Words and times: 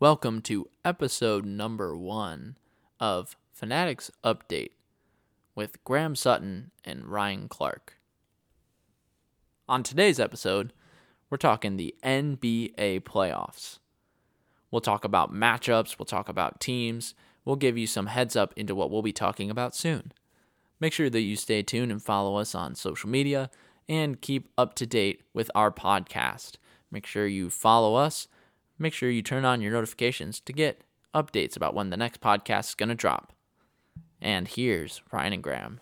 Welcome 0.00 0.42
to 0.42 0.68
episode 0.84 1.44
number 1.44 1.96
one 1.96 2.56
of 3.00 3.36
Fanatics 3.52 4.12
Update 4.22 4.70
with 5.56 5.82
Graham 5.82 6.14
Sutton 6.14 6.70
and 6.84 7.06
Ryan 7.06 7.48
Clark. 7.48 7.98
On 9.68 9.82
today's 9.82 10.20
episode, 10.20 10.72
we're 11.28 11.36
talking 11.36 11.76
the 11.76 11.96
NBA 12.04 13.00
playoffs. 13.00 13.80
We'll 14.70 14.80
talk 14.80 15.04
about 15.04 15.34
matchups, 15.34 15.98
we'll 15.98 16.06
talk 16.06 16.28
about 16.28 16.60
teams, 16.60 17.16
we'll 17.44 17.56
give 17.56 17.76
you 17.76 17.88
some 17.88 18.06
heads 18.06 18.36
up 18.36 18.54
into 18.56 18.76
what 18.76 18.92
we'll 18.92 19.02
be 19.02 19.12
talking 19.12 19.50
about 19.50 19.74
soon. 19.74 20.12
Make 20.78 20.92
sure 20.92 21.10
that 21.10 21.22
you 21.22 21.34
stay 21.34 21.64
tuned 21.64 21.90
and 21.90 22.00
follow 22.00 22.36
us 22.36 22.54
on 22.54 22.76
social 22.76 23.10
media 23.10 23.50
and 23.88 24.20
keep 24.20 24.48
up 24.56 24.74
to 24.74 24.86
date 24.86 25.22
with 25.34 25.50
our 25.56 25.72
podcast. 25.72 26.52
Make 26.88 27.04
sure 27.04 27.26
you 27.26 27.50
follow 27.50 27.96
us. 27.96 28.28
Make 28.78 28.94
sure 28.94 29.10
you 29.10 29.22
turn 29.22 29.44
on 29.44 29.60
your 29.60 29.72
notifications 29.72 30.40
to 30.40 30.52
get 30.52 30.82
updates 31.14 31.56
about 31.56 31.74
when 31.74 31.90
the 31.90 31.96
next 31.96 32.20
podcast 32.20 32.68
is 32.68 32.74
going 32.74 32.90
to 32.90 32.94
drop. 32.94 33.32
And 34.20 34.46
here's 34.46 35.02
Ryan 35.12 35.32
and 35.34 35.42
Graham. 35.42 35.80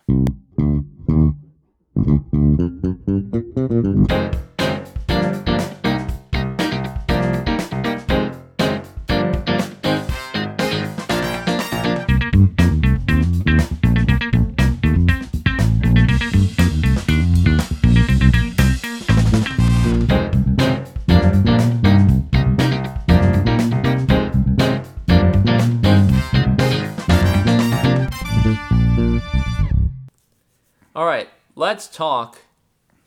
Talk 31.97 32.43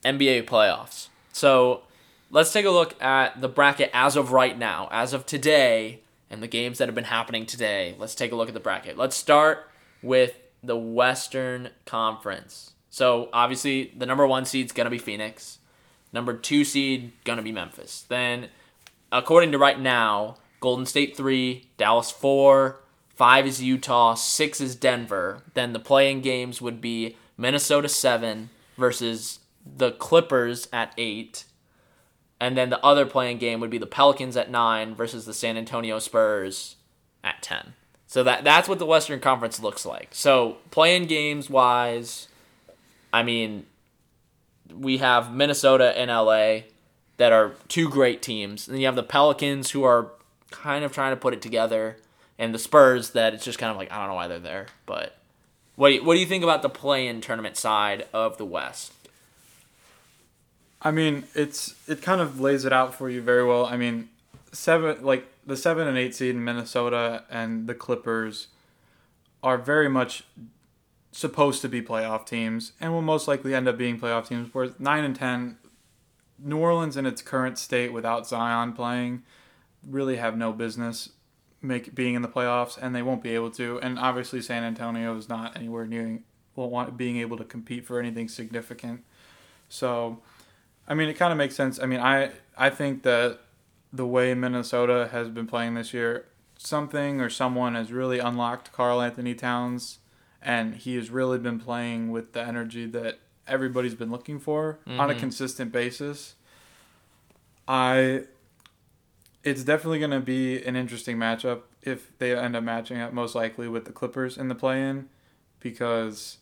NBA 0.05 0.47
playoffs. 0.47 1.11
So 1.33 1.83
let's 2.29 2.53
take 2.53 2.67
a 2.67 2.71
look 2.71 3.01
at 3.01 3.41
the 3.41 3.47
bracket 3.47 3.89
as 3.95 4.17
of 4.17 4.33
right 4.33 4.59
now, 4.59 4.89
as 4.91 5.13
of 5.13 5.27
today, 5.27 6.01
and 6.29 6.43
the 6.43 6.49
games 6.49 6.79
that 6.79 6.89
have 6.89 6.95
been 6.97 7.05
happening 7.05 7.47
today. 7.47 7.95
Let's 8.01 8.17
take 8.17 8.33
a 8.33 8.35
look 8.35 8.49
at 8.49 8.55
the 8.55 8.59
bracket. 8.59 8.99
Let's 8.99 9.15
start 9.15 9.71
with 10.03 10.41
the 10.61 10.77
Western 10.77 11.71
Conference. 11.87 12.73
So 12.91 13.29
obviously, 13.33 13.93
the 13.97 14.07
number 14.07 14.27
one 14.27 14.45
seed's 14.45 14.73
gonna 14.73 14.91
be 14.91 14.99
Phoenix. 14.99 15.59
Number 16.13 16.37
two 16.37 16.65
seed 16.65 17.13
gonna 17.23 17.43
be 17.43 17.53
Memphis. 17.53 18.05
Then, 18.09 18.49
according 19.13 19.53
to 19.53 19.59
right 19.59 19.79
now, 19.79 20.39
Golden 20.59 20.85
State 20.85 21.17
three, 21.17 21.69
Dallas 21.77 22.11
four, 22.11 22.81
five 23.15 23.47
is 23.47 23.63
Utah, 23.63 24.15
six 24.15 24.61
is 24.61 24.75
Denver. 24.75 25.45
Then 25.55 25.75
the 25.75 25.79
play-in 25.79 26.23
games 26.23 26.61
would 26.61 26.81
be 26.81 27.15
Minnesota 27.39 27.89
seven 27.89 28.51
versus 28.81 29.39
the 29.64 29.92
Clippers 29.92 30.67
at 30.73 30.92
eight. 30.98 31.45
And 32.41 32.56
then 32.56 32.70
the 32.70 32.84
other 32.84 33.06
play-in 33.06 33.39
game 33.39 33.61
would 33.61 33.70
be 33.70 33.78
the 33.78 33.87
Pelicans 33.87 34.37
at 34.37 34.50
nine 34.50 34.95
versus 34.95 35.27
the 35.27 35.34
San 35.34 35.56
Antonio 35.56 35.98
Spurs 35.98 36.77
at 37.22 37.42
ten. 37.42 37.75
So 38.06 38.25
that 38.25 38.42
that's 38.42 38.69
what 38.69 38.81
the 38.81 38.87
Western 38.87 39.20
Conference 39.20 39.61
looks 39.61 39.87
like. 39.87 40.09
So 40.12 40.56
play-in 40.72 41.06
games 41.06 41.48
wise, 41.48 42.27
I 43.12 43.22
mean, 43.22 43.67
we 44.75 44.98
have 44.98 45.33
Minnesota 45.33 45.97
and 45.97 46.11
LA 46.11 46.62
that 47.19 47.33
are 47.33 47.53
two 47.69 47.89
great 47.89 48.22
teams. 48.22 48.67
And 48.67 48.81
you 48.81 48.87
have 48.87 48.97
the 48.97 49.03
Pelicans 49.03 49.70
who 49.70 49.84
are 49.84 50.11
kind 50.50 50.84
of 50.84 50.92
trying 50.92 51.12
to 51.12 51.17
put 51.17 51.34
it 51.34 51.42
together, 51.42 51.98
and 52.39 52.55
the 52.55 52.59
Spurs 52.59 53.11
that 53.11 53.34
it's 53.34 53.44
just 53.44 53.59
kind 53.59 53.70
of 53.70 53.77
like 53.77 53.92
I 53.92 53.98
don't 53.98 54.09
know 54.09 54.15
why 54.15 54.27
they're 54.27 54.39
there. 54.39 54.67
But 54.87 55.17
what 55.81 55.89
do 55.89 55.95
you, 55.95 56.05
what 56.05 56.12
do 56.12 56.20
you 56.20 56.27
think 56.27 56.45
about 56.45 56.61
the 56.61 56.69
play-in 56.69 57.22
tournament 57.22 57.56
side 57.56 58.06
of 58.12 58.37
the 58.37 58.44
West? 58.44 58.93
I 60.82 60.91
mean, 60.91 61.25
it's 61.34 61.75
it 61.88 62.03
kind 62.03 62.21
of 62.21 62.38
lays 62.38 62.66
it 62.66 62.72
out 62.72 62.94
for 62.94 63.09
you 63.09 63.22
very 63.22 63.47
well. 63.47 63.65
I 63.65 63.78
mean, 63.78 64.10
seven 64.53 65.03
like 65.03 65.25
the 65.47 65.56
seven 65.56 65.88
and 65.88 65.97
eight 65.97 66.15
seed 66.15 66.34
in 66.34 66.44
Minnesota 66.44 67.25
and 67.31 67.66
the 67.66 67.75
Clippers 67.75 68.49
are 69.43 69.56
very 69.56 69.88
much 69.88 70.25
supposed 71.12 71.62
to 71.62 71.69
be 71.71 71.81
playoff 71.81 72.26
teams 72.26 72.72
and 72.78 72.93
will 72.93 73.00
most 73.00 73.26
likely 73.26 73.55
end 73.55 73.66
up 73.66 73.78
being 73.78 73.99
playoff 73.99 74.28
teams. 74.28 74.50
Whereas 74.53 74.78
nine 74.78 75.03
and 75.03 75.16
ten, 75.16 75.56
New 76.38 76.59
Orleans 76.59 76.99
in 76.99 77.06
its 77.06 77.22
current 77.22 77.56
state 77.56 77.91
without 77.91 78.28
Zion 78.28 78.75
playing 78.75 79.22
really 79.82 80.16
have 80.16 80.37
no 80.37 80.53
business 80.53 81.09
make 81.62 81.94
being 81.94 82.15
in 82.15 82.22
the 82.22 82.28
playoffs, 82.28 82.78
and 82.81 82.94
they 82.94 83.03
won't 83.03 83.22
be 83.22 83.34
able 83.34 83.50
to. 83.53 83.78
And 83.81 83.98
obviously, 83.98 84.41
San 84.41 84.65
Antonio 84.65 85.16
is 85.16 85.28
not 85.28 85.56
anywhere 85.56 85.87
near 85.87 86.21
want 86.56 86.97
being 86.97 87.16
able 87.16 87.38
to 87.38 87.44
compete 87.44 87.87
for 87.87 87.98
anything 87.98 88.28
significant. 88.28 89.03
So, 89.69 90.19
I 90.87 90.94
mean, 90.94 91.09
it 91.09 91.15
kind 91.15 91.32
of 91.32 91.38
makes 91.38 91.54
sense. 91.54 91.81
I 91.81 91.87
mean, 91.87 92.00
I 92.00 92.32
I 92.56 92.69
think 92.70 93.03
that 93.04 93.38
the 93.93 94.06
way 94.06 94.34
Minnesota 94.34 95.09
has 95.10 95.28
been 95.28 95.47
playing 95.47 95.75
this 95.75 95.94
year, 95.94 96.26
something 96.59 97.20
or 97.20 97.31
someone 97.31 97.75
has 97.75 97.93
really 97.93 98.19
unlocked 98.19 98.72
Karl-Anthony 98.72 99.34
Towns, 99.34 99.99
and 100.43 100.75
he 100.75 100.97
has 100.97 101.09
really 101.10 101.38
been 101.38 101.59
playing 101.59 102.10
with 102.10 102.32
the 102.34 102.43
energy 102.43 102.87
that 102.87 103.19
everybody's 103.49 103.94
been 103.94 104.10
looking 104.10 104.38
for 104.38 104.78
on 104.87 105.10
a 105.10 105.15
Mhm. 105.15 105.19
consistent 105.19 105.72
basis. 105.72 106.34
I 107.66 108.25
it's 109.43 109.65
definitely 109.65 109.99
going 109.99 110.11
to 110.11 110.21
be 110.21 110.62
an 110.65 110.77
interesting 110.77 111.17
matchup 111.17 111.62
if 111.83 112.17
they 112.19 112.37
end 112.37 112.56
up 112.56 112.62
matching 112.62 113.01
up 113.01 113.12
most 113.12 113.34
likely 113.34 113.69
with 113.69 113.84
the 113.84 113.93
Clippers 113.93 114.37
in 114.37 114.49
the 114.49 114.55
play-in 114.55 115.09
because 115.61 116.39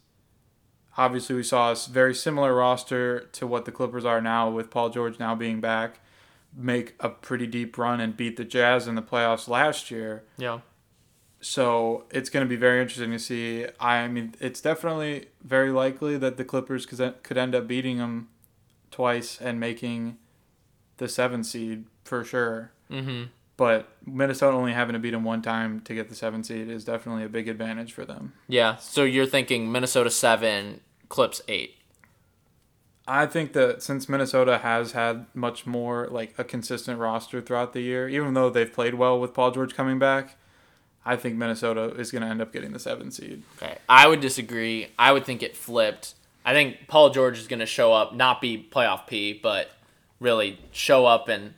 obviously 0.97 1.37
we 1.37 1.43
saw 1.43 1.73
a 1.73 1.77
very 1.91 2.15
similar 2.15 2.55
roster 2.55 3.21
to 3.33 3.47
what 3.47 3.65
the 3.65 3.73
Clippers 3.73 4.05
are 4.05 4.21
now 4.21 4.51
with 4.51 4.71
Paul 4.71 4.91
George 4.91 5.19
now 5.19 5.35
being 5.35 5.61
back 5.61 6.01
make 6.57 6.95
a 7.01 7.09
pretty 7.09 7.47
deep 7.47 7.77
run 7.79 8.01
and 8.01 8.17
beat 8.17 8.37
the 8.37 8.45
Jazz 8.45 8.87
in 8.87 8.95
the 8.95 9.03
playoffs 9.03 9.49
last 9.49 9.91
year. 9.91 10.25
Yeah. 10.37 10.61
So 11.41 12.05
it's 12.11 12.31
going 12.31 12.45
to 12.45 12.49
be 12.49 12.57
very 12.57 12.81
interesting 12.81 13.13
to 13.13 13.19
see. 13.19 13.67
I 13.79 14.09
mean, 14.09 14.35
it's 14.41 14.61
definitely 14.61 15.27
very 15.43 15.71
likely 15.71 16.19
that 16.19 16.37
the 16.37 16.45
Clippers 16.45 16.85
could 16.85 17.23
could 17.23 17.37
end 17.37 17.55
up 17.55 17.69
beating 17.69 17.99
them 17.99 18.29
twice 18.91 19.41
and 19.41 19.61
making 19.61 20.19
the 20.97 21.09
seven 21.09 21.45
seed 21.45 21.85
for 22.03 22.25
sure. 22.25 22.73
Mm-hmm. 22.91 23.25
But 23.57 23.89
Minnesota 24.07 24.57
only 24.57 24.73
having 24.73 24.93
to 24.93 25.01
beat 25.01 25.11
them 25.11 25.25
one 25.25 25.43
time 25.43 25.81
to 25.81 25.95
get 25.95 26.09
the 26.09 26.15
seven 26.15 26.45
seed 26.45 26.69
is 26.69 26.85
definitely 26.85 27.25
a 27.25 27.29
big 27.29 27.49
advantage 27.49 27.93
for 27.93 28.05
them. 28.05 28.35
Yeah. 28.47 28.77
So 28.77 29.03
you're 29.03 29.27
thinking 29.27 29.73
Minnesota 29.73 30.11
seven, 30.11 30.81
Clips 31.09 31.43
eight. 31.49 31.75
I 33.09 33.27
think 33.27 33.55
that 33.55 33.83
since 33.83 34.09
Minnesota 34.09 34.59
has 34.59 34.93
had 34.93 35.27
much 35.35 35.67
more 35.67 36.07
like 36.09 36.35
a 36.39 36.45
consistent 36.45 37.01
roster 37.01 37.41
throughout 37.41 37.73
the 37.73 37.81
year, 37.81 38.09
even 38.09 38.35
though 38.35 38.51
they've 38.51 38.73
played 38.73 38.95
well 38.95 39.19
with 39.19 39.33
Paul 39.33 39.51
George 39.51 39.75
coming 39.75 39.99
back, 39.99 40.37
I 41.05 41.17
think 41.17 41.37
Minnesota 41.37 41.95
is 41.99 42.11
going 42.11 42.23
to 42.23 42.29
end 42.29 42.43
up 42.43 42.53
getting 42.53 42.73
the 42.73 42.79
seven 42.79 43.11
seed. 43.11 43.43
Okay. 43.57 43.79
I 43.89 44.07
would 44.07 44.21
disagree. 44.21 44.89
I 44.99 45.13
would 45.13 45.25
think 45.25 45.43
it 45.43 45.57
flipped. 45.57 46.15
I 46.45 46.53
think 46.53 46.87
Paul 46.87 47.11
George 47.11 47.39
is 47.39 47.49
going 47.49 47.61
to 47.61 47.67
show 47.67 47.95
up, 47.95 48.15
not 48.15 48.43
be 48.43 48.69
playoff 48.71 49.07
P, 49.07 49.33
but 49.33 49.71
really 50.21 50.59
show 50.71 51.07
up 51.07 51.29
and 51.29 51.55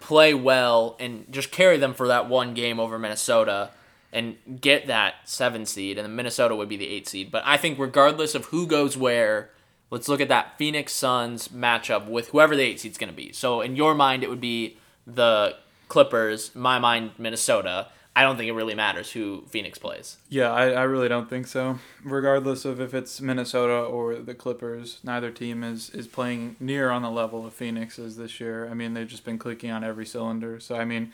play 0.00 0.34
well 0.34 0.96
and 0.98 1.26
just 1.30 1.50
carry 1.50 1.76
them 1.76 1.94
for 1.94 2.08
that 2.08 2.28
one 2.28 2.54
game 2.54 2.80
over 2.80 2.98
Minnesota 2.98 3.70
and 4.12 4.36
get 4.60 4.88
that 4.88 5.14
seven 5.24 5.64
seed, 5.64 5.96
and 5.96 6.04
then 6.04 6.16
Minnesota 6.16 6.56
would 6.56 6.68
be 6.68 6.76
the 6.76 6.88
eight 6.88 7.06
seed. 7.06 7.30
But 7.30 7.44
I 7.46 7.56
think 7.56 7.78
regardless 7.78 8.34
of 8.34 8.46
who 8.46 8.66
goes 8.66 8.96
where, 8.96 9.50
let's 9.90 10.08
look 10.08 10.20
at 10.20 10.28
that 10.28 10.58
Phoenix 10.58 10.92
Suns 10.92 11.48
matchup 11.48 12.08
with 12.08 12.28
whoever 12.28 12.56
the 12.56 12.62
eight 12.62 12.80
seed's 12.80 12.98
going 12.98 13.10
to 13.10 13.16
be. 13.16 13.32
So 13.32 13.60
in 13.60 13.76
your 13.76 13.94
mind, 13.94 14.24
it 14.24 14.30
would 14.30 14.40
be 14.40 14.78
the 15.06 15.56
Clippers. 15.88 16.54
My 16.54 16.78
mind, 16.78 17.12
Minnesota. 17.18 17.88
I 18.20 18.22
don't 18.22 18.36
think 18.36 18.50
it 18.50 18.52
really 18.52 18.74
matters 18.74 19.10
who 19.10 19.44
Phoenix 19.48 19.78
plays. 19.78 20.18
Yeah, 20.28 20.52
I, 20.52 20.72
I 20.72 20.82
really 20.82 21.08
don't 21.08 21.30
think 21.30 21.46
so. 21.46 21.78
Regardless 22.04 22.66
of 22.66 22.78
if 22.78 22.92
it's 22.92 23.18
Minnesota 23.22 23.72
or 23.72 24.16
the 24.16 24.34
Clippers, 24.34 24.98
neither 25.02 25.30
team 25.30 25.64
is, 25.64 25.88
is 25.88 26.06
playing 26.06 26.56
near 26.60 26.90
on 26.90 27.00
the 27.00 27.10
level 27.10 27.46
of 27.46 27.54
Phoenix 27.54 27.98
is 27.98 28.18
this 28.18 28.38
year. 28.38 28.68
I 28.70 28.74
mean, 28.74 28.92
they've 28.92 29.08
just 29.08 29.24
been 29.24 29.38
clicking 29.38 29.70
on 29.70 29.82
every 29.82 30.04
cylinder. 30.04 30.60
So 30.60 30.76
I 30.76 30.84
mean, 30.84 31.12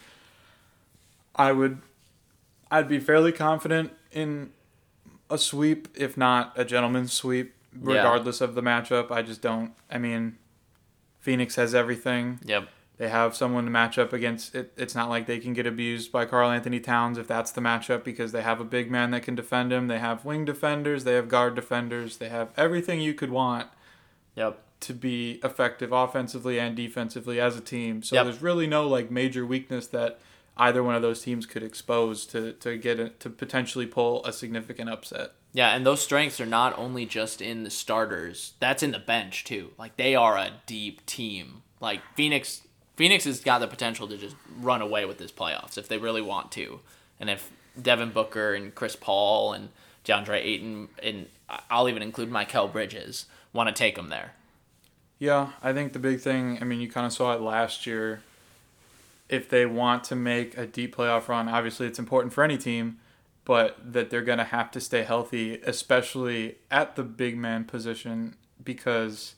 I 1.36 1.52
would, 1.52 1.78
I'd 2.72 2.88
be 2.88 2.98
fairly 2.98 3.30
confident 3.30 3.92
in 4.10 4.50
a 5.30 5.38
sweep, 5.38 5.86
if 5.94 6.16
not 6.16 6.54
a 6.56 6.64
gentleman's 6.64 7.12
sweep, 7.12 7.54
Yeah. 7.72 7.98
regardless 7.98 8.40
of 8.40 8.56
the 8.56 8.62
matchup. 8.62 9.12
I 9.12 9.22
just 9.22 9.40
don't. 9.42 9.74
I 9.88 9.98
mean, 9.98 10.38
Phoenix 11.20 11.54
has 11.54 11.72
everything. 11.72 12.40
Yep. 12.44 12.68
They 12.98 13.08
have 13.08 13.36
someone 13.36 13.64
to 13.64 13.70
match 13.70 13.98
up 13.98 14.12
against. 14.14 14.54
It, 14.54 14.72
it's 14.76 14.94
not 14.94 15.10
like 15.10 15.26
they 15.26 15.38
can 15.38 15.52
get 15.52 15.66
abused 15.66 16.10
by 16.10 16.24
Karl-Anthony 16.24 16.80
Towns 16.80 17.18
if 17.18 17.26
that's 17.26 17.50
the 17.52 17.60
matchup 17.60 18.04
because 18.04 18.32
they 18.32 18.40
have 18.42 18.58
a 18.60 18.64
big 18.64 18.90
man 18.90 19.10
that 19.10 19.22
can 19.22 19.34
defend 19.34 19.72
him. 19.72 19.86
They 19.88 19.98
have 19.98 20.24
wing 20.24 20.44
defenders. 20.46 21.04
They 21.04 21.12
have 21.14 21.28
guard 21.28 21.54
defenders. 21.54 22.16
They 22.16 22.30
have 22.30 22.48
everything 22.56 23.00
you 23.00 23.12
could 23.12 23.30
want 23.30 23.68
Yep. 24.34 24.62
to 24.80 24.94
be 24.94 25.40
effective 25.44 25.92
offensively 25.92 26.58
and 26.58 26.74
defensively 26.74 27.38
as 27.40 27.56
a 27.56 27.60
team. 27.60 28.02
So 28.02 28.16
Yep. 28.16 28.24
there's 28.24 28.42
really 28.42 28.66
no 28.66 28.88
like 28.88 29.10
major 29.10 29.44
weakness 29.44 29.86
that 29.88 30.18
either 30.56 30.82
one 30.82 30.94
of 30.94 31.02
those 31.02 31.20
teams 31.22 31.44
could 31.44 31.62
expose 31.62 32.24
to 32.26 32.52
to 32.54 32.78
get 32.78 32.98
it 32.98 33.20
to 33.20 33.28
potentially 33.28 33.86
pull 33.86 34.24
a 34.24 34.32
significant 34.32 34.88
upset. 34.88 35.32
Yeah, 35.52 35.74
and 35.74 35.84
those 35.86 36.00
strengths 36.02 36.40
are 36.40 36.46
not 36.46 36.78
only 36.78 37.04
just 37.06 37.40
in 37.42 37.62
the 37.64 37.70
starters. 37.70 38.54
That's 38.58 38.82
in 38.82 38.92
the 38.92 38.98
bench 38.98 39.44
too. 39.44 39.72
Like 39.78 39.96
they 39.96 40.14
are 40.14 40.36
a 40.38 40.52
deep 40.66 41.04
team. 41.06 41.62
Like 41.80 42.00
Phoenix 42.14 42.62
Phoenix 42.96 43.24
has 43.24 43.40
got 43.40 43.58
the 43.58 43.66
potential 43.68 44.08
to 44.08 44.16
just 44.16 44.36
run 44.58 44.80
away 44.80 45.04
with 45.04 45.18
this 45.18 45.30
playoffs 45.30 45.76
if 45.76 45.86
they 45.86 45.98
really 45.98 46.22
want 46.22 46.50
to. 46.52 46.80
And 47.20 47.28
if 47.28 47.50
Devin 47.80 48.10
Booker 48.10 48.54
and 48.54 48.74
Chris 48.74 48.96
Paul 48.96 49.52
and 49.52 49.68
DeAndre 50.04 50.36
Ayton 50.36 50.88
and 51.02 51.26
I'll 51.70 51.88
even 51.88 52.02
include 52.02 52.30
Mikal 52.30 52.72
Bridges 52.72 53.26
want 53.52 53.68
to 53.68 53.74
take 53.74 53.96
them 53.96 54.08
there. 54.08 54.32
Yeah, 55.18 55.52
I 55.62 55.72
think 55.72 55.92
the 55.92 55.98
big 55.98 56.20
thing, 56.20 56.58
I 56.60 56.64
mean, 56.64 56.80
you 56.80 56.90
kind 56.90 57.06
of 57.06 57.12
saw 57.12 57.34
it 57.34 57.40
last 57.40 57.86
year. 57.86 58.22
If 59.28 59.48
they 59.48 59.66
want 59.66 60.04
to 60.04 60.16
make 60.16 60.56
a 60.56 60.66
deep 60.66 60.96
playoff 60.96 61.28
run, 61.28 61.48
obviously 61.48 61.86
it's 61.86 61.98
important 61.98 62.32
for 62.32 62.44
any 62.44 62.58
team, 62.58 62.98
but 63.44 63.76
that 63.92 64.10
they're 64.10 64.22
going 64.22 64.38
to 64.38 64.44
have 64.44 64.70
to 64.72 64.80
stay 64.80 65.02
healthy, 65.02 65.60
especially 65.62 66.56
at 66.70 66.96
the 66.96 67.02
big 67.02 67.36
man 67.36 67.64
position, 67.64 68.36
because 68.62 69.34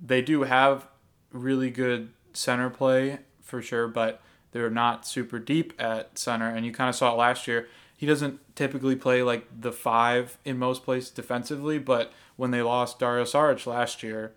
they 0.00 0.22
do 0.22 0.42
have 0.42 0.88
really 1.30 1.70
good 1.70 2.10
center 2.36 2.70
play 2.70 3.18
for 3.42 3.62
sure, 3.62 3.88
but 3.88 4.20
they're 4.52 4.70
not 4.70 5.06
super 5.06 5.38
deep 5.38 5.72
at 5.78 6.18
center. 6.18 6.48
And 6.48 6.64
you 6.64 6.72
kind 6.72 6.88
of 6.88 6.94
saw 6.94 7.12
it 7.12 7.16
last 7.16 7.46
year. 7.46 7.68
He 7.96 8.06
doesn't 8.06 8.40
typically 8.54 8.96
play 8.96 9.22
like 9.22 9.46
the 9.58 9.72
five 9.72 10.38
in 10.44 10.58
most 10.58 10.84
places 10.84 11.10
defensively, 11.10 11.78
but 11.78 12.12
when 12.36 12.50
they 12.50 12.62
lost 12.62 12.98
Dario 12.98 13.24
Saric 13.24 13.66
last 13.66 14.02
year, 14.02 14.32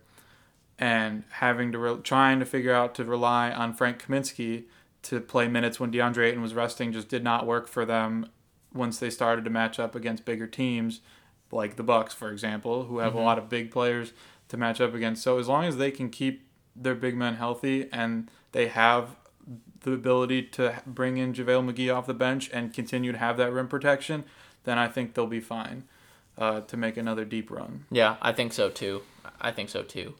and 0.80 1.24
having 1.32 1.70
to 1.72 1.78
re- 1.78 2.00
trying 2.02 2.40
to 2.40 2.46
figure 2.46 2.72
out 2.72 2.94
to 2.94 3.04
rely 3.04 3.52
on 3.52 3.74
Frank 3.74 4.02
Kaminsky 4.02 4.64
to 5.02 5.20
play 5.20 5.46
minutes 5.46 5.78
when 5.78 5.92
DeAndre 5.92 6.28
Ayton 6.28 6.42
was 6.42 6.54
resting 6.54 6.90
just 6.90 7.08
did 7.08 7.22
not 7.22 7.46
work 7.46 7.68
for 7.68 7.84
them 7.84 8.30
once 8.72 8.98
they 8.98 9.10
started 9.10 9.44
to 9.44 9.50
match 9.50 9.78
up 9.78 9.94
against 9.94 10.24
bigger 10.24 10.46
teams 10.46 11.00
like 11.52 11.76
the 11.76 11.82
Bucks, 11.82 12.14
for 12.14 12.30
example, 12.30 12.84
who 12.84 12.98
have 12.98 13.10
mm-hmm. 13.10 13.20
a 13.20 13.24
lot 13.24 13.38
of 13.38 13.48
big 13.48 13.70
players 13.70 14.12
to 14.48 14.56
match 14.56 14.80
up 14.80 14.94
against. 14.94 15.22
So 15.22 15.38
as 15.38 15.48
long 15.48 15.64
as 15.64 15.76
they 15.76 15.90
can 15.90 16.08
keep 16.08 16.46
their 16.80 16.94
big 16.94 17.16
men 17.16 17.34
healthy 17.34 17.88
and 17.92 18.30
they 18.52 18.68
have 18.68 19.16
the 19.82 19.92
ability 19.92 20.42
to 20.42 20.82
bring 20.86 21.16
in 21.16 21.32
JaVale 21.32 21.72
McGee 21.72 21.94
off 21.94 22.06
the 22.06 22.14
bench 22.14 22.50
and 22.52 22.72
continue 22.72 23.12
to 23.12 23.18
have 23.18 23.36
that 23.38 23.52
rim 23.52 23.68
protection, 23.68 24.24
then 24.64 24.78
I 24.78 24.88
think 24.88 25.14
they'll 25.14 25.26
be 25.26 25.40
fine 25.40 25.84
uh, 26.36 26.60
to 26.62 26.76
make 26.76 26.96
another 26.96 27.24
deep 27.24 27.50
run. 27.50 27.84
Yeah, 27.90 28.16
I 28.20 28.32
think 28.32 28.52
so 28.52 28.68
too. 28.68 29.02
I 29.40 29.52
think 29.52 29.70
so 29.70 29.82
too. 29.82 30.14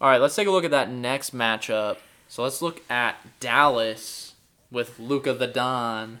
All 0.00 0.08
right, 0.08 0.20
let's 0.20 0.36
take 0.36 0.46
a 0.46 0.50
look 0.50 0.64
at 0.64 0.70
that 0.70 0.90
next 0.90 1.34
matchup. 1.34 1.98
So 2.28 2.42
let's 2.42 2.60
look 2.60 2.82
at 2.90 3.16
Dallas 3.40 4.34
with 4.70 4.98
Luka 4.98 5.32
the 5.32 5.46
Don 5.46 6.20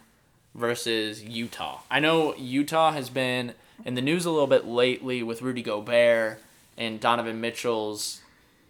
versus 0.54 1.22
Utah. 1.22 1.80
I 1.90 2.00
know 2.00 2.34
Utah 2.36 2.92
has 2.92 3.10
been 3.10 3.54
in 3.84 3.94
the 3.94 4.00
news 4.00 4.24
a 4.24 4.30
little 4.30 4.46
bit 4.46 4.64
lately 4.66 5.22
with 5.22 5.42
Rudy 5.42 5.62
Gobert 5.62 6.40
and 6.78 7.00
Donovan 7.00 7.40
Mitchell's, 7.40 8.20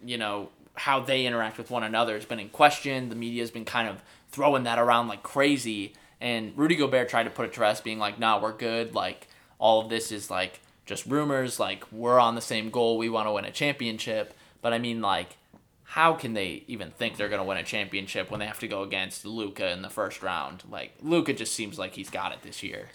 you 0.03 0.17
know, 0.17 0.49
how 0.77 0.99
they 0.99 1.25
interact 1.25 1.57
with 1.57 1.71
one 1.71 1.83
another 1.83 2.13
has 2.15 2.25
been 2.25 2.39
in 2.39 2.49
question. 2.49 3.09
The 3.09 3.15
media 3.15 3.41
has 3.41 3.51
been 3.51 3.65
kind 3.65 3.87
of 3.87 4.01
throwing 4.29 4.63
that 4.63 4.79
around 4.79 5.07
like 5.07 5.23
crazy. 5.23 5.93
And 6.19 6.57
Rudy 6.57 6.75
Gobert 6.75 7.09
tried 7.09 7.23
to 7.23 7.29
put 7.29 7.45
it 7.45 7.53
to 7.53 7.61
rest, 7.61 7.83
being 7.83 7.99
like, 7.99 8.19
nah, 8.19 8.41
we're 8.41 8.53
good. 8.53 8.95
Like, 8.95 9.27
all 9.59 9.81
of 9.81 9.89
this 9.89 10.11
is 10.11 10.31
like 10.31 10.59
just 10.85 11.05
rumors. 11.05 11.59
Like, 11.59 11.91
we're 11.91 12.19
on 12.19 12.35
the 12.35 12.41
same 12.41 12.69
goal. 12.69 12.97
We 12.97 13.09
want 13.09 13.27
to 13.27 13.31
win 13.31 13.45
a 13.45 13.51
championship. 13.51 14.33
But 14.61 14.73
I 14.73 14.79
mean, 14.79 15.01
like, 15.01 15.37
how 15.83 16.13
can 16.13 16.33
they 16.33 16.63
even 16.67 16.91
think 16.91 17.17
they're 17.17 17.29
going 17.29 17.41
to 17.41 17.47
win 17.47 17.57
a 17.57 17.63
championship 17.63 18.29
when 18.29 18.39
they 18.39 18.45
have 18.45 18.59
to 18.59 18.67
go 18.67 18.83
against 18.83 19.25
Luka 19.25 19.71
in 19.71 19.81
the 19.81 19.89
first 19.89 20.21
round? 20.21 20.63
Like, 20.69 20.93
Luka 21.01 21.33
just 21.33 21.53
seems 21.53 21.79
like 21.79 21.93
he's 21.93 22.09
got 22.09 22.31
it 22.31 22.41
this 22.41 22.61
year. 22.61 22.89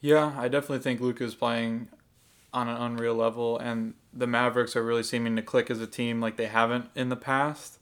Yeah, 0.00 0.32
I 0.36 0.48
definitely 0.48 0.78
think 0.78 1.00
Luka 1.00 1.24
is 1.24 1.34
playing 1.34 1.88
on 2.52 2.68
an 2.68 2.76
unreal 2.76 3.14
level, 3.14 3.58
and 3.58 3.94
the 4.12 4.26
Mavericks 4.26 4.74
are 4.74 4.82
really 4.82 5.02
seeming 5.02 5.36
to 5.36 5.42
click 5.42 5.70
as 5.70 5.80
a 5.80 5.86
team 5.86 6.20
like 6.20 6.36
they 6.36 6.46
haven't 6.46 6.90
in 6.94 7.08
the 7.08 7.16
past. 7.16 7.78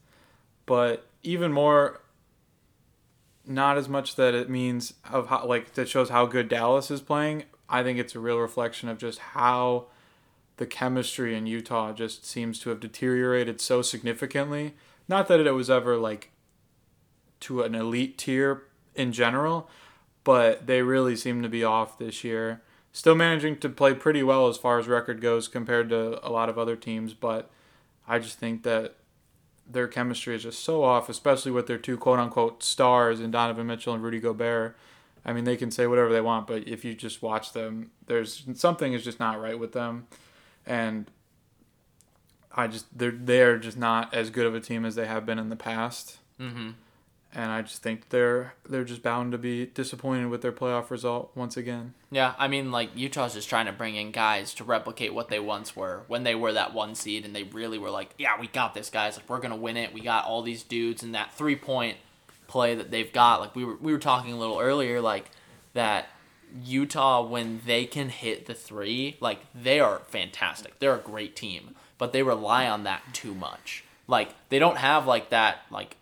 But 0.66 1.06
even 1.22 1.52
more, 1.52 2.00
not 3.46 3.78
as 3.78 3.88
much 3.88 4.16
that 4.16 4.34
it 4.34 4.50
means 4.50 4.94
of 5.10 5.28
how 5.28 5.46
like 5.46 5.74
that 5.74 5.88
shows 5.88 6.10
how 6.10 6.26
good 6.26 6.48
Dallas 6.48 6.90
is 6.90 7.00
playing. 7.00 7.44
I 7.68 7.82
think 7.82 7.98
it's 7.98 8.14
a 8.14 8.20
real 8.20 8.38
reflection 8.38 8.88
of 8.88 8.98
just 8.98 9.18
how 9.18 9.86
the 10.58 10.66
chemistry 10.66 11.34
in 11.34 11.46
Utah 11.46 11.92
just 11.92 12.26
seems 12.26 12.58
to 12.60 12.70
have 12.70 12.80
deteriorated 12.80 13.60
so 13.60 13.80
significantly. 13.80 14.74
Not 15.08 15.28
that 15.28 15.40
it 15.40 15.52
was 15.52 15.70
ever 15.70 15.96
like 15.96 16.30
to 17.40 17.62
an 17.62 17.74
elite 17.74 18.18
tier 18.18 18.64
in 18.94 19.12
general, 19.12 19.70
but 20.24 20.66
they 20.66 20.82
really 20.82 21.16
seem 21.16 21.42
to 21.42 21.48
be 21.48 21.64
off 21.64 21.98
this 21.98 22.24
year. 22.24 22.62
Still 22.92 23.14
managing 23.14 23.58
to 23.58 23.68
play 23.68 23.94
pretty 23.94 24.22
well 24.22 24.48
as 24.48 24.56
far 24.56 24.78
as 24.78 24.88
record 24.88 25.20
goes 25.20 25.46
compared 25.46 25.88
to 25.90 26.26
a 26.26 26.30
lot 26.30 26.48
of 26.48 26.58
other 26.58 26.74
teams, 26.76 27.14
but 27.14 27.50
I 28.06 28.18
just 28.18 28.38
think 28.38 28.62
that 28.62 28.96
their 29.70 29.86
chemistry 29.86 30.34
is 30.34 30.42
just 30.44 30.64
so 30.64 30.82
off, 30.82 31.08
especially 31.08 31.52
with 31.52 31.66
their 31.66 31.78
two 31.78 31.96
quote 31.96 32.18
unquote 32.18 32.62
stars 32.62 33.20
in 33.20 33.30
Donovan 33.30 33.66
Mitchell 33.66 33.94
and 33.94 34.02
Rudy 34.02 34.18
Gobert. 34.18 34.76
I 35.24 35.32
mean, 35.32 35.44
they 35.44 35.56
can 35.56 35.70
say 35.70 35.86
whatever 35.86 36.12
they 36.12 36.22
want, 36.22 36.46
but 36.46 36.66
if 36.66 36.84
you 36.84 36.94
just 36.94 37.22
watch 37.22 37.52
them, 37.52 37.90
there's 38.06 38.44
something 38.54 38.94
is 38.94 39.04
just 39.04 39.20
not 39.20 39.40
right 39.40 39.58
with 39.58 39.72
them 39.72 40.06
and 40.68 41.10
I 42.54 42.68
just 42.68 42.86
they're 42.96 43.10
they're 43.10 43.58
just 43.58 43.78
not 43.78 44.14
as 44.14 44.30
good 44.30 44.46
of 44.46 44.54
a 44.54 44.60
team 44.60 44.84
as 44.84 44.94
they 44.94 45.06
have 45.06 45.26
been 45.26 45.38
in 45.38 45.48
the 45.48 45.56
past. 45.56 46.18
Mm-hmm. 46.38 46.70
And 47.34 47.50
I 47.50 47.60
just 47.60 47.82
think 47.82 48.08
they're 48.08 48.54
they're 48.68 48.84
just 48.84 49.02
bound 49.02 49.32
to 49.32 49.38
be 49.38 49.66
disappointed 49.66 50.28
with 50.28 50.40
their 50.40 50.52
playoff 50.52 50.90
result 50.90 51.30
once 51.34 51.56
again. 51.58 51.92
Yeah, 52.10 52.34
I 52.38 52.48
mean, 52.48 52.72
like 52.72 52.90
Utah's 52.94 53.34
just 53.34 53.50
trying 53.50 53.66
to 53.66 53.72
bring 53.72 53.96
in 53.96 54.12
guys 54.12 54.54
to 54.54 54.64
replicate 54.64 55.12
what 55.12 55.28
they 55.28 55.38
once 55.38 55.76
were 55.76 56.04
when 56.08 56.24
they 56.24 56.34
were 56.34 56.54
that 56.54 56.72
one 56.72 56.94
seed, 56.94 57.26
and 57.26 57.36
they 57.36 57.42
really 57.42 57.78
were 57.78 57.90
like, 57.90 58.14
"Yeah, 58.16 58.40
we 58.40 58.46
got 58.46 58.72
this, 58.72 58.88
guys. 58.88 59.16
Like, 59.16 59.28
we're 59.28 59.40
gonna 59.40 59.56
win 59.56 59.76
it. 59.76 59.92
We 59.92 60.00
got 60.00 60.24
all 60.24 60.40
these 60.40 60.62
dudes, 60.62 61.02
and 61.02 61.14
that 61.14 61.34
three 61.34 61.56
point 61.56 61.98
play 62.46 62.74
that 62.74 62.90
they've 62.90 63.12
got. 63.12 63.40
Like, 63.40 63.54
we 63.54 63.64
were 63.64 63.76
we 63.76 63.92
were 63.92 63.98
talking 63.98 64.32
a 64.32 64.38
little 64.38 64.58
earlier, 64.58 65.02
like 65.02 65.30
that 65.74 66.08
Utah 66.64 67.22
when 67.22 67.60
they 67.66 67.84
can 67.84 68.08
hit 68.08 68.46
the 68.46 68.54
three, 68.54 69.16
like 69.20 69.40
they 69.54 69.80
are 69.80 70.00
fantastic. 70.08 70.78
They're 70.78 70.94
a 70.94 70.98
great 70.98 71.36
team, 71.36 71.74
but 71.98 72.12
they 72.12 72.22
rely 72.22 72.66
on 72.66 72.84
that 72.84 73.02
too 73.12 73.34
much. 73.34 73.84
Like 74.06 74.34
they 74.48 74.58
don't 74.58 74.78
have 74.78 75.06
like 75.06 75.30
that 75.30 75.62
like 75.70 75.96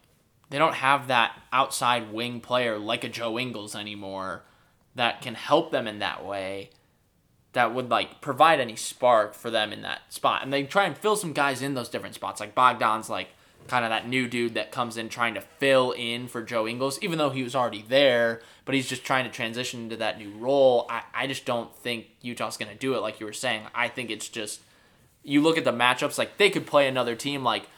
they 0.50 0.58
don't 0.58 0.74
have 0.74 1.08
that 1.08 1.40
outside 1.52 2.12
wing 2.12 2.40
player 2.40 2.78
like 2.78 3.04
a 3.04 3.08
Joe 3.08 3.38
Ingles 3.38 3.74
anymore 3.74 4.42
that 4.94 5.20
can 5.20 5.34
help 5.34 5.70
them 5.70 5.86
in 5.86 5.98
that 5.98 6.24
way 6.24 6.70
that 7.52 7.74
would 7.74 7.88
like 7.90 8.20
provide 8.20 8.60
any 8.60 8.76
spark 8.76 9.34
for 9.34 9.50
them 9.50 9.72
in 9.72 9.80
that 9.82 10.12
spot. 10.12 10.42
And 10.42 10.52
they 10.52 10.64
try 10.64 10.84
and 10.84 10.96
fill 10.96 11.16
some 11.16 11.32
guys 11.32 11.62
in 11.62 11.72
those 11.72 11.88
different 11.88 12.14
spots. 12.14 12.38
Like 12.38 12.54
Bogdan's 12.54 13.08
like 13.08 13.28
kind 13.66 13.84
of 13.84 13.90
that 13.90 14.06
new 14.06 14.28
dude 14.28 14.54
that 14.54 14.70
comes 14.70 14.96
in 14.96 15.08
trying 15.08 15.34
to 15.34 15.40
fill 15.40 15.92
in 15.92 16.28
for 16.28 16.42
Joe 16.42 16.68
Ingles, 16.68 16.98
even 17.02 17.18
though 17.18 17.30
he 17.30 17.42
was 17.42 17.54
already 17.54 17.82
there, 17.88 18.42
but 18.66 18.74
he's 18.74 18.88
just 18.88 19.04
trying 19.04 19.24
to 19.24 19.30
transition 19.30 19.84
into 19.84 19.96
that 19.96 20.18
new 20.18 20.30
role. 20.36 20.86
I, 20.90 21.02
I 21.14 21.26
just 21.26 21.46
don't 21.46 21.74
think 21.76 22.08
Utah's 22.20 22.58
going 22.58 22.70
to 22.70 22.78
do 22.78 22.94
it 22.94 23.00
like 23.00 23.20
you 23.20 23.26
were 23.26 23.32
saying. 23.32 23.62
I 23.74 23.88
think 23.88 24.10
it's 24.10 24.28
just, 24.28 24.60
you 25.22 25.40
look 25.40 25.58
at 25.58 25.64
the 25.64 25.72
matchups, 25.72 26.18
like 26.18 26.36
they 26.36 26.50
could 26.50 26.66
play 26.66 26.86
another 26.86 27.16
team, 27.16 27.42
like 27.42 27.68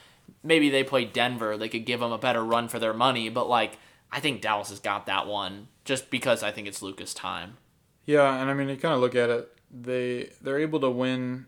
maybe 0.42 0.70
they 0.70 0.84
play 0.84 1.04
Denver, 1.04 1.56
they 1.56 1.68
could 1.68 1.86
give 1.86 2.00
them 2.00 2.12
a 2.12 2.18
better 2.18 2.44
run 2.44 2.68
for 2.68 2.78
their 2.78 2.94
money, 2.94 3.28
but 3.28 3.48
like 3.48 3.78
I 4.10 4.20
think 4.20 4.40
Dallas 4.40 4.70
has 4.70 4.80
got 4.80 5.06
that 5.06 5.26
one 5.26 5.68
just 5.84 6.10
because 6.10 6.42
I 6.42 6.50
think 6.50 6.66
it's 6.66 6.82
Luka's 6.82 7.14
time. 7.14 7.56
Yeah, 8.04 8.40
and 8.40 8.50
I 8.50 8.54
mean, 8.54 8.68
you 8.68 8.76
kind 8.76 8.94
of 8.94 9.00
look 9.00 9.14
at 9.14 9.30
it, 9.30 9.52
they 9.70 10.30
they're 10.40 10.58
able 10.58 10.80
to 10.80 10.90
win 10.90 11.46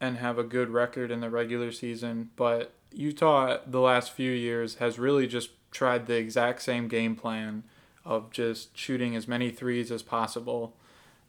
and 0.00 0.18
have 0.18 0.38
a 0.38 0.44
good 0.44 0.70
record 0.70 1.10
in 1.10 1.20
the 1.20 1.30
regular 1.30 1.72
season, 1.72 2.30
but 2.36 2.72
Utah 2.92 3.58
the 3.66 3.80
last 3.80 4.12
few 4.12 4.30
years 4.30 4.76
has 4.76 4.98
really 4.98 5.26
just 5.26 5.50
tried 5.70 6.06
the 6.06 6.16
exact 6.16 6.62
same 6.62 6.88
game 6.88 7.16
plan 7.16 7.64
of 8.04 8.30
just 8.30 8.76
shooting 8.76 9.14
as 9.14 9.28
many 9.28 9.50
threes 9.50 9.90
as 9.90 10.02
possible 10.02 10.74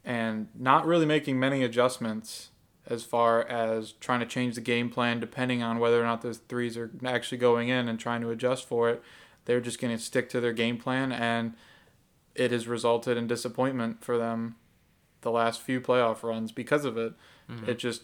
and 0.06 0.48
not 0.56 0.86
really 0.86 1.06
making 1.06 1.40
many 1.40 1.64
adjustments 1.64 2.50
as 2.90 3.04
far 3.04 3.44
as 3.48 3.94
trying 3.94 4.20
to 4.20 4.26
change 4.26 4.56
the 4.56 4.62
game 4.62 4.90
plan 4.90 5.20
depending 5.20 5.62
on 5.62 5.80
whether 5.80 6.02
or 6.02 6.06
not 6.06 6.22
those 6.22 6.38
threes 6.38 6.76
are 6.76 6.92
actually 7.06 7.38
going 7.38 7.70
in 7.70 7.88
and 7.88 8.00
trying 8.00 8.22
to 8.22 8.30
adjust 8.30 8.66
for 8.66 8.90
it. 8.90 9.02
They're 9.46 9.62
just 9.62 9.80
going 9.80 9.96
to 9.96 10.04
stick 10.04 10.30
to 10.30 10.42
their 10.42 10.54
game 10.54 10.78
plan 10.78 11.12
and 11.12 11.54
it 12.36 12.52
has 12.52 12.68
resulted 12.68 13.18
in 13.18 13.28
disappointment 13.28 14.04
for 14.04 14.18
them 14.18 14.56
the 15.22 15.32
last 15.32 15.62
few 15.62 15.82
playoff 15.82 16.24
runs 16.24 16.52
because 16.52 16.86
of 16.86 16.98
it. 16.98 17.14
Mm-hmm. 17.50 17.70
It 17.70 17.80
just 17.80 18.04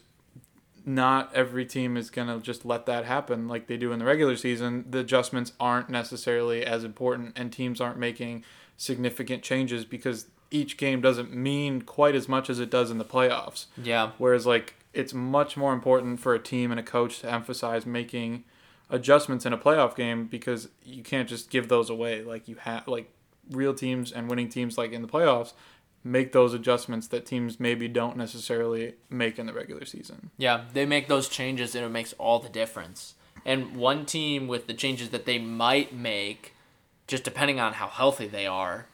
not 0.85 1.33
every 1.33 1.65
team 1.65 1.97
is 1.97 2.09
going 2.09 2.27
to 2.27 2.39
just 2.39 2.65
let 2.65 2.85
that 2.85 3.05
happen 3.05 3.47
like 3.47 3.67
they 3.67 3.77
do 3.77 3.91
in 3.91 3.99
the 3.99 4.05
regular 4.05 4.35
season. 4.35 4.85
The 4.89 4.99
adjustments 4.99 5.53
aren't 5.59 5.89
necessarily 5.89 6.63
as 6.63 6.83
important, 6.83 7.37
and 7.37 7.51
teams 7.51 7.81
aren't 7.81 7.97
making 7.97 8.43
significant 8.77 9.41
changes 9.41 9.83
because 9.83 10.27
each 10.51 10.77
game 10.77 11.01
doesn't 11.01 11.33
mean 11.33 11.81
quite 11.81 12.15
as 12.15 12.27
much 12.27 12.49
as 12.49 12.59
it 12.59 12.69
does 12.69 12.91
in 12.91 12.97
the 12.97 13.05
playoffs. 13.05 13.65
Yeah. 13.81 14.11
Whereas, 14.17 14.45
like, 14.45 14.75
it's 14.93 15.13
much 15.13 15.57
more 15.57 15.73
important 15.73 16.19
for 16.19 16.33
a 16.33 16.39
team 16.39 16.71
and 16.71 16.79
a 16.79 16.83
coach 16.83 17.19
to 17.19 17.31
emphasize 17.31 17.85
making 17.85 18.43
adjustments 18.89 19.45
in 19.45 19.53
a 19.53 19.57
playoff 19.57 19.95
game 19.95 20.25
because 20.25 20.69
you 20.83 21.03
can't 21.03 21.27
just 21.27 21.49
give 21.49 21.67
those 21.67 21.89
away. 21.89 22.23
Like, 22.23 22.47
you 22.47 22.55
have, 22.55 22.87
like, 22.87 23.11
real 23.51 23.73
teams 23.73 24.11
and 24.11 24.29
winning 24.29 24.49
teams 24.49 24.77
like 24.77 24.91
in 24.91 25.01
the 25.01 25.07
playoffs 25.07 25.53
make 26.03 26.31
those 26.31 26.53
adjustments 26.53 27.07
that 27.07 27.25
teams 27.25 27.59
maybe 27.59 27.87
don't 27.87 28.15
necessarily 28.15 28.93
make 29.09 29.39
in 29.39 29.47
the 29.47 29.53
regular 29.53 29.85
season. 29.85 30.29
Yeah, 30.37 30.65
they 30.71 30.85
make 30.85 31.07
those 31.07 31.27
changes 31.27 31.73
and 31.73 31.83
it 31.83 31.89
makes 31.89 32.13
all 32.13 32.39
the 32.39 32.47
difference. 32.49 33.15
And 33.43 33.75
one 33.75 34.05
team 34.05 34.47
with 34.47 34.67
the 34.67 34.73
changes 34.73 35.09
that 35.09 35.25
they 35.25 35.39
might 35.39 35.93
make, 35.93 36.53
just 37.07 37.23
depending 37.23 37.59
on 37.59 37.73
how 37.73 37.87
healthy 37.87 38.27
they 38.27 38.45
are, 38.45 38.85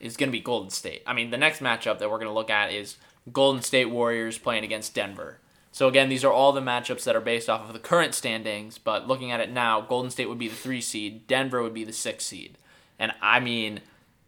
is 0.00 0.16
going 0.16 0.28
to 0.28 0.32
be 0.32 0.40
Golden 0.40 0.70
State. 0.70 1.02
I 1.06 1.12
mean, 1.12 1.30
the 1.30 1.36
next 1.38 1.60
matchup 1.60 1.98
that 1.98 2.10
we're 2.10 2.18
going 2.18 2.28
to 2.28 2.34
look 2.34 2.50
at 2.50 2.72
is 2.72 2.96
Golden 3.32 3.62
State 3.62 3.86
Warriors 3.90 4.38
playing 4.38 4.64
against 4.64 4.94
Denver. 4.94 5.38
So 5.72 5.86
again, 5.86 6.08
these 6.08 6.24
are 6.24 6.32
all 6.32 6.52
the 6.52 6.60
matchups 6.60 7.04
that 7.04 7.14
are 7.14 7.20
based 7.20 7.48
off 7.48 7.66
of 7.66 7.72
the 7.72 7.78
current 7.78 8.14
standings, 8.14 8.76
but 8.78 9.06
looking 9.06 9.30
at 9.30 9.38
it 9.40 9.50
now, 9.52 9.80
Golden 9.80 10.10
State 10.10 10.28
would 10.28 10.38
be 10.38 10.48
the 10.48 10.54
3 10.56 10.80
seed, 10.80 11.26
Denver 11.28 11.62
would 11.62 11.74
be 11.74 11.84
the 11.84 11.92
6 11.92 12.24
seed. 12.26 12.58
And 12.98 13.12
I 13.22 13.38
mean, 13.38 13.80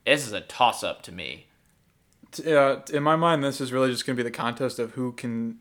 this 0.06 0.26
is 0.26 0.32
a 0.32 0.40
toss 0.40 0.84
up 0.84 1.02
to 1.02 1.12
me. 1.12 1.46
Uh, 2.46 2.76
in 2.92 3.02
my 3.02 3.16
mind, 3.16 3.42
this 3.42 3.60
is 3.60 3.72
really 3.72 3.90
just 3.90 4.06
going 4.06 4.16
to 4.16 4.22
be 4.22 4.28
the 4.28 4.34
contest 4.34 4.78
of 4.78 4.92
who 4.92 5.12
can 5.12 5.58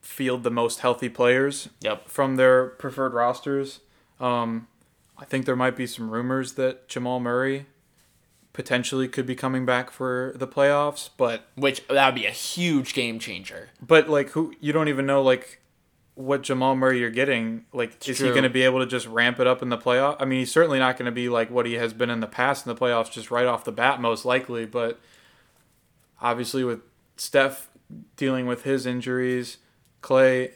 field 0.00 0.44
the 0.44 0.50
most 0.50 0.80
healthy 0.80 1.08
players 1.08 1.68
Yep. 1.80 2.08
from 2.08 2.36
their 2.36 2.66
preferred 2.68 3.12
rosters. 3.12 3.80
Um, 4.20 4.68
I 5.18 5.24
think 5.24 5.44
there 5.44 5.56
might 5.56 5.76
be 5.76 5.86
some 5.86 6.10
rumors 6.10 6.52
that 6.52 6.88
Jamal 6.88 7.18
Murray 7.20 7.66
potentially 8.56 9.06
could 9.06 9.26
be 9.26 9.36
coming 9.36 9.64
back 9.66 9.90
for 9.90 10.32
the 10.34 10.48
playoffs, 10.48 11.10
but 11.16 11.46
Which 11.54 11.86
that 11.88 12.06
would 12.06 12.14
be 12.20 12.26
a 12.26 12.30
huge 12.30 12.94
game 12.94 13.18
changer. 13.20 13.68
but 13.80 14.08
like 14.08 14.30
who 14.30 14.54
you 14.60 14.72
don't 14.72 14.88
even 14.88 15.06
know 15.06 15.22
like 15.22 15.60
what 16.14 16.42
Jamal 16.42 16.74
Murray 16.74 16.98
you're 16.98 17.10
getting. 17.10 17.66
Like 17.74 18.08
is 18.08 18.18
he 18.18 18.28
going 18.30 18.42
to 18.42 18.48
be 18.48 18.62
able 18.62 18.78
to 18.80 18.86
just 18.86 19.06
ramp 19.06 19.38
it 19.38 19.46
up 19.46 19.60
in 19.60 19.68
the 19.68 19.76
playoff? 19.76 20.16
I 20.18 20.24
mean, 20.24 20.38
he's 20.38 20.50
certainly 20.50 20.78
not 20.78 20.96
going 20.96 21.04
to 21.04 21.12
be 21.12 21.28
like 21.28 21.50
what 21.50 21.66
he 21.66 21.74
has 21.74 21.92
been 21.92 22.08
in 22.08 22.20
the 22.20 22.26
past 22.26 22.66
in 22.66 22.74
the 22.74 22.80
playoffs 22.80 23.12
just 23.12 23.30
right 23.30 23.44
off 23.44 23.64
the 23.64 23.72
bat 23.72 24.00
most 24.00 24.24
likely, 24.24 24.64
but 24.64 24.98
obviously 26.22 26.64
with 26.64 26.80
Steph 27.18 27.68
dealing 28.16 28.46
with 28.46 28.62
his 28.62 28.86
injuries, 28.86 29.58
Clay 30.00 30.54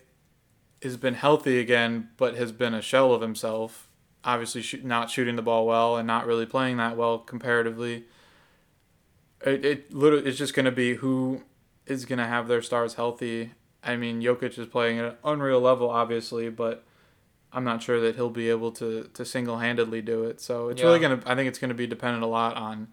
has 0.83 0.97
been 0.97 1.13
healthy 1.15 1.59
again 1.59 2.09
but 2.17 2.35
has 2.37 2.51
been 2.53 2.73
a 2.73 2.81
shell 2.81 3.13
of 3.13 3.21
himself. 3.21 3.87
Obviously 4.25 4.63
shoot, 4.63 4.85
not 4.85 5.11
shooting 5.11 5.37
the 5.37 5.43
ball 5.43 5.67
well 5.67 5.97
and 5.97 6.07
not 6.07 6.27
really 6.27 6.47
playing 6.47 6.77
that 6.77 6.97
well 6.97 7.19
comparatively. 7.19 8.05
It 9.45 9.65
it 9.65 9.95
literally 9.95 10.29
it's 10.29 10.39
just 10.39 10.55
going 10.55 10.67
to 10.67 10.73
be 10.73 10.97
who 10.97 11.43
is 11.87 12.05
going 12.05 12.19
to 12.19 12.27
have 12.27 12.47
their 12.47 12.63
stars 12.63 12.95
healthy. 12.95 13.53
I 13.83 13.97
mean, 13.97 14.21
Jokic 14.21 14.59
is 14.59 14.67
playing 14.67 14.99
at 14.99 15.05
an 15.07 15.15
unreal 15.25 15.61
level, 15.61 15.89
obviously, 15.89 16.51
but 16.51 16.85
I'm 17.53 17.65
not 17.65 17.83
sure 17.83 18.01
that 18.01 18.17
he'll 18.17 18.31
be 18.31 18.51
able 18.51 18.73
to 18.73 19.11
to 19.15 19.25
single 19.25 19.59
handedly 19.59 20.03
do 20.03 20.25
it. 20.25 20.41
So 20.41 20.69
it's 20.69 20.83
really 20.83 21.01
gonna. 21.01 21.23
I 21.27 21.35
think 21.35 21.49
it's 21.49 21.59
gonna 21.59 21.75
be 21.75 21.87
dependent 21.87 22.23
a 22.23 22.27
lot 22.27 22.57
on 22.57 22.89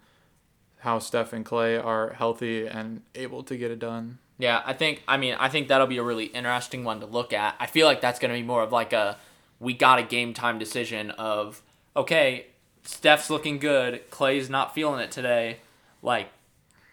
how 0.80 1.00
Steph 1.00 1.34
and 1.34 1.46
Clay 1.46 1.76
are 1.76 2.14
healthy 2.14 2.66
and 2.66 3.02
able 3.16 3.44
to 3.44 3.58
get 3.58 3.72
it 3.72 3.80
done. 3.80 4.20
Yeah, 4.38 4.62
I 4.66 4.74
think 4.74 5.04
I 5.08 5.18
mean 5.18 5.36
I 5.40 5.50
think 5.50 5.68
that'll 5.68 5.88
be 5.88 5.98
a 5.98 6.04
really 6.04 6.26
interesting 6.26 6.84
one 6.84 7.00
to 7.02 7.06
look 7.06 7.34
at. 7.34 7.56
I 7.60 7.66
feel 7.66 7.88
like 7.88 8.02
that's 8.02 8.20
going 8.20 8.34
to 8.34 8.40
be 8.40 8.46
more 8.46 8.64
of 8.64 8.72
like 8.72 8.94
a 8.94 9.18
we 9.60 9.74
got 9.74 10.00
a 10.00 10.04
game 10.04 10.34
time 10.34 10.60
decision 10.60 11.12
of 11.12 11.62
okay, 11.96 12.48
Steph's 12.84 13.30
looking 13.30 13.58
good, 13.58 14.10
Clay's 14.10 14.50
not 14.50 14.76
feeling 14.76 15.00
it 15.02 15.12
today. 15.12 15.58
Like 16.02 16.30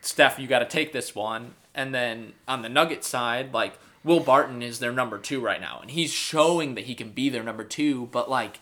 Steph, 0.00 0.38
you 0.38 0.46
got 0.46 0.60
to 0.60 0.66
take 0.66 0.92
this 0.92 1.14
one. 1.14 1.54
And 1.74 1.94
then 1.94 2.34
on 2.46 2.62
the 2.62 2.68
Nugget 2.68 3.04
side, 3.04 3.52
like 3.52 3.78
Will 4.02 4.20
Barton 4.20 4.62
is 4.62 4.78
their 4.78 4.92
number 4.92 5.18
2 5.18 5.40
right 5.40 5.60
now 5.60 5.78
and 5.80 5.90
he's 5.90 6.12
showing 6.12 6.74
that 6.74 6.84
he 6.84 6.94
can 6.94 7.10
be 7.10 7.28
their 7.28 7.42
number 7.42 7.64
2, 7.64 8.08
but 8.12 8.30
like 8.30 8.60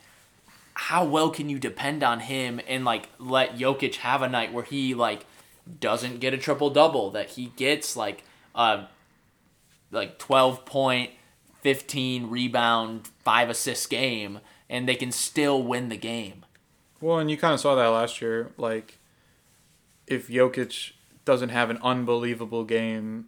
how 0.74 1.04
well 1.04 1.30
can 1.30 1.48
you 1.48 1.58
depend 1.58 2.02
on 2.02 2.20
him 2.20 2.60
and 2.66 2.84
like 2.84 3.08
let 3.18 3.56
Jokic 3.56 3.96
have 3.96 4.22
a 4.22 4.28
night 4.28 4.52
where 4.52 4.64
he 4.64 4.94
like 4.94 5.26
doesn't 5.80 6.20
get 6.20 6.34
a 6.34 6.38
triple 6.38 6.70
double 6.70 7.10
that 7.10 7.30
he 7.30 7.52
gets 7.56 7.96
like 7.96 8.24
uh 8.54 8.86
like 9.90 10.18
12 10.18 10.64
point 10.64 11.10
15 11.62 12.28
rebound 12.28 13.08
5 13.24 13.50
assist 13.50 13.88
game 13.90 14.40
and 14.68 14.88
they 14.88 14.94
can 14.94 15.12
still 15.12 15.62
win 15.62 15.88
the 15.88 15.96
game. 15.96 16.44
Well, 17.00 17.18
and 17.18 17.30
you 17.30 17.36
kind 17.36 17.54
of 17.54 17.60
saw 17.60 17.74
that 17.74 17.86
last 17.88 18.20
year. 18.22 18.52
Like, 18.56 18.98
if 20.06 20.28
Jokic 20.28 20.92
doesn't 21.24 21.48
have 21.48 21.70
an 21.70 21.78
unbelievable 21.82 22.64
game 22.64 23.26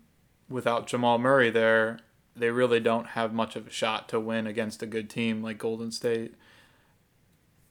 without 0.49 0.87
Jamal 0.87 1.19
Murray 1.19 1.50
there, 1.50 1.99
they 2.37 2.50
really 2.50 2.81
don't 2.81 3.09
have 3.09 3.33
much 3.33 3.57
of 3.57 3.67
a 3.67 3.71
shot 3.71 4.09
to 4.09 4.21
win 4.21 4.47
against 4.47 4.83
a 4.83 4.87
good 4.87 5.09
team 5.09 5.43
like 5.43 5.59
Golden 5.59 5.91
State. 5.93 6.35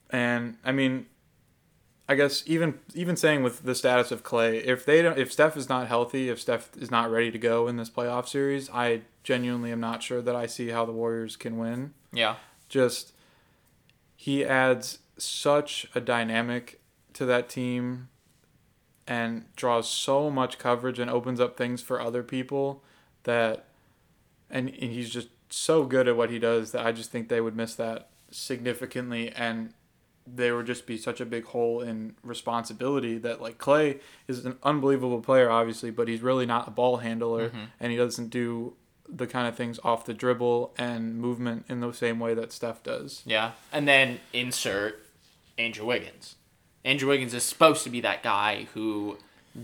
And 0.10 0.58
I 0.63 0.72
mean, 0.72 1.08
I 2.13 2.15
guess 2.15 2.43
even 2.46 2.77
even 2.93 3.15
saying 3.15 3.41
with 3.41 3.63
the 3.63 3.74
status 3.74 4.12
of 4.12 4.22
Clay, 4.22 4.60
if 4.60 4.86
they 4.86 5.01
don't, 5.01 5.17
if 5.17 5.34
Steph 5.34 5.58
is 5.58 5.67
not 5.67 5.88
healthy, 5.88 6.29
if 6.29 6.39
Steph 6.39 6.70
is 6.77 6.91
not 6.91 7.10
ready 7.10 7.32
to 7.32 7.39
go 7.39 7.67
in 7.67 7.77
this 7.77 7.89
playoff 7.89 8.27
series, 8.27 8.70
I 8.70 9.01
genuinely 9.24 9.72
am 9.72 9.79
not 9.79 10.03
sure 10.03 10.22
that 10.22 10.36
I 10.36 10.46
see 10.46 10.70
how 10.70 10.86
the 10.86 10.91
Warriors 10.91 11.36
can 11.36 11.58
win 11.58 11.96
Yeah. 12.12 12.36
just 12.70 13.13
he 14.15 14.46
adds 14.46 15.00
such 15.17 15.88
a 15.96 16.00
dynamic 16.00 16.82
to 17.13 17.25
that 17.25 17.50
team 17.50 18.10
and 19.08 19.46
draws 19.55 19.89
so 19.89 20.29
much 20.29 20.60
coverage 20.60 21.00
and 21.00 21.10
opens 21.10 21.39
up 21.39 21.58
things 21.58 21.82
for 21.82 22.00
other 22.00 22.22
people 22.22 22.84
that 23.24 23.65
and, 24.51 24.70
and 24.70 24.91
he's 24.91 25.10
just 25.10 25.29
so 25.50 25.84
good 25.84 26.08
at 26.08 26.15
what 26.15 26.29
he 26.29 26.38
does 26.38 26.74
that 26.74 26.86
I 26.86 26.91
just 26.91 27.10
think 27.10 27.29
they 27.29 27.41
would 27.41 27.55
miss 27.55 27.74
that 27.74 28.10
significantly 28.29 29.32
and 29.32 29.74
there 30.25 30.56
would 30.56 30.65
just 30.65 30.86
be 30.86 30.98
such 30.98 31.20
a 31.20 31.25
big 31.25 31.46
hole 31.46 31.82
in 31.82 32.15
responsibility 32.24 33.18
that 33.18 33.42
like 33.42 33.58
Clay 33.58 34.00
is 34.27 34.46
an 34.46 34.58
unbelievable 34.63 35.22
player 35.22 35.50
obviously 35.50 35.92
but 35.92 36.08
he's 36.08 36.22
really 36.22 36.46
not 36.46 36.68
a 36.68 36.72
ball 36.72 36.98
handler 36.98 37.50
mm-hmm. 37.50 37.63
and 37.80 37.92
he 37.92 37.98
doesn't 37.98 38.30
do 38.30 38.74
the 39.08 39.27
kind 39.27 39.48
of 39.48 39.56
things 39.56 39.80
off 39.84 40.06
the 40.06 40.13
dribble 40.13 40.74
and 40.77 41.18
movement 41.18 41.65
in 41.70 41.80
the 41.80 41.92
same 41.94 42.20
way 42.20 42.34
that 42.34 42.51
Steph 42.51 42.84
does. 42.84 43.22
Yeah. 43.25 43.51
And 43.72 43.88
then 43.88 44.20
insert 44.32 45.06
Andrew 45.58 45.86
Wiggins. 45.86 46.36
Andrew 46.86 47.10
Wiggins 47.10 47.34
is 47.34 47.44
supposed 47.44 47.84
to 47.84 47.89
be 47.89 48.01
that 48.01 48.24
guy 48.24 48.68
who 48.74 49.18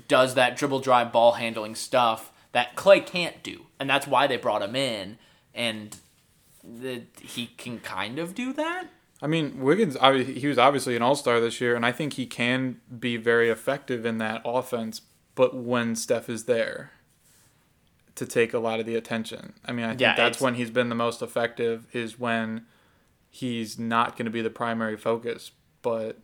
does 0.08 0.36
that 0.36 0.56
dribble 0.56 0.82
drive 0.82 1.12
ball 1.12 1.34
handling 1.34 1.76
stuff 1.76 2.32
that 2.52 2.76
Clay 2.76 3.00
can't 3.00 3.42
do. 3.44 3.66
And 3.80 3.90
that's 3.90 4.08
why 4.08 4.28
they 4.28 4.38
brought 4.38 4.62
him 4.62 4.76
in 4.76 5.18
and 5.54 5.98
the, 6.64 7.04
he 7.22 7.48
can 7.58 7.80
kind 7.80 8.20
of 8.20 8.36
do 8.36 8.54
that. 8.54 8.88
I 9.22 9.28
mean, 9.28 9.60
Wiggins 9.60 9.98
he 10.38 10.48
was 10.48 10.58
obviously 10.58 10.96
an 10.96 11.02
all-star 11.02 11.40
this 11.40 11.60
year 11.60 11.76
and 11.76 11.86
I 11.86 11.92
think 11.92 12.14
he 12.14 12.26
can 12.26 12.80
be 13.00 13.18
very 13.18 13.50
effective 13.50 14.06
in 14.06 14.18
that 14.20 14.42
offense, 14.46 15.02
but 15.36 15.56
when 15.56 15.96
Steph 15.96 16.30
is 16.30 16.46
there 16.46 16.92
to 18.16 18.26
take 18.26 18.54
a 18.54 18.60
lot 18.60 18.80
of 18.80 18.86
the 18.86 18.96
attention. 18.96 19.54
I 19.66 19.72
mean, 19.72 19.86
I 19.86 19.90
think 19.90 20.02
Yeah, 20.02 20.16
that's 20.16 20.42
when 20.42 20.56
he's 20.56 20.70
been 20.70 20.90
the 20.90 20.96
most 20.96 21.22
effective 21.22 21.88
is 21.94 22.20
when 22.20 22.66
he's 23.30 23.80
not 23.80 24.18
going 24.18 24.26
to 24.26 24.32
be 24.32 24.42
the 24.42 24.50
primary 24.50 24.98
focus, 24.98 25.52
but 25.82 26.18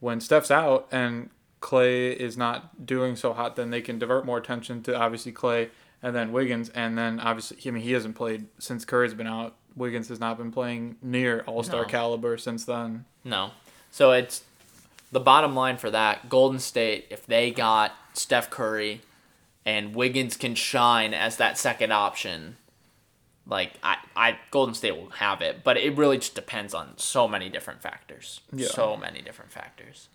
when 0.00 0.20
Steph's 0.20 0.50
out 0.50 0.88
and 0.90 1.30
Clay 1.60 2.10
is 2.10 2.36
not 2.36 2.86
doing 2.86 3.14
so 3.14 3.32
hot, 3.32 3.54
then 3.54 3.70
they 3.70 3.80
can 3.80 3.98
divert 3.98 4.24
more 4.24 4.38
attention 4.38 4.82
to 4.82 4.96
obviously 4.96 5.30
Clay 5.30 5.70
and 6.02 6.16
then 6.16 6.32
Wiggins, 6.32 6.70
and 6.70 6.96
then 6.96 7.20
obviously, 7.20 7.58
I 7.66 7.70
mean, 7.70 7.82
he 7.82 7.92
hasn't 7.92 8.16
played 8.16 8.46
since 8.58 8.84
Curry's 8.84 9.14
been 9.14 9.26
out. 9.26 9.56
Wiggins 9.76 10.08
has 10.08 10.20
not 10.20 10.38
been 10.38 10.50
playing 10.50 10.96
near 11.02 11.40
All 11.46 11.62
Star 11.62 11.82
No. 11.82 11.88
caliber 11.88 12.36
since 12.38 12.64
then. 12.64 13.04
No. 13.24 13.50
So 13.90 14.12
it's 14.12 14.42
the 15.12 15.20
bottom 15.20 15.54
line 15.54 15.76
for 15.76 15.90
that 15.90 16.28
Golden 16.28 16.58
State, 16.58 17.06
if 17.10 17.26
they 17.26 17.50
got 17.50 17.92
Steph 18.14 18.50
Curry 18.50 19.02
and 19.64 19.94
Wiggins 19.94 20.36
can 20.36 20.54
shine 20.54 21.12
as 21.12 21.36
that 21.36 21.58
second 21.58 21.92
option, 21.92 22.56
like 23.46 23.72
I, 23.82 23.96
I 24.16 24.38
Golden 24.50 24.74
State 24.74 24.96
will 24.96 25.10
have 25.10 25.42
it. 25.42 25.62
But 25.64 25.76
it 25.76 25.96
really 25.96 26.18
just 26.18 26.34
depends 26.34 26.74
on 26.74 26.96
so 26.96 27.26
many 27.28 27.48
different 27.48 27.82
factors. 27.82 28.40
Yeah. 28.52 28.68
So 28.68 28.96
many 28.96 29.20
different 29.22 29.50
factors. 29.52 30.08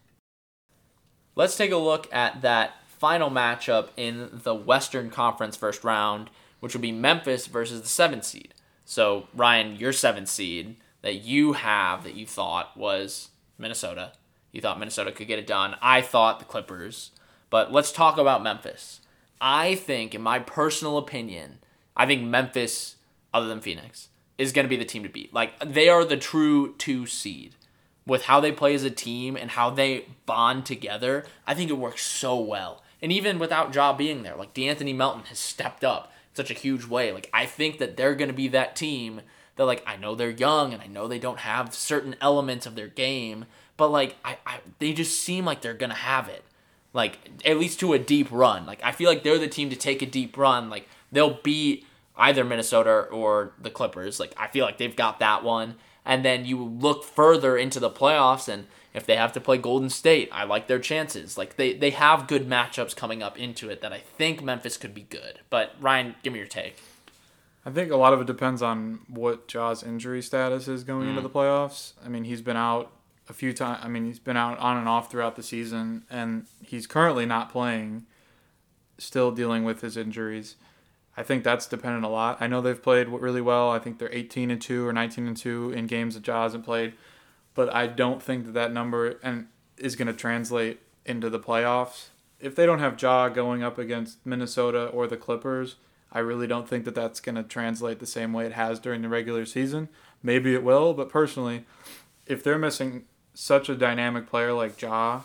Let's 1.35 1.57
take 1.57 1.71
a 1.71 1.77
look 1.77 2.11
at 2.13 2.41
that 2.41 2.75
final 2.87 3.29
matchup 3.29 3.89
in 3.97 4.41
the 4.43 4.55
Western 4.55 5.09
Conference 5.09 5.57
first 5.57 5.83
round, 5.83 6.29
which 6.61 6.73
will 6.73 6.81
be 6.81 6.93
Memphis 6.93 7.47
versus 7.47 7.81
the 7.81 7.87
seventh 7.87 8.23
seed. 8.23 8.53
So, 8.85 9.27
Ryan, 9.33 9.75
your 9.75 9.91
seventh 9.91 10.29
seed 10.29 10.77
that 11.01 11.15
you 11.15 11.53
have 11.53 12.03
that 12.03 12.15
you 12.15 12.25
thought 12.25 12.77
was 12.77 13.29
Minnesota. 13.57 14.13
You 14.51 14.61
thought 14.61 14.79
Minnesota 14.79 15.11
could 15.11 15.27
get 15.27 15.39
it 15.39 15.47
done. 15.47 15.75
I 15.81 16.01
thought 16.01 16.39
the 16.39 16.45
Clippers. 16.45 17.11
But 17.49 17.71
let's 17.71 17.91
talk 17.91 18.17
about 18.17 18.43
Memphis. 18.43 19.01
I 19.41 19.75
think, 19.75 20.15
in 20.15 20.21
my 20.21 20.39
personal 20.39 20.97
opinion, 20.97 21.59
I 21.97 22.05
think 22.05 22.23
Memphis, 22.23 22.95
other 23.33 23.47
than 23.47 23.61
Phoenix, 23.61 24.09
is 24.37 24.51
going 24.51 24.65
to 24.65 24.69
be 24.69 24.77
the 24.77 24.85
team 24.85 25.03
to 25.03 25.09
beat. 25.09 25.33
Like, 25.33 25.59
they 25.59 25.89
are 25.89 26.05
the 26.05 26.17
true 26.17 26.75
two 26.77 27.05
seed 27.05 27.55
with 28.05 28.25
how 28.25 28.39
they 28.39 28.51
play 28.51 28.75
as 28.75 28.83
a 28.83 28.91
team 28.91 29.35
and 29.35 29.51
how 29.51 29.69
they 29.69 30.05
bond 30.25 30.65
together, 30.65 31.25
I 31.47 31.53
think 31.53 31.69
it 31.69 31.77
works 31.77 32.03
so 32.03 32.39
well. 32.39 32.83
And 33.01 33.11
even 33.11 33.39
without 33.39 33.73
Ja 33.73 33.93
being 33.93 34.23
there, 34.23 34.35
like 34.35 34.53
De'Anthony 34.53 34.95
Melton 34.95 35.23
has 35.25 35.39
stepped 35.39 35.83
up 35.83 36.11
such 36.35 36.51
a 36.51 36.55
huge 36.55 36.85
way. 36.85 37.11
Like 37.11 37.29
I 37.33 37.45
think 37.45 37.79
that 37.79 37.97
they're 37.97 38.15
gonna 38.15 38.33
be 38.33 38.47
that 38.49 38.75
team 38.75 39.21
that 39.55 39.65
like 39.65 39.83
I 39.87 39.95
know 39.95 40.15
they're 40.15 40.29
young 40.29 40.73
and 40.73 40.81
I 40.81 40.87
know 40.87 41.07
they 41.07 41.19
don't 41.19 41.39
have 41.39 41.73
certain 41.73 42.15
elements 42.21 42.65
of 42.65 42.75
their 42.75 42.87
game, 42.87 43.45
but 43.77 43.89
like 43.89 44.15
I, 44.23 44.37
I 44.45 44.59
they 44.79 44.93
just 44.93 45.21
seem 45.21 45.45
like 45.45 45.61
they're 45.61 45.73
gonna 45.73 45.93
have 45.93 46.27
it. 46.27 46.43
Like 46.93 47.19
at 47.45 47.57
least 47.57 47.79
to 47.81 47.93
a 47.93 47.99
deep 47.99 48.27
run. 48.31 48.65
Like 48.65 48.81
I 48.83 48.91
feel 48.91 49.09
like 49.09 49.23
they're 49.23 49.39
the 49.39 49.47
team 49.47 49.69
to 49.69 49.75
take 49.75 50.01
a 50.01 50.05
deep 50.05 50.37
run. 50.37 50.69
Like 50.69 50.87
they'll 51.11 51.39
beat 51.41 51.85
either 52.17 52.43
Minnesota 52.43 53.01
or 53.11 53.53
the 53.61 53.69
Clippers. 53.69 54.19
Like 54.19 54.33
I 54.37 54.47
feel 54.47 54.65
like 54.65 54.77
they've 54.77 54.95
got 54.95 55.19
that 55.19 55.43
one. 55.43 55.75
And 56.05 56.23
then 56.23 56.45
you 56.45 56.63
look 56.63 57.03
further 57.03 57.57
into 57.57 57.79
the 57.79 57.89
playoffs 57.89 58.47
and 58.47 58.67
if 58.95 59.05
they 59.05 59.15
have 59.15 59.33
to 59.33 59.41
play 59.41 59.57
Golden 59.57 59.89
State, 59.89 60.29
I 60.31 60.45
like 60.45 60.67
their 60.67 60.79
chances. 60.79 61.37
Like 61.37 61.57
they, 61.57 61.73
they 61.73 61.91
have 61.91 62.27
good 62.27 62.47
matchups 62.47 62.95
coming 62.95 63.21
up 63.21 63.37
into 63.37 63.69
it 63.69 63.81
that 63.81 63.91
I 63.91 63.99
think 63.99 64.41
Memphis 64.41 64.77
could 64.77 64.93
be 64.93 65.03
good. 65.03 65.39
But 65.49 65.75
Ryan, 65.79 66.15
give 66.23 66.33
me 66.33 66.39
your 66.39 66.47
take. 66.47 66.77
I 67.65 67.71
think 67.71 67.91
a 67.91 67.97
lot 67.97 68.13
of 68.13 68.21
it 68.21 68.27
depends 68.27 68.61
on 68.61 68.99
what 69.07 69.47
Ja's 69.47 69.83
injury 69.83 70.21
status 70.21 70.67
is 70.67 70.83
going 70.83 71.09
into 71.09 71.19
mm. 71.19 71.23
the 71.23 71.29
playoffs. 71.29 71.93
I 72.03 72.09
mean, 72.09 72.23
he's 72.23 72.41
been 72.41 72.57
out 72.57 72.91
a 73.27 73.33
few 73.33 73.53
times. 73.53 73.79
I 73.83 73.87
mean, 73.87 74.05
he's 74.05 74.19
been 74.19 74.37
out 74.37 74.59
on 74.59 74.77
and 74.77 74.87
off 74.87 75.11
throughout 75.11 75.35
the 75.35 75.43
season, 75.43 76.03
and 76.09 76.45
he's 76.63 76.85
currently 76.85 77.25
not 77.25 77.51
playing, 77.51 78.05
still 78.99 79.31
dealing 79.31 79.63
with 79.63 79.81
his 79.81 79.97
injuries. 79.97 80.55
I 81.17 81.23
think 81.23 81.43
that's 81.43 81.65
dependent 81.65 82.05
a 82.05 82.09
lot. 82.09 82.37
I 82.39 82.47
know 82.47 82.61
they've 82.61 82.81
played 82.81 83.07
really 83.07 83.41
well. 83.41 83.71
I 83.71 83.79
think 83.79 83.99
they're 83.99 84.13
18 84.13 84.51
and 84.51 84.61
2 84.61 84.85
or 84.85 84.93
19 84.93 85.27
and 85.27 85.37
2 85.37 85.71
in 85.71 85.87
games 85.87 86.13
that 86.15 86.27
Ja 86.27 86.43
hasn't 86.43 86.65
played, 86.65 86.93
but 87.55 87.73
I 87.73 87.87
don't 87.87 88.21
think 88.21 88.45
that 88.45 88.53
that 88.53 88.71
number 88.71 89.17
and 89.23 89.47
is 89.77 89.95
going 89.95 90.07
to 90.07 90.13
translate 90.13 90.79
into 91.05 91.29
the 91.29 91.39
playoffs. 91.39 92.09
If 92.39 92.55
they 92.55 92.65
don't 92.65 92.79
have 92.79 93.01
Ja 93.01 93.29
going 93.29 93.63
up 93.63 93.77
against 93.77 94.23
Minnesota 94.25 94.87
or 94.87 95.07
the 95.07 95.17
Clippers, 95.17 95.77
I 96.11 96.19
really 96.19 96.47
don't 96.47 96.67
think 96.67 96.85
that 96.85 96.95
that's 96.95 97.19
going 97.19 97.35
to 97.35 97.43
translate 97.43 97.99
the 97.99 98.05
same 98.05 98.33
way 98.33 98.45
it 98.45 98.53
has 98.53 98.79
during 98.79 99.01
the 99.01 99.09
regular 99.09 99.45
season. 99.45 99.89
Maybe 100.21 100.53
it 100.53 100.63
will, 100.63 100.93
but 100.93 101.09
personally, 101.09 101.65
if 102.25 102.43
they're 102.43 102.57
missing 102.57 103.05
such 103.33 103.69
a 103.69 103.75
dynamic 103.75 104.27
player 104.27 104.53
like 104.53 104.81
Ja 104.81 105.21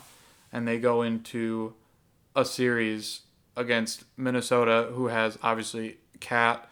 and 0.51 0.67
they 0.67 0.79
go 0.79 1.01
into 1.01 1.73
a 2.35 2.45
series 2.45 3.21
against 3.55 4.03
Minnesota, 4.17 4.89
who 4.93 5.07
has 5.07 5.37
obviously 5.43 5.97
KAT 6.19 6.69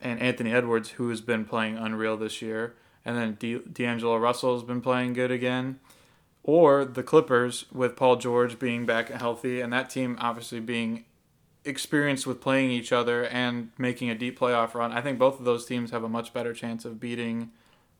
and 0.00 0.20
Anthony 0.20 0.52
Edwards, 0.52 0.90
who 0.90 1.08
has 1.10 1.20
been 1.20 1.44
playing 1.44 1.76
unreal 1.76 2.16
this 2.16 2.42
year, 2.42 2.74
and 3.04 3.16
then 3.16 3.36
D- 3.38 3.60
D'Angelo 3.72 4.16
Russell 4.16 4.54
has 4.54 4.62
been 4.62 4.80
playing 4.80 5.12
good 5.12 5.30
again, 5.30 5.78
or 6.42 6.84
the 6.84 7.02
Clippers 7.02 7.66
with 7.72 7.96
Paul 7.96 8.16
George 8.16 8.58
being 8.58 8.86
back 8.86 9.08
healthy, 9.08 9.60
and 9.60 9.72
that 9.72 9.90
team 9.90 10.16
obviously 10.20 10.60
being 10.60 11.04
experienced 11.64 12.26
with 12.26 12.40
playing 12.40 12.70
each 12.70 12.92
other 12.92 13.24
and 13.26 13.70
making 13.78 14.10
a 14.10 14.14
deep 14.14 14.38
playoff 14.38 14.74
run. 14.74 14.92
I 14.92 15.00
think 15.00 15.18
both 15.18 15.38
of 15.38 15.44
those 15.44 15.64
teams 15.64 15.90
have 15.92 16.02
a 16.02 16.08
much 16.08 16.32
better 16.32 16.52
chance 16.52 16.84
of 16.84 16.98
beating 16.98 17.50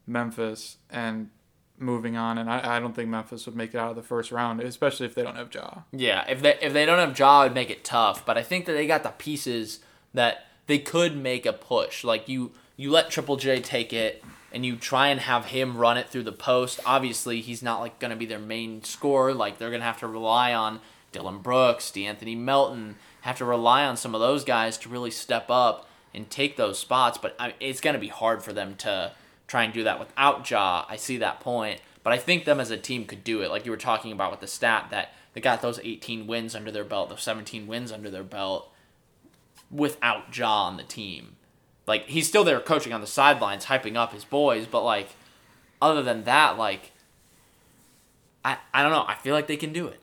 Memphis 0.06 0.78
and 0.90 1.30
moving 1.78 2.16
on. 2.16 2.38
And 2.38 2.50
I, 2.50 2.76
I 2.76 2.80
don't 2.80 2.94
think 2.94 3.08
Memphis 3.08 3.46
would 3.46 3.56
make 3.56 3.74
it 3.74 3.78
out 3.78 3.90
of 3.90 3.96
the 3.96 4.02
first 4.02 4.32
round, 4.32 4.60
especially 4.60 5.06
if 5.06 5.14
they 5.14 5.22
don't 5.22 5.36
have 5.36 5.52
Ja. 5.54 5.82
Yeah, 5.92 6.24
if 6.28 6.42
they 6.42 6.56
if 6.60 6.72
they 6.72 6.86
don't 6.86 6.98
have 6.98 7.18
Ja, 7.18 7.42
it'd 7.44 7.54
make 7.54 7.70
it 7.70 7.84
tough. 7.84 8.24
But 8.24 8.38
I 8.38 8.42
think 8.42 8.66
that 8.66 8.72
they 8.72 8.86
got 8.86 9.02
the 9.02 9.10
pieces 9.10 9.80
that 10.14 10.46
they 10.66 10.78
could 10.78 11.16
make 11.16 11.46
a 11.46 11.52
push. 11.52 12.04
Like 12.04 12.28
you 12.28 12.52
you 12.76 12.90
let 12.90 13.10
Triple 13.10 13.36
J 13.36 13.60
take 13.60 13.92
it 13.92 14.24
and 14.52 14.64
you 14.66 14.76
try 14.76 15.08
and 15.08 15.20
have 15.20 15.46
him 15.46 15.76
run 15.76 15.96
it 15.96 16.08
through 16.08 16.24
the 16.24 16.32
post. 16.32 16.80
Obviously, 16.84 17.40
he's 17.40 17.62
not 17.62 17.80
like 17.80 17.98
gonna 17.98 18.16
be 18.16 18.26
their 18.26 18.38
main 18.38 18.82
scorer. 18.84 19.34
Like 19.34 19.58
they're 19.58 19.70
gonna 19.70 19.84
have 19.84 20.00
to 20.00 20.06
rely 20.06 20.52
on 20.52 20.80
Dillon 21.10 21.38
Brooks, 21.38 21.90
De'Anthony 21.90 22.36
Melton, 22.36 22.96
have 23.22 23.38
to 23.38 23.44
rely 23.44 23.84
on 23.84 23.96
some 23.96 24.14
of 24.14 24.20
those 24.20 24.44
guys 24.44 24.78
to 24.78 24.88
really 24.88 25.10
step 25.10 25.46
up 25.50 25.88
and 26.14 26.28
take 26.28 26.56
those 26.56 26.78
spots. 26.78 27.18
But 27.18 27.34
I 27.38 27.54
it's 27.60 27.80
gonna 27.80 27.98
be 27.98 28.08
hard 28.08 28.42
for 28.42 28.52
them 28.52 28.76
to 28.76 29.12
try 29.46 29.64
and 29.64 29.72
do 29.72 29.84
that 29.84 29.98
without 29.98 30.48
Ja. 30.48 30.84
I 30.88 30.96
see 30.96 31.18
that 31.18 31.40
point, 31.40 31.80
but 32.02 32.12
I 32.12 32.18
think 32.18 32.44
them 32.44 32.60
as 32.60 32.70
a 32.70 32.76
team 32.76 33.04
could 33.04 33.24
do 33.24 33.42
it. 33.42 33.50
Like 33.50 33.64
you 33.64 33.70
were 33.70 33.76
talking 33.76 34.12
about 34.12 34.30
with 34.30 34.40
the 34.40 34.46
stat 34.46 34.88
that 34.90 35.14
they 35.34 35.40
got 35.40 35.62
those 35.62 35.80
18 35.82 36.26
wins 36.26 36.54
under 36.54 36.70
their 36.70 36.84
belt, 36.84 37.08
those 37.08 37.22
17 37.22 37.66
wins 37.66 37.90
under 37.90 38.10
their 38.10 38.22
belt 38.22 38.70
without 39.70 40.36
Ja 40.36 40.64
on 40.64 40.76
the 40.76 40.82
team. 40.82 41.36
Like 41.86 42.06
he's 42.06 42.28
still 42.28 42.44
there 42.44 42.60
coaching 42.60 42.92
on 42.92 43.00
the 43.00 43.06
sidelines, 43.06 43.66
hyping 43.66 43.96
up 43.96 44.12
his 44.12 44.24
boys, 44.24 44.66
but 44.66 44.82
like 44.84 45.10
other 45.80 46.02
than 46.02 46.24
that, 46.24 46.56
like 46.58 46.92
I 48.44 48.58
I 48.72 48.82
don't 48.82 48.92
know. 48.92 49.04
I 49.06 49.14
feel 49.14 49.34
like 49.34 49.46
they 49.46 49.56
can 49.56 49.72
do 49.72 49.86
it. 49.86 50.00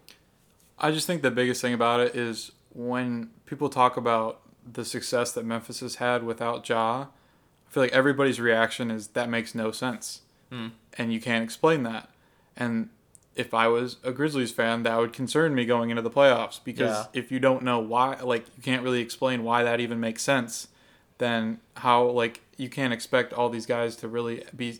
I 0.78 0.92
just 0.92 1.08
think 1.08 1.22
the 1.22 1.32
biggest 1.32 1.62
thing 1.62 1.74
about 1.74 2.00
it 2.00 2.16
is 2.16 2.52
when 2.74 3.32
people 3.46 3.70
talk 3.70 3.98
about 3.98 4.42
the 4.72 4.86
success 4.86 5.32
that 5.34 5.46
Memphis 5.46 5.80
has 5.82 5.96
had 5.96 6.24
without 6.24 6.68
Ja, 6.70 7.02
I 7.02 7.72
feel 7.72 7.84
like 7.84 7.92
everybody's 7.92 8.40
reaction 8.40 8.90
is 8.92 9.08
that 9.10 9.30
makes 9.30 9.54
no 9.56 9.72
sense. 9.72 10.22
Hmm. 10.52 10.68
And 10.98 11.12
you 11.14 11.20
can't 11.20 11.44
explain 11.44 11.84
that. 11.84 12.10
And 12.56 12.90
if 13.36 13.54
I 13.54 13.68
was 13.68 13.98
a 14.04 14.12
Grizzlies 14.12 14.52
fan, 14.52 14.84
that 14.84 14.98
would 14.98 15.14
concern 15.14 15.54
me 15.56 15.66
going 15.66 15.90
into 15.90 16.02
the 16.02 16.10
playoffs 16.10 16.60
because 16.64 16.90
Yeah. 16.92 17.06
if 17.22 17.32
you 17.32 17.40
don't 17.40 17.64
know 17.64 17.80
why, 17.80 18.16
like, 18.22 18.46
you 18.56 18.64
can't 18.64 18.84
really 18.84 19.02
explain 19.02 19.44
why 19.44 19.64
that 19.64 19.80
even 19.80 20.00
makes 20.00 20.22
sense, 20.24 20.68
then 21.20 21.60
how, 21.78 22.06
like, 22.06 22.42
you 22.58 22.70
can't 22.70 22.92
expect 22.92 23.32
all 23.32 23.50
these 23.50 23.66
guys 23.66 23.96
to 23.98 24.08
really 24.08 24.44
be, 24.56 24.80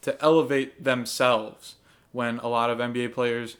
to 0.00 0.20
elevate 0.22 0.82
themselves 0.82 1.76
when 2.12 2.38
a 2.38 2.48
lot 2.48 2.70
of 2.70 2.78
NBA 2.78 3.12
players 3.12 3.56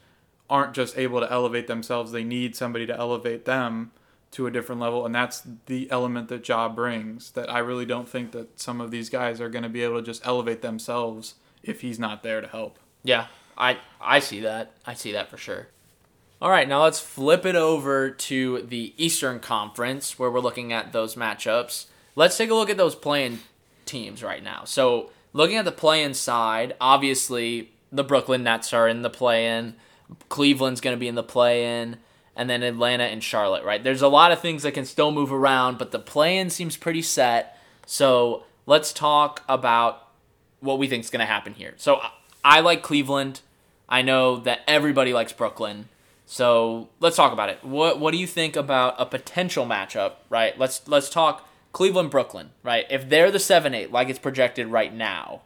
aren't 0.49 0.75
just 0.75 0.97
able 0.97 1.21
to 1.21 1.31
elevate 1.31 1.67
themselves. 1.67 2.13
They 2.13 2.25
need 2.25 2.57
somebody 2.57 2.87
to 2.87 2.97
elevate 2.97 3.45
them 3.45 3.93
to 4.33 4.47
a 4.47 4.51
different 4.51 4.81
level, 4.81 5.07
and 5.07 5.15
that's 5.15 5.43
the 5.67 5.89
element 5.91 6.29
that 6.29 6.47
Ja 6.49 6.69
brings. 6.69 7.31
That 7.33 7.51
I 7.51 7.61
really 7.61 7.87
don't 7.87 8.09
think 8.09 8.33
that 8.33 8.59
some 8.61 8.81
of 8.81 8.91
these 8.91 9.09
guys 9.09 9.41
are 9.41 9.49
going 9.49 9.63
to 9.63 9.69
be 9.69 9.83
able 9.83 10.01
to 10.01 10.03
just 10.03 10.27
elevate 10.27 10.61
themselves 10.61 11.35
if 11.63 11.83
he's 11.83 11.99
not 11.99 12.23
there 12.23 12.41
to 12.41 12.49
help. 12.49 12.79
Yeah, 13.05 13.27
I 13.57 13.79
I 14.01 14.19
see 14.19 14.41
that. 14.41 14.73
I 14.85 14.95
see 14.95 15.13
that 15.13 15.31
for 15.31 15.37
sure. 15.37 15.69
All 16.43 16.51
right, 16.51 16.69
now 16.69 16.83
let's 16.83 17.01
flip 17.01 17.47
it 17.47 17.55
over 17.55 18.11
to 18.11 18.63
the 18.63 18.93
Eastern 18.97 19.39
Conference 19.39 20.19
where 20.19 20.31
we're 20.31 20.41
looking 20.41 20.73
at 20.73 20.93
those 20.93 21.15
matchups. 21.15 21.87
Let's 22.17 22.37
take 22.37 22.51
a 22.51 22.55
look 22.55 22.71
at 22.71 22.77
those 22.77 22.95
play-in 22.95 23.41
teams 23.87 24.23
right 24.23 24.43
now. 24.43 24.65
So, 24.65 25.11
looking 25.33 25.57
at 25.57 25.65
the 25.65 25.73
play-in 25.73 26.15
side, 26.15 26.75
obviously 26.81 27.73
the 27.91 28.05
Brooklyn 28.05 28.43
Nets 28.43 28.73
are 28.73 28.89
in 28.89 29.03
the 29.03 29.11
play-in. 29.11 29.75
Cleveland's 30.29 30.81
going 30.81 30.97
to 30.97 31.01
be 31.01 31.09
in 31.09 31.15
the 31.15 31.23
play-in, 31.23 31.97
and 32.37 32.51
then 32.51 32.63
Atlanta 32.63 33.05
and 33.05 33.23
Charlotte. 33.23 33.65
Right? 33.65 33.83
There's 33.83 34.03
a 34.03 34.09
lot 34.09 34.33
of 34.33 34.41
things 34.41 34.63
that 34.63 34.73
can 34.73 34.85
still 34.85 35.11
move 35.11 35.33
around, 35.33 35.79
but 35.79 35.91
the 35.91 35.99
play-in 35.99 36.51
seems 36.51 36.77
pretty 36.77 37.03
set. 37.03 37.59
So, 37.87 38.45
let's 38.67 38.93
talk 38.93 39.43
about 39.49 40.09
what 40.61 40.79
we 40.79 40.89
think 40.89 41.05
is 41.05 41.11
going 41.11 41.21
to 41.21 41.27
happen 41.27 41.55
here. 41.55 41.75
So 41.77 42.01
I- 42.45 42.61
like 42.61 42.83
Cleveland. 42.83 43.41
I 43.89 44.03
know 44.03 44.37
that 44.37 44.61
everybody 44.67 45.13
likes 45.13 45.33
Brooklyn. 45.33 45.89
So 46.27 46.89
let's 47.01 47.17
talk 47.17 47.33
about 47.33 47.51
it. 47.51 47.63
What 47.63 48.01
what 48.01 48.13
do 48.13 48.17
you 48.17 48.27
think 48.27 48.57
about 48.57 48.95
a 48.99 49.05
potential 49.05 49.67
matchup? 49.67 50.15
Right. 50.31 50.59
Let's 50.59 50.89
let's 50.89 51.11
talk 51.11 51.47
Cleveland 51.75 52.11
Brooklyn. 52.11 52.53
Right. 52.63 52.87
If 52.89 53.11
they're 53.11 53.31
the 53.31 53.39
seven 53.39 53.75
eight 53.75 53.93
like 53.93 54.09
it's 54.09 54.19
projected 54.19 54.69
right 54.69 54.95
now. 54.95 55.43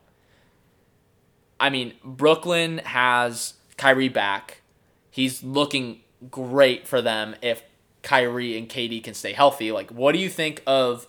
I 1.58 1.70
mean 1.70 1.94
Brooklyn 2.04 2.78
has 2.78 3.54
Kyrie 3.76 4.08
back. 4.08 4.62
He's 5.10 5.42
looking 5.42 6.02
great 6.30 6.86
for 6.86 7.02
them 7.02 7.34
if 7.42 7.64
Kyrie 8.02 8.56
and 8.56 8.68
KD 8.68 9.02
can 9.02 9.14
stay 9.14 9.32
healthy. 9.32 9.72
Like 9.72 9.90
what 9.90 10.12
do 10.12 10.20
you 10.20 10.28
think 10.28 10.62
of 10.68 11.08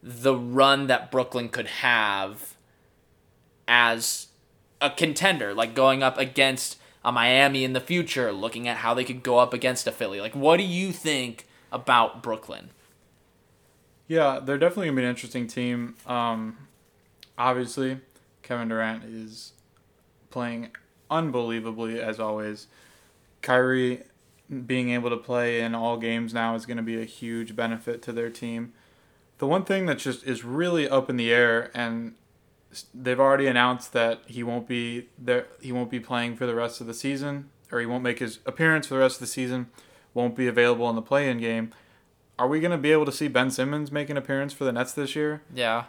the 0.00 0.36
run 0.36 0.86
that 0.86 1.10
Brooklyn 1.10 1.48
could 1.48 1.66
have? 1.66 2.54
as 3.70 4.26
a 4.80 4.90
contender, 4.90 5.54
like 5.54 5.74
going 5.74 6.02
up 6.02 6.18
against 6.18 6.76
a 7.04 7.12
Miami 7.12 7.62
in 7.62 7.72
the 7.72 7.80
future, 7.80 8.32
looking 8.32 8.66
at 8.66 8.78
how 8.78 8.92
they 8.92 9.04
could 9.04 9.22
go 9.22 9.38
up 9.38 9.54
against 9.54 9.86
a 9.86 9.92
Philly. 9.92 10.20
Like, 10.20 10.34
what 10.34 10.56
do 10.56 10.64
you 10.64 10.92
think 10.92 11.46
about 11.70 12.20
Brooklyn? 12.20 12.70
Yeah, 14.10 14.40
they're 14.42 14.58
definitely 14.58 14.88
gonna 14.88 14.96
be 14.96 15.04
an 15.04 15.10
interesting 15.10 15.46
team. 15.46 15.94
Um, 16.04 16.66
obviously, 17.38 18.00
Kevin 18.42 18.66
Durant 18.66 19.04
is 19.04 19.52
playing 20.30 20.72
unbelievably 21.08 22.00
as 22.00 22.18
always. 22.18 22.66
Kyrie 23.40 24.02
being 24.66 24.90
able 24.90 25.10
to 25.10 25.16
play 25.16 25.60
in 25.60 25.76
all 25.76 25.96
games 25.96 26.34
now 26.34 26.56
is 26.56 26.66
going 26.66 26.76
to 26.76 26.82
be 26.82 27.00
a 27.00 27.04
huge 27.04 27.54
benefit 27.54 28.02
to 28.02 28.12
their 28.12 28.30
team. 28.30 28.72
The 29.38 29.46
one 29.46 29.64
thing 29.64 29.86
that 29.86 29.98
just 29.98 30.24
is 30.24 30.44
really 30.44 30.88
up 30.88 31.08
in 31.08 31.16
the 31.16 31.32
air, 31.32 31.70
and 31.72 32.16
they've 32.92 33.20
already 33.20 33.46
announced 33.46 33.92
that 33.92 34.22
he 34.26 34.42
won't 34.42 34.66
be 34.66 35.06
there. 35.18 35.46
He 35.60 35.70
won't 35.70 35.88
be 35.88 36.00
playing 36.00 36.34
for 36.34 36.46
the 36.46 36.54
rest 36.56 36.80
of 36.80 36.88
the 36.88 36.94
season, 36.94 37.48
or 37.70 37.78
he 37.78 37.86
won't 37.86 38.02
make 38.02 38.18
his 38.18 38.40
appearance 38.44 38.88
for 38.88 38.94
the 38.94 39.00
rest 39.00 39.18
of 39.18 39.20
the 39.20 39.28
season. 39.28 39.68
Won't 40.14 40.34
be 40.34 40.48
available 40.48 40.90
in 40.90 40.96
the 40.96 41.02
play-in 41.02 41.38
game. 41.38 41.72
Are 42.40 42.48
we 42.48 42.58
going 42.58 42.70
to 42.70 42.78
be 42.78 42.90
able 42.90 43.04
to 43.04 43.12
see 43.12 43.28
Ben 43.28 43.50
Simmons 43.50 43.92
make 43.92 44.08
an 44.08 44.16
appearance 44.16 44.54
for 44.54 44.64
the 44.64 44.72
Nets 44.72 44.92
this 44.92 45.14
year? 45.14 45.42
Yeah. 45.54 45.84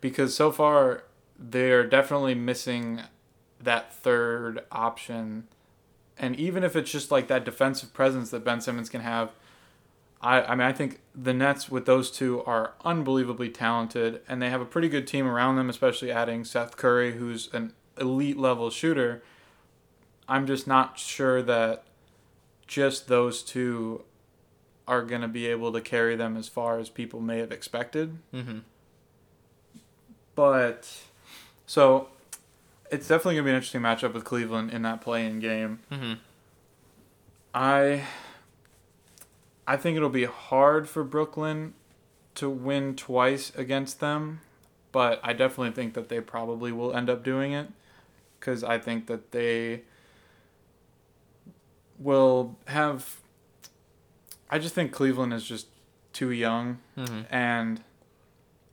because 0.00 0.34
so 0.34 0.50
far 0.50 1.04
they're 1.38 1.86
definitely 1.86 2.34
missing 2.34 3.02
that 3.60 3.94
third 3.94 4.64
option 4.72 5.46
and 6.18 6.34
even 6.34 6.64
if 6.64 6.74
it's 6.74 6.90
just 6.90 7.12
like 7.12 7.28
that 7.28 7.44
defensive 7.44 7.94
presence 7.94 8.30
that 8.30 8.44
Ben 8.44 8.60
Simmons 8.60 8.88
can 8.88 9.00
have 9.02 9.30
I, 10.20 10.42
I 10.42 10.50
mean 10.56 10.66
I 10.66 10.72
think 10.72 10.98
the 11.14 11.32
Nets 11.32 11.68
with 11.70 11.86
those 11.86 12.10
two 12.10 12.42
are 12.44 12.74
unbelievably 12.84 13.50
talented 13.50 14.20
and 14.28 14.42
they 14.42 14.50
have 14.50 14.60
a 14.60 14.64
pretty 14.64 14.88
good 14.88 15.06
team 15.06 15.26
around 15.28 15.54
them 15.56 15.70
especially 15.70 16.10
adding 16.10 16.44
Seth 16.44 16.76
Curry 16.76 17.12
who's 17.18 17.48
an 17.52 17.72
elite 18.00 18.36
level 18.36 18.68
shooter 18.70 19.22
I'm 20.28 20.44
just 20.46 20.66
not 20.66 20.98
sure 20.98 21.40
that 21.42 21.84
just 22.66 23.06
those 23.08 23.42
two 23.42 24.02
are 24.88 25.02
going 25.02 25.20
to 25.20 25.28
be 25.28 25.46
able 25.46 25.70
to 25.72 25.80
carry 25.80 26.16
them 26.16 26.36
as 26.36 26.48
far 26.48 26.78
as 26.78 26.88
people 26.88 27.20
may 27.20 27.38
have 27.38 27.52
expected. 27.52 28.18
Mm-hmm. 28.34 28.60
But 30.34 30.90
so 31.66 32.08
it's 32.90 33.06
definitely 33.06 33.34
going 33.34 33.44
to 33.44 33.48
be 33.48 33.50
an 33.50 33.56
interesting 33.56 33.82
matchup 33.82 34.14
with 34.14 34.24
Cleveland 34.24 34.72
in 34.72 34.82
that 34.82 35.02
play-in 35.02 35.40
game. 35.40 35.80
Mm-hmm. 35.92 36.14
I 37.54 38.04
I 39.66 39.76
think 39.76 39.96
it'll 39.96 40.08
be 40.08 40.24
hard 40.24 40.88
for 40.88 41.04
Brooklyn 41.04 41.74
to 42.36 42.48
win 42.48 42.96
twice 42.96 43.52
against 43.56 44.00
them, 44.00 44.40
but 44.92 45.20
I 45.22 45.34
definitely 45.34 45.72
think 45.72 45.92
that 45.94 46.08
they 46.08 46.20
probably 46.20 46.72
will 46.72 46.94
end 46.94 47.10
up 47.10 47.22
doing 47.22 47.52
it 47.52 47.68
cuz 48.40 48.64
I 48.64 48.78
think 48.78 49.06
that 49.08 49.32
they 49.32 49.82
will 51.98 52.56
have 52.66 53.18
I 54.50 54.58
just 54.58 54.74
think 54.74 54.92
Cleveland 54.92 55.32
is 55.32 55.44
just 55.44 55.66
too 56.12 56.30
young 56.30 56.78
Mm-hmm. 56.96 57.20
and 57.34 57.82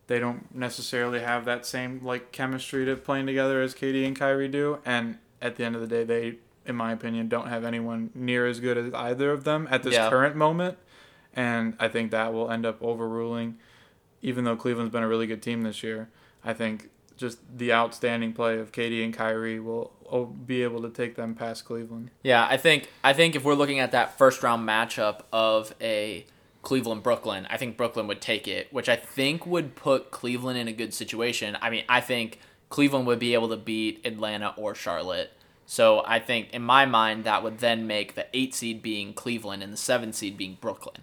they 0.08 0.20
don't 0.20 0.54
necessarily 0.54 1.20
have 1.22 1.46
that 1.46 1.66
same 1.66 2.00
like 2.04 2.32
chemistry 2.32 2.86
to 2.86 2.96
playing 2.96 3.26
together 3.26 3.62
as 3.62 3.74
KD 3.74 4.06
and 4.06 4.16
Kyrie 4.16 4.48
do. 4.48 4.78
And 4.86 5.18
at 5.42 5.56
the 5.56 5.64
end 5.64 5.76
of 5.76 5.82
the 5.82 5.88
day, 5.88 6.04
they, 6.04 6.36
in 6.66 6.76
my 6.76 6.92
opinion, 6.92 7.28
don't 7.28 7.48
have 7.48 7.64
anyone 7.66 8.12
near 8.14 8.46
as 8.46 8.60
good 8.60 8.78
as 8.78 8.94
either 8.94 9.32
of 9.32 9.44
them 9.46 9.68
at 9.72 9.82
this 9.84 9.96
Yeah. 9.96 10.10
current 10.10 10.36
moment. 10.36 10.78
And 11.36 11.76
I 11.80 11.88
think 11.88 12.12
that 12.12 12.34
will 12.34 12.50
end 12.52 12.66
up 12.68 12.82
overruling, 12.84 13.58
even 14.22 14.44
though 14.46 14.56
Cleveland's 14.56 14.92
been 14.94 15.04
a 15.04 15.08
really 15.08 15.28
good 15.28 15.42
team 15.42 15.64
this 15.64 15.82
year. 15.84 16.10
I 16.44 16.54
think 16.54 16.90
just 17.18 17.40
the 17.58 17.72
outstanding 17.74 18.34
play 18.34 18.60
of 18.60 18.72
KD 18.72 19.04
and 19.04 19.14
Kyrie 19.14 19.60
will 19.60 19.92
o- 20.10 20.26
be 20.26 20.64
able 20.64 20.82
to 20.82 20.90
take 20.90 21.16
them 21.16 21.36
past 21.36 21.66
Cleveland. 21.66 22.12
Yeah, 22.24 22.46
I 22.50 22.58
think 22.58 22.90
I 23.04 23.14
think 23.14 23.36
if 23.36 23.44
we're 23.44 23.56
looking 23.56 23.80
at 23.80 23.92
that 23.92 24.18
first 24.18 24.44
round 24.44 24.68
matchup 24.68 25.22
of 25.32 25.74
a 25.82 26.26
Cleveland 26.62 27.04
Brooklyn, 27.04 27.48
I 27.50 27.58
think 27.58 27.78
Brooklyn 27.78 28.08
would 28.08 28.22
take 28.22 28.48
it, 28.48 28.72
which 28.74 28.90
I 28.90 28.96
think 28.96 29.46
would 29.46 29.76
put 29.76 30.12
Cleveland 30.12 30.58
in 30.58 30.68
a 30.68 30.74
good 30.74 30.94
situation. 30.94 31.58
I 31.62 31.70
mean, 31.70 31.84
I 31.88 32.02
think 32.02 32.40
Cleveland 32.70 33.06
would 33.08 33.20
be 33.20 33.34
able 33.34 33.50
to 33.50 33.58
beat 33.58 34.02
Atlanta 34.06 34.54
or 34.58 34.74
Charlotte. 34.74 35.32
So 35.68 36.04
I 36.06 36.20
think 36.20 36.54
in 36.54 36.62
my 36.62 36.86
mind 36.86 37.24
that 37.24 37.44
would 37.44 37.60
then 37.60 37.88
make 37.88 38.16
the 38.16 38.28
eight 38.34 38.54
seed 38.54 38.82
being 38.82 39.14
Cleveland 39.14 39.64
and 39.64 39.74
the 39.74 39.78
seven 39.78 40.14
seed 40.14 40.38
being 40.38 40.58
Brooklyn. 40.60 41.02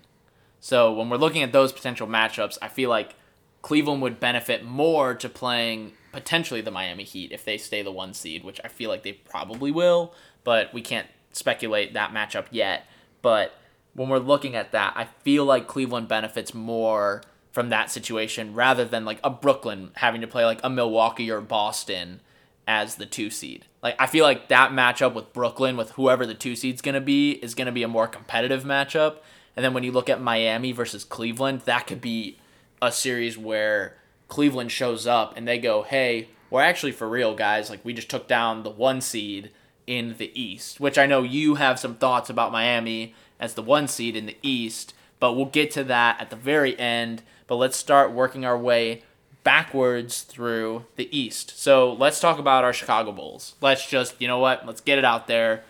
So 0.61 0.92
when 0.92 1.09
we're 1.09 1.16
looking 1.16 1.42
at 1.42 1.53
those 1.53 1.72
potential 1.72 2.07
matchups, 2.07 2.59
I 2.62 2.68
feel 2.68 2.88
like 2.88 3.14
Cleveland 3.62 4.03
would 4.03 4.20
benefit 4.20 4.64
more 4.64 5.14
to 5.14 5.29
playing 5.29 5.92
potentially 6.12 6.61
the 6.61 6.70
Miami 6.70 7.05
Heat 7.05 7.33
if 7.33 7.44
they 7.44 7.57
stay 7.57 7.83
the 7.83 7.92
one 7.92 8.12
seed, 8.12 8.44
which 8.44 8.61
I 8.64 8.68
feel 8.68 8.90
like 8.90 9.03
they 9.03 9.12
probably 9.12 9.70
will, 9.70 10.12
but 10.44 10.75
we 10.75 10.83
can't 10.83 11.07
speculate 11.33 11.94
that 11.94 12.12
matchup 12.12 12.46
yet. 12.51 12.87
But 13.22 13.55
when 13.94 14.09
we're 14.09 14.18
looking 14.18 14.55
at 14.55 14.72
that, 14.72 14.92
I 14.96 15.05
feel 15.05 15.44
like 15.44 15.66
Cleveland 15.66 16.09
benefits 16.09 16.53
more 16.53 17.22
from 17.53 17.68
that 17.68 17.90
situation 17.90 18.55
rather 18.55 18.85
than 18.85 19.05
like 19.05 19.20
a 19.22 19.31
Brooklyn 19.31 19.90
having 19.94 20.22
to 20.22 20.27
play 20.27 20.44
like 20.44 20.61
a 20.64 20.70
Milwaukee 20.70 21.31
or 21.31 21.40
Boston 21.40 22.20
as 22.66 22.96
the 22.96 23.07
two 23.07 23.31
seed. 23.31 23.66
Like 23.83 23.94
I 23.98 24.07
feel 24.07 24.25
like 24.25 24.48
that 24.48 24.70
matchup 24.70 25.14
with 25.14 25.33
Brooklyn 25.33 25.77
with 25.77 25.90
whoever 25.92 26.27
the 26.27 26.35
two 26.35 26.57
seed's 26.57 26.83
to 26.83 27.01
be 27.01 27.33
is 27.33 27.55
to 27.55 27.72
be 27.72 27.83
a 27.83 27.88
more 27.88 28.09
competitive 28.09 28.64
matchup. 28.64 29.18
And 29.55 29.64
then 29.64 29.75
when 29.75 29.85
you 29.85 29.92
look 29.92 30.09
at 30.09 30.20
Miami 30.20 30.72
versus 30.72 31.05
Cleveland, 31.05 31.62
that 31.62 31.87
could 31.87 32.01
be 32.01 32.38
a 32.83 32.92
series 32.92 33.38
where 33.38 33.95
Cleveland 34.29 34.71
shows 34.73 35.07
up 35.07 35.35
and 35.37 35.49
they 35.49 35.59
go, 35.59 35.83
"Hey, 35.83 36.29
we're 36.51 36.61
actually 36.61 36.92
for 36.92 37.09
real, 37.09 37.35
guys. 37.35 37.71
Like 37.71 37.83
we 37.85 37.95
just 37.95 38.11
took 38.11 38.29
down 38.29 38.62
the 38.62 38.71
one 38.71 39.01
seed 39.01 39.51
in 39.87 40.16
the 40.18 40.31
East." 40.38 40.81
Which 40.81 40.99
I 40.99 41.07
know 41.07 41.23
you 41.23 41.55
have 41.55 41.79
some 41.79 41.95
thoughts 41.95 42.29
about 42.29 42.53
Miami 42.53 43.14
as 43.40 43.55
the 43.55 43.62
one 43.62 43.88
seed 43.88 44.16
in 44.16 44.27
the 44.27 44.37
East, 44.42 44.92
but 45.21 45.33
we'll 45.33 45.47
get 45.47 45.71
to 45.71 45.85
that 45.85 46.21
at 46.21 46.29
the 46.29 46.37
very 46.37 46.79
end. 46.79 47.23
But 47.47 47.57
let's 47.57 47.77
start 47.77 48.12
working 48.12 48.45
our 48.45 48.59
way 48.59 49.03
backwards 49.45 50.23
through 50.23 50.85
the 50.97 51.09
East. 51.16 51.59
So 51.59 51.92
let's 51.92 52.21
talk 52.21 52.38
about 52.38 52.64
our 52.64 52.73
Chicago 52.73 53.12
Bulls. 53.12 53.55
Let's 53.61 53.88
just, 53.88 54.21
you 54.21 54.29
know 54.29 54.38
what? 54.38 54.66
Let's 54.66 54.81
get 54.81 54.99
it 54.99 55.05
out 55.05 55.27
there. 55.27 55.64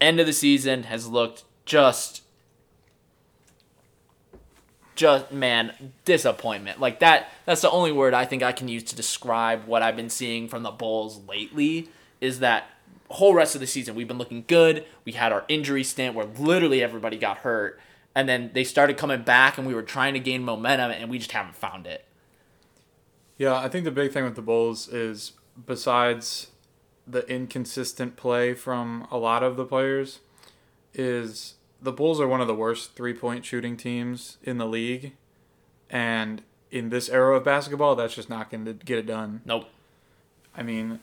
End 0.00 0.18
of 0.18 0.26
the 0.26 0.32
season 0.32 0.84
has 0.84 1.06
looked 1.06 1.44
just 1.64 2.21
just 4.94 5.32
man 5.32 5.92
disappointment. 6.04 6.80
Like 6.80 7.00
that 7.00 7.30
that's 7.46 7.62
the 7.62 7.70
only 7.70 7.92
word 7.92 8.14
i 8.14 8.24
think 8.24 8.42
i 8.42 8.52
can 8.52 8.68
use 8.68 8.82
to 8.84 8.96
describe 8.96 9.66
what 9.66 9.82
i've 9.82 9.96
been 9.96 10.10
seeing 10.10 10.48
from 10.48 10.62
the 10.62 10.70
bulls 10.70 11.20
lately 11.26 11.88
is 12.20 12.38
that 12.40 12.70
whole 13.12 13.34
rest 13.34 13.54
of 13.54 13.60
the 13.60 13.66
season 13.66 13.94
we've 13.94 14.08
been 14.08 14.18
looking 14.18 14.44
good. 14.46 14.84
We 15.04 15.12
had 15.12 15.32
our 15.32 15.44
injury 15.48 15.84
stint 15.84 16.14
where 16.14 16.26
literally 16.26 16.82
everybody 16.82 17.18
got 17.18 17.38
hurt. 17.38 17.78
And 18.14 18.28
then 18.28 18.50
they 18.52 18.64
started 18.64 18.96
coming 18.96 19.22
back 19.22 19.56
and 19.56 19.66
we 19.66 19.74
were 19.74 19.82
trying 19.82 20.14
to 20.14 20.20
gain 20.20 20.42
momentum 20.42 20.90
and 20.90 21.10
we 21.10 21.18
just 21.18 21.32
haven't 21.32 21.56
found 21.56 21.86
it. 21.86 22.04
Yeah, 23.38 23.54
I 23.54 23.68
think 23.68 23.84
the 23.84 23.90
big 23.90 24.12
thing 24.12 24.24
with 24.24 24.34
the 24.34 24.42
Bulls 24.42 24.88
is 24.88 25.32
besides 25.66 26.48
the 27.06 27.26
inconsistent 27.28 28.16
play 28.16 28.54
from 28.54 29.06
a 29.10 29.16
lot 29.16 29.42
of 29.42 29.56
the 29.56 29.64
players, 29.64 30.20
is 30.94 31.54
the 31.82 31.92
Bulls 31.92 32.20
are 32.20 32.28
one 32.28 32.40
of 32.40 32.46
the 32.46 32.54
worst 32.54 32.94
three 32.94 33.14
point 33.14 33.44
shooting 33.44 33.76
teams 33.76 34.38
in 34.42 34.58
the 34.58 34.66
league. 34.66 35.12
And 35.90 36.42
in 36.70 36.88
this 36.88 37.08
era 37.10 37.36
of 37.36 37.44
basketball, 37.44 37.96
that's 37.96 38.14
just 38.14 38.30
not 38.30 38.50
going 38.50 38.64
to 38.64 38.72
get 38.72 38.98
it 38.98 39.06
done. 39.06 39.42
nope 39.44 39.66
I 40.56 40.62
mean, 40.62 41.00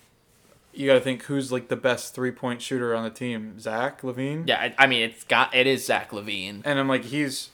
you 0.74 0.88
got 0.88 0.94
to 0.94 1.00
think 1.02 1.24
who's 1.24 1.52
like 1.52 1.68
the 1.70 1.76
best 1.76 2.13
three 2.15 2.32
point 2.32 2.62
shooter 2.62 2.96
on 2.96 3.04
the 3.04 3.10
team? 3.10 3.60
Zach 3.60 4.02
LaVine? 4.02 4.48
yeah 4.48 4.60
I, 4.60 4.84
I 4.84 4.88
mean 4.88 5.04
it's 5.04 5.24
got 5.24 5.54
it 5.54 5.68
is 5.68 5.86
zach 5.86 6.12
lavine 6.12 6.62
And 6.65 6.80
I'm 6.80 6.88
like, 6.88 7.06
he's 7.06 7.50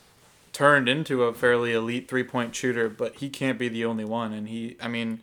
turned 0.54 0.88
into 0.88 1.24
a 1.24 1.34
fairly 1.34 1.74
elite 1.74 2.08
three 2.08 2.24
point 2.24 2.56
shooter, 2.56 2.90
but 2.90 3.16
he 3.16 3.30
can't 3.30 3.58
be 3.60 3.68
the 3.70 3.86
only 3.86 4.06
one. 4.06 4.32
And 4.34 4.48
he, 4.48 4.78
I 4.82 4.88
mean, 4.88 5.22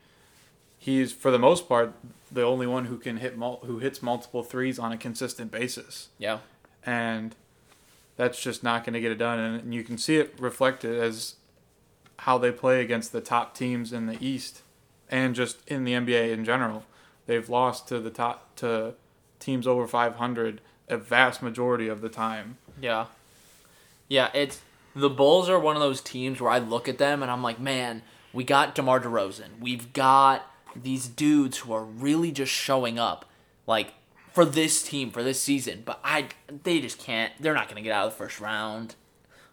he's 0.78 1.12
for 1.12 1.30
the 1.30 1.38
most 1.38 1.68
part 1.68 1.94
the 2.30 2.42
only 2.42 2.66
one 2.66 2.86
who 2.86 2.96
can 2.98 3.18
hit 3.18 3.36
mul- 3.36 3.60
who 3.64 3.78
hits 3.78 4.02
multiple 4.02 4.42
threes 4.42 4.78
on 4.78 4.90
a 4.92 4.96
consistent 4.96 5.50
basis, 5.50 6.08
yeah 6.18 6.38
and 6.84 7.36
that's 8.22 8.40
just 8.40 8.62
not 8.62 8.84
going 8.84 8.92
to 8.92 9.00
get 9.00 9.10
it 9.10 9.18
done. 9.18 9.40
And 9.40 9.74
you 9.74 9.82
can 9.82 9.98
see 9.98 10.16
it 10.16 10.32
reflected 10.38 10.96
as 10.96 11.34
how 12.18 12.38
they 12.38 12.52
play 12.52 12.80
against 12.80 13.10
the 13.10 13.20
top 13.20 13.52
teams 13.52 13.92
in 13.92 14.06
the 14.06 14.16
East, 14.24 14.62
and 15.08 15.34
just 15.34 15.66
in 15.66 15.82
the 15.82 15.92
NBA 15.94 16.30
in 16.30 16.44
general. 16.44 16.84
They've 17.26 17.48
lost 17.48 17.88
to 17.88 17.98
the 17.98 18.10
top 18.10 18.54
to 18.56 18.94
teams 19.40 19.66
over 19.66 19.88
500 19.88 20.60
a 20.88 20.96
vast 20.96 21.42
majority 21.42 21.88
of 21.88 22.00
the 22.00 22.08
time. 22.08 22.58
Yeah. 22.80 23.06
Yeah, 24.06 24.30
it's 24.34 24.60
the 24.94 25.10
Bulls 25.10 25.48
are 25.48 25.58
one 25.58 25.74
of 25.74 25.82
those 25.82 26.00
teams 26.00 26.40
where 26.40 26.52
I 26.52 26.58
look 26.58 26.88
at 26.88 26.98
them 26.98 27.22
and 27.22 27.30
I'm 27.30 27.42
like, 27.42 27.58
man, 27.58 28.02
we 28.32 28.44
got 28.44 28.76
DeMar 28.76 29.00
DeRozan. 29.00 29.58
We've 29.60 29.92
got 29.92 30.46
these 30.76 31.08
dudes 31.08 31.58
who 31.58 31.72
are 31.72 31.84
really 31.84 32.30
just 32.30 32.52
showing 32.52 33.00
up, 33.00 33.24
like 33.66 33.94
for 34.32 34.44
this 34.44 34.82
team 34.82 35.10
for 35.10 35.22
this 35.22 35.40
season. 35.40 35.82
But 35.84 36.00
I, 36.04 36.28
they 36.62 36.80
just 36.80 36.98
can't. 36.98 37.32
They're 37.40 37.54
not 37.54 37.68
gonna 37.68 37.82
get 37.82 37.92
out 37.92 38.06
of 38.06 38.12
the 38.12 38.18
first 38.18 38.40
round. 38.40 38.94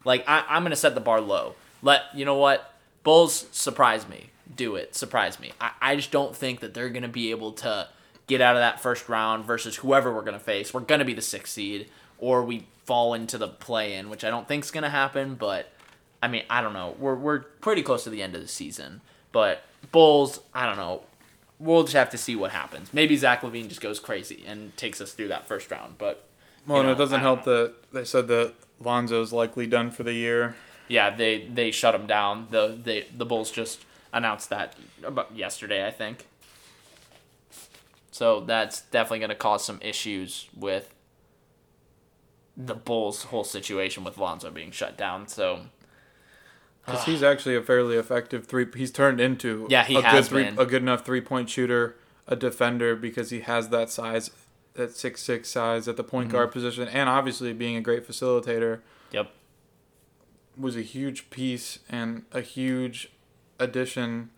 Like 0.05 0.23
I, 0.27 0.45
I'm 0.47 0.63
gonna 0.63 0.75
set 0.75 0.95
the 0.95 1.01
bar 1.01 1.21
low. 1.21 1.55
Let 1.81 2.03
you 2.13 2.25
know 2.25 2.35
what 2.35 2.73
Bulls 3.03 3.47
surprise 3.51 4.07
me. 4.07 4.29
Do 4.55 4.75
it, 4.75 4.95
surprise 4.95 5.39
me. 5.39 5.51
I, 5.61 5.71
I 5.81 5.95
just 5.95 6.11
don't 6.11 6.35
think 6.35 6.59
that 6.61 6.73
they're 6.73 6.89
gonna 6.89 7.07
be 7.07 7.31
able 7.31 7.53
to 7.53 7.87
get 8.27 8.41
out 8.41 8.55
of 8.55 8.61
that 8.61 8.81
first 8.81 9.09
round 9.09 9.45
versus 9.45 9.77
whoever 9.77 10.13
we're 10.13 10.23
gonna 10.23 10.39
face. 10.39 10.73
We're 10.73 10.81
gonna 10.81 11.05
be 11.05 11.13
the 11.13 11.21
sixth 11.21 11.53
seed, 11.53 11.89
or 12.17 12.43
we 12.43 12.67
fall 12.85 13.13
into 13.13 13.37
the 13.37 13.47
play 13.47 13.95
in, 13.95 14.09
which 14.09 14.23
I 14.23 14.29
don't 14.29 14.47
think's 14.47 14.71
gonna 14.71 14.89
happen. 14.89 15.35
But 15.35 15.71
I 16.21 16.27
mean, 16.27 16.43
I 16.49 16.61
don't 16.61 16.73
know. 16.73 16.95
We're 16.97 17.15
we're 17.15 17.39
pretty 17.39 17.83
close 17.83 18.03
to 18.05 18.09
the 18.09 18.23
end 18.23 18.35
of 18.35 18.41
the 18.41 18.47
season, 18.47 19.01
but 19.31 19.63
Bulls, 19.91 20.39
I 20.53 20.65
don't 20.65 20.77
know. 20.77 21.03
We'll 21.59 21.83
just 21.83 21.95
have 21.95 22.09
to 22.11 22.17
see 22.17 22.35
what 22.35 22.51
happens. 22.51 22.93
Maybe 22.93 23.17
Zach 23.17 23.41
LaVine 23.41 23.67
just 23.67 23.81
goes 23.81 23.99
crazy 23.99 24.43
and 24.47 24.75
takes 24.77 25.01
us 25.01 25.11
through 25.11 25.27
that 25.27 25.45
first 25.47 25.69
round. 25.69 25.97
But 25.97 26.25
Well, 26.65 26.83
know, 26.83 26.91
it 26.93 26.97
doesn't 26.97 27.19
help 27.19 27.43
don't 27.43 27.53
that 27.53 27.91
they 27.93 28.05
said 28.05 28.27
that 28.29 28.53
Lonzo's 28.79 29.33
likely 29.33 29.67
done 29.67 29.91
for 29.91 30.03
the 30.03 30.13
year. 30.13 30.55
yeah, 30.87 31.09
they 31.15 31.45
they 31.53 31.71
shut 31.71 31.93
him 31.93 32.07
down. 32.07 32.47
The 32.49 32.79
they 32.81 33.07
the 33.15 33.25
Bulls 33.25 33.51
just 33.51 33.83
announced 34.13 34.49
that 34.49 34.75
about 35.03 35.35
yesterday, 35.35 35.85
I 35.85 35.91
think. 35.91 36.25
So 38.11 38.39
that's 38.39 38.81
definitely 38.81 39.19
going 39.19 39.29
to 39.29 39.35
cause 39.35 39.63
some 39.63 39.79
issues 39.81 40.47
with 40.55 40.93
the 42.57 42.73
Bulls' 42.75 43.23
whole 43.23 43.43
situation 43.43 44.03
with 44.03 44.17
Lonzo 44.17 44.49
being 44.51 44.71
shut 44.71 44.97
down. 44.97 45.27
So 45.27 45.61
Because 46.91 47.05
he's 47.05 47.23
actually 47.23 47.55
a 47.55 47.61
fairly 47.61 47.95
effective 47.97 48.45
three. 48.47 48.65
He's 48.75 48.91
turned 48.91 49.19
into 49.21 49.67
Yeah, 49.69 49.83
he 49.85 49.95
a 49.95 50.01
has 50.01 50.27
good 50.27 50.29
three, 50.29 50.43
been. 50.45 50.59
a 50.59 50.65
good 50.65 50.81
enough 50.81 51.05
three 51.05 51.21
point 51.21 51.49
shooter, 51.49 51.95
a 52.27 52.35
defender 52.35 52.95
because 52.95 53.29
he 53.29 53.41
has 53.41 53.69
that 53.69 53.89
size, 53.89 54.29
that 54.75 54.95
six 54.95 55.21
six 55.21 55.49
size 55.49 55.87
at 55.87 55.97
the 55.97 56.03
point 56.03 56.27
Mm-hmm. 56.29 56.37
guard 56.37 56.51
position, 56.51 56.87
and 56.87 57.09
obviously 57.09 57.53
being 57.53 57.75
a 57.75 57.81
great 57.81 58.07
facilitator 58.07 58.79
yep, 59.11 59.31
was 60.57 60.75
a 60.75 60.81
huge 60.81 61.29
piece 61.29 61.79
and 61.89 62.23
a 62.31 62.41
huge 62.41 63.11
addition 63.59 64.29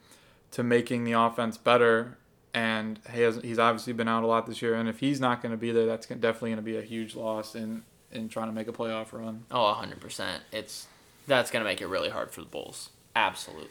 to 0.52 0.64
making 0.64 1.04
the 1.04 1.14
offense 1.14 1.58
better. 1.58 2.18
and 2.54 3.00
he 3.14 3.22
has, 3.22 3.38
he's 3.42 3.58
obviously 3.60 3.94
been 3.94 4.08
out 4.10 4.24
a 4.24 4.28
lot 4.28 4.46
this 4.46 4.62
year. 4.62 4.76
And 4.76 4.90
if 4.90 5.00
he's 5.00 5.20
not 5.22 5.42
going 5.42 5.52
to 5.54 5.58
be 5.58 5.72
there, 5.72 5.86
that's 5.86 6.06
definitely 6.08 6.50
going 6.50 6.58
to 6.58 6.62
be 6.64 6.78
a 6.78 6.82
huge 6.82 7.16
loss 7.16 7.56
in 7.56 7.84
in 8.12 8.28
trying 8.28 8.48
to 8.48 8.52
make 8.54 8.68
a 8.68 8.74
playoff 8.74 9.14
run. 9.14 9.46
Oh, 9.52 9.74
100%. 9.82 10.40
It's 10.52 10.88
that's 11.28 11.52
going 11.52 11.64
to 11.64 11.70
make 11.70 11.82
it 11.82 11.88
really 11.88 12.10
hard 12.10 12.32
for 12.32 12.42
the 12.42 12.48
Bulls. 12.48 12.90
Absolutely. 13.16 13.70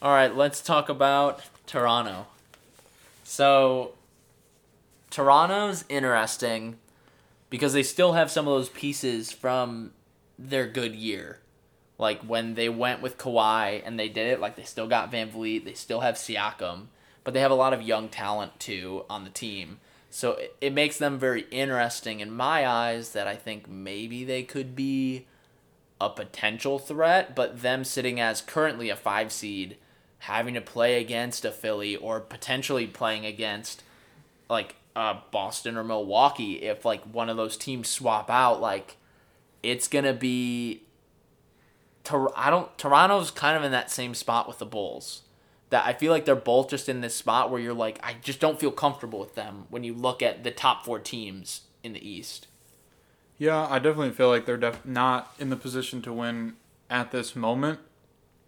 All 0.00 0.12
right, 0.12 0.34
let's 0.34 0.60
talk 0.60 0.88
about 0.88 1.42
Toronto. 1.66 2.26
So, 3.24 3.92
Toronto's 5.10 5.84
interesting 5.88 6.78
because 7.50 7.72
they 7.72 7.82
still 7.82 8.12
have 8.12 8.30
some 8.30 8.46
of 8.46 8.54
those 8.54 8.68
pieces 8.68 9.32
from 9.32 9.92
their 10.38 10.66
good 10.66 10.94
year. 10.94 11.40
Like 11.98 12.20
when 12.22 12.54
they 12.54 12.68
went 12.68 13.02
with 13.02 13.18
Kawhi 13.18 13.82
and 13.84 13.98
they 13.98 14.08
did 14.08 14.28
it, 14.28 14.40
like 14.40 14.54
they 14.54 14.62
still 14.62 14.86
got 14.86 15.10
VanVleet, 15.10 15.64
they 15.64 15.74
still 15.74 16.00
have 16.00 16.14
Siakam, 16.14 16.86
but 17.24 17.34
they 17.34 17.40
have 17.40 17.50
a 17.50 17.56
lot 17.56 17.72
of 17.72 17.82
young 17.82 18.08
talent 18.08 18.60
too 18.60 19.04
on 19.10 19.24
the 19.24 19.30
team. 19.30 19.80
So 20.10 20.32
it, 20.32 20.56
it 20.60 20.72
makes 20.72 20.98
them 20.98 21.18
very 21.18 21.46
interesting 21.50 22.20
in 22.20 22.30
my 22.30 22.66
eyes 22.66 23.12
that 23.12 23.26
I 23.26 23.34
think 23.34 23.68
maybe 23.68 24.24
they 24.24 24.44
could 24.44 24.76
be 24.76 25.26
a 26.00 26.10
potential 26.10 26.78
threat, 26.78 27.34
but 27.34 27.62
them 27.62 27.84
sitting 27.84 28.20
as 28.20 28.40
currently 28.40 28.88
a 28.88 28.96
five 28.96 29.32
seed, 29.32 29.76
having 30.20 30.54
to 30.54 30.60
play 30.60 31.00
against 31.00 31.44
a 31.44 31.50
Philly 31.50 31.96
or 31.96 32.20
potentially 32.20 32.86
playing 32.86 33.26
against 33.26 33.82
like 34.48 34.76
uh, 34.98 35.20
Boston 35.30 35.76
or 35.76 35.84
Milwaukee, 35.84 36.62
if 36.62 36.84
like 36.84 37.02
one 37.04 37.28
of 37.28 37.36
those 37.36 37.56
teams 37.56 37.88
swap 37.88 38.28
out, 38.28 38.60
like 38.60 38.96
it's 39.62 39.88
gonna 39.88 40.12
be. 40.12 40.82
Tor- 42.04 42.32
I 42.36 42.50
don't. 42.50 42.76
Toronto's 42.76 43.30
kind 43.30 43.56
of 43.56 43.62
in 43.62 43.70
that 43.70 43.90
same 43.90 44.14
spot 44.14 44.48
with 44.48 44.58
the 44.58 44.66
Bulls. 44.66 45.22
That 45.70 45.86
I 45.86 45.92
feel 45.92 46.10
like 46.10 46.24
they're 46.24 46.34
both 46.34 46.70
just 46.70 46.88
in 46.88 47.02
this 47.02 47.14
spot 47.14 47.50
where 47.50 47.60
you're 47.60 47.74
like, 47.74 48.00
I 48.02 48.14
just 48.22 48.40
don't 48.40 48.58
feel 48.58 48.70
comfortable 48.72 49.20
with 49.20 49.34
them 49.34 49.66
when 49.68 49.84
you 49.84 49.94
look 49.94 50.22
at 50.22 50.42
the 50.42 50.50
top 50.50 50.84
four 50.84 50.98
teams 50.98 51.62
in 51.84 51.92
the 51.92 52.08
East. 52.08 52.47
Yeah, 53.38 53.66
I 53.70 53.78
definitely 53.78 54.10
feel 54.10 54.28
like 54.28 54.46
they're 54.46 54.56
def- 54.56 54.84
not 54.84 55.32
in 55.38 55.48
the 55.48 55.56
position 55.56 56.02
to 56.02 56.12
win 56.12 56.56
at 56.90 57.12
this 57.12 57.36
moment, 57.36 57.78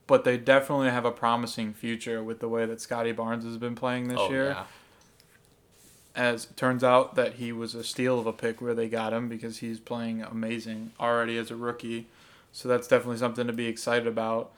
but 0.09 0.25
they 0.25 0.37
definitely 0.37 0.91
have 0.91 1.05
a 1.05 1.13
promising 1.13 1.73
future 1.73 2.23
with 2.25 2.41
the 2.41 2.49
way 2.49 2.67
that 2.67 2.81
Scottie 2.81 3.13
Barnes 3.13 3.45
has 3.45 3.57
been 3.57 3.77
playing 3.77 4.09
this 4.09 4.19
oh 4.19 4.29
year. 4.29 4.49
yeah. 4.49 4.65
As 6.17 6.47
it 6.47 6.57
turns 6.57 6.83
out 6.83 7.15
that 7.15 7.35
he 7.35 7.53
was 7.53 7.77
a 7.77 7.85
steal 7.85 8.19
of 8.19 8.27
a 8.27 8.33
pick 8.33 8.61
where 8.61 8.75
they 8.75 8.89
got 8.89 9.13
him 9.13 9.29
because 9.29 9.59
he's 9.59 9.79
playing 9.79 10.23
amazing 10.23 10.91
already 10.99 11.39
as 11.39 11.53
a 11.53 11.57
rookie. 11.57 12.09
So 12.53 12.69
that's 12.69 12.89
definitely 12.89 13.19
something 13.19 13.47
to 13.47 13.53
be 13.53 13.67
excited 13.67 14.09
about. 14.09 14.51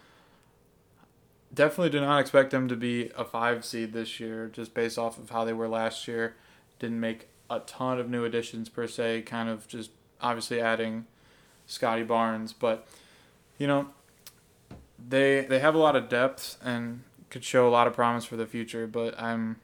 Definitely 1.53 1.91
do 1.91 2.01
not 2.01 2.21
expect 2.21 2.53
them 2.53 2.69
to 2.69 2.77
be 2.77 3.11
a 3.19 3.25
five 3.25 3.67
seed 3.67 3.93
this 3.93 4.19
year, 4.19 4.49
just 4.51 4.73
based 4.73 4.97
off 4.97 5.19
of 5.19 5.29
how 5.29 5.45
they 5.45 5.53
were 5.53 5.69
last 5.69 6.09
year. 6.09 6.37
Didn't 6.79 7.01
make 7.01 7.29
a 7.51 7.61
ton 7.61 8.01
of 8.01 8.09
new 8.09 8.25
additions 8.25 8.71
per 8.71 8.87
se, 8.87 9.23
kind 9.23 9.51
of 9.51 9.69
just 9.69 9.91
obviously 10.23 10.61
adding 10.61 11.07
Scottie 11.67 12.03
Barnes, 12.03 12.53
but 12.53 12.87
you 13.59 13.67
know, 13.67 13.89
they 14.99 15.43
they 15.43 15.59
have 15.59 15.75
a 15.75 15.79
lot 15.79 15.97
of 15.97 16.09
depth 16.09 16.59
and 16.63 17.03
could 17.31 17.45
show 17.45 17.69
a 17.69 17.71
lot 17.71 17.87
of 17.87 17.95
promise 17.95 18.25
for 18.25 18.37
the 18.37 18.47
future, 18.47 18.87
but 18.87 19.21
I'm 19.21 19.57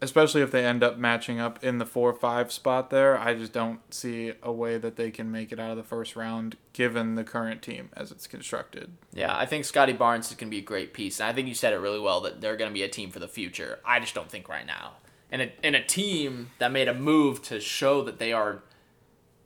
especially 0.00 0.42
if 0.42 0.50
they 0.50 0.64
end 0.64 0.82
up 0.82 0.96
matching 0.96 1.40
up 1.40 1.62
in 1.64 1.78
the 1.78 1.84
4-5 1.84 2.52
spot 2.52 2.90
there, 2.90 3.18
I 3.18 3.34
just 3.34 3.52
don't 3.52 3.80
see 3.92 4.32
a 4.42 4.52
way 4.52 4.78
that 4.78 4.96
they 4.96 5.10
can 5.10 5.30
make 5.32 5.50
it 5.50 5.58
out 5.58 5.72
of 5.72 5.76
the 5.76 5.82
first 5.82 6.14
round 6.14 6.56
given 6.72 7.16
the 7.16 7.24
current 7.24 7.62
team 7.62 7.90
as 7.94 8.12
it's 8.12 8.26
constructed. 8.26 8.92
Yeah, 9.12 9.36
I 9.36 9.44
think 9.46 9.64
Scottie 9.64 9.92
Barnes 9.92 10.30
is 10.30 10.36
going 10.36 10.48
to 10.48 10.54
be 10.54 10.62
a 10.62 10.64
great 10.64 10.92
piece. 10.92 11.18
And 11.18 11.28
I 11.28 11.32
think 11.32 11.48
you 11.48 11.54
said 11.54 11.72
it 11.72 11.78
really 11.78 11.98
well 11.98 12.20
that 12.20 12.40
they're 12.40 12.56
going 12.56 12.70
to 12.70 12.74
be 12.74 12.84
a 12.84 12.88
team 12.88 13.10
for 13.10 13.18
the 13.18 13.28
future. 13.28 13.80
I 13.84 13.98
just 13.98 14.14
don't 14.14 14.30
think 14.30 14.48
right 14.48 14.66
now. 14.66 14.92
And 15.30 15.42
a, 15.42 15.52
and 15.64 15.74
a 15.74 15.82
team 15.82 16.50
that 16.58 16.70
made 16.70 16.88
a 16.88 16.94
move 16.94 17.42
to 17.44 17.60
show 17.60 18.02
that 18.04 18.18
they 18.18 18.32
are 18.32 18.62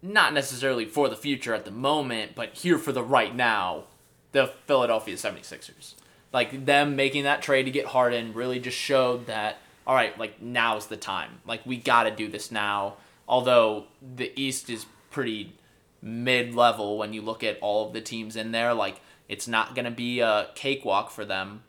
not 0.02 0.34
necessarily 0.34 0.84
for 0.84 1.08
the 1.08 1.16
future 1.16 1.54
at 1.54 1.64
the 1.64 1.70
moment, 1.70 2.32
but 2.34 2.54
here 2.54 2.78
for 2.78 2.92
the 2.92 3.02
right 3.02 3.34
now, 3.34 3.84
the 4.32 4.52
Philadelphia 4.66 5.14
76ers. 5.14 5.94
Like 6.32 6.64
them 6.64 6.96
making 6.96 7.24
that 7.24 7.42
trade 7.42 7.64
to 7.64 7.70
get 7.70 7.86
Harden 7.86 8.34
really 8.34 8.58
just 8.58 8.76
showed 8.76 9.26
that, 9.26 9.58
all 9.86 9.94
right, 9.94 10.18
like 10.18 10.40
now's 10.42 10.86
the 10.86 10.96
time. 10.96 11.40
Like 11.46 11.64
we 11.64 11.76
got 11.76 12.04
to 12.04 12.10
do 12.10 12.28
this 12.28 12.50
now. 12.50 12.94
Although 13.28 13.84
the 14.16 14.32
East 14.40 14.68
is 14.68 14.86
pretty 15.10 15.54
mid 16.02 16.54
level 16.54 16.98
when 16.98 17.12
you 17.12 17.22
look 17.22 17.44
at 17.44 17.58
all 17.60 17.86
of 17.86 17.92
the 17.92 18.00
teams 18.00 18.34
in 18.34 18.50
there. 18.50 18.74
Like 18.74 19.00
it's 19.28 19.46
not 19.46 19.74
going 19.74 19.84
to 19.84 19.90
be 19.90 20.20
a 20.20 20.48
cakewalk 20.54 21.10
for 21.10 21.24
them. 21.24 21.62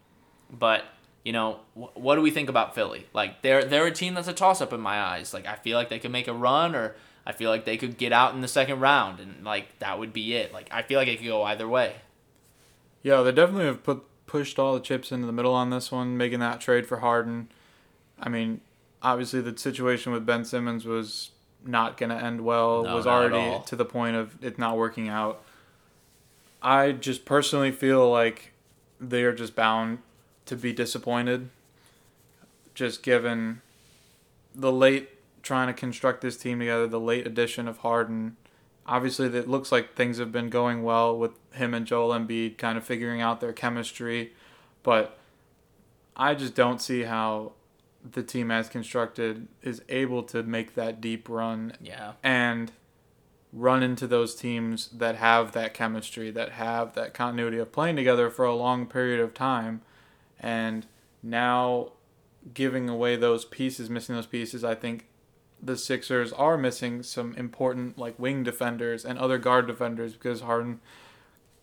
But 0.50 0.84
you 1.24 1.32
know, 1.32 1.60
wh- 1.76 1.96
what 1.96 2.16
do 2.16 2.22
we 2.22 2.32
think 2.32 2.50
about 2.50 2.76
Philly? 2.76 3.06
Like 3.14 3.42
they're 3.44 3.64
they're 3.64 3.88
a 3.88 3.92
team 3.92 4.16
that's 4.16 4.28
a 4.28 4.34
toss 4.34 4.60
up 4.60 4.74
in 4.74 4.82
my 4.82 5.00
eyes. 5.00 5.34
Like 5.34 5.46
I 5.46 5.56
feel 5.56 5.78
like 5.78 5.90
they 5.90 6.00
could 6.00 6.12
make 6.12 6.28
a 6.28 6.34
run, 6.34 6.76
or 6.76 6.96
I 7.26 7.32
feel 7.32 7.50
like 7.50 7.66
they 7.66 7.78
could 7.78 7.98
get 7.98 8.12
out 8.12 8.34
in 8.34 8.42
the 8.42 8.48
second 8.48 8.80
round, 8.80 9.20
and 9.20 9.44
like 9.44 9.80
that 9.80 9.98
would 10.00 10.14
be 10.14 10.36
it. 10.36 10.54
Like 10.54 10.68
I 10.72 10.82
feel 10.82 11.00
like 11.00 11.08
it 11.08 11.18
could 11.18 11.28
go 11.28 11.44
either 11.44 11.68
way. 11.68 11.96
Yeah, 13.02 13.22
they 13.22 13.32
definitely 13.32 13.66
have 13.66 13.84
put 13.84 14.04
pushed 14.26 14.58
all 14.58 14.74
the 14.74 14.80
chips 14.80 15.12
into 15.12 15.28
the 15.28 15.34
middle 15.34 15.54
on 15.54 15.70
this 15.70 15.92
one, 15.92 16.18
making 16.18 16.40
that 16.40 16.60
trade 16.60 16.88
for 16.88 16.98
Harden. 16.98 17.50
I 18.20 18.30
mean, 18.30 18.62
obviously 19.02 19.42
the 19.42 19.58
situation 19.58 20.12
with 20.12 20.26
Ben 20.26 20.46
Simmons 20.46 20.86
was 20.86 21.32
not 21.66 21.98
going 21.98 22.10
to 22.10 22.16
end 22.16 22.42
well. 22.42 22.84
No, 22.84 22.96
was 22.96 23.08
already 23.08 23.64
to 23.66 23.76
the 23.76 23.86
point 23.86 24.16
of 24.16 24.36
it 24.44 24.58
not 24.58 24.78
working 24.78 25.08
out. 25.08 25.44
I 26.62 26.94
just 26.94 27.26
personally 27.26 27.72
feel 27.72 28.10
like 28.10 28.54
they 29.00 29.24
are 29.24 29.34
just 29.34 29.56
bound 29.56 30.00
to 30.46 30.56
be 30.56 30.74
disappointed, 30.74 31.50
just 32.74 33.04
given 33.04 33.62
the 34.56 34.72
late 34.72 35.10
trying 35.44 35.68
to 35.68 35.74
construct 35.74 36.22
this 36.22 36.38
team 36.38 36.60
together, 36.60 36.88
the 36.88 37.00
late 37.00 37.28
addition 37.28 37.68
of 37.68 37.80
Harden. 37.80 38.38
Obviously, 38.88 39.28
it 39.28 39.48
looks 39.48 39.72
like 39.72 39.96
things 39.96 40.18
have 40.18 40.32
been 40.32 40.50
going 40.50 40.84
well 40.84 41.18
with 41.18 41.32
him 41.54 41.74
and 41.74 41.86
Joel 41.86 42.18
Embiid 42.18 42.58
kind 42.58 42.78
of 42.78 42.84
figuring 42.84 43.22
out 43.22 43.40
their 43.42 43.54
chemistry, 43.54 44.34
but 44.82 45.18
I 46.16 46.34
just 46.34 46.56
don't 46.56 46.82
see 46.82 47.04
how 47.04 47.54
the 48.10 48.24
team 48.24 48.52
as 48.52 48.68
constructed 48.70 49.48
is 49.62 49.82
able 49.88 50.24
to 50.24 50.44
make 50.44 50.76
that 50.76 51.00
deep 51.00 51.30
run 51.30 51.74
Yeah. 51.82 52.14
and 52.22 52.72
run 53.54 53.84
into 53.84 54.08
those 54.08 54.36
teams 54.36 54.90
that 54.90 55.16
have 55.16 55.52
that 55.54 55.74
chemistry, 55.74 56.32
that 56.32 56.54
have 56.54 56.94
that 56.96 57.14
continuity 57.14 57.60
of 57.60 57.72
playing 57.72 57.96
together 57.96 58.30
for 58.30 58.46
a 58.46 58.56
long 58.56 58.86
period 58.88 59.20
of 59.22 59.34
time. 59.34 59.82
And 60.40 60.86
now 61.22 61.92
giving 62.54 62.90
away 62.90 63.16
those 63.16 63.46
pieces, 63.46 63.90
missing 63.90 64.16
those 64.16 64.26
pieces, 64.28 64.64
I 64.64 64.76
think 64.76 65.06
the 65.64 65.78
Sixers 65.78 66.34
are 66.34 66.58
missing 66.58 67.04
some 67.04 67.34
important 67.36 67.98
like 67.98 68.18
wing 68.20 68.44
defenders 68.44 69.06
and 69.06 69.18
other 69.18 69.38
guard 69.38 69.66
defenders 69.68 70.14
because 70.14 70.42
Harden 70.42 70.80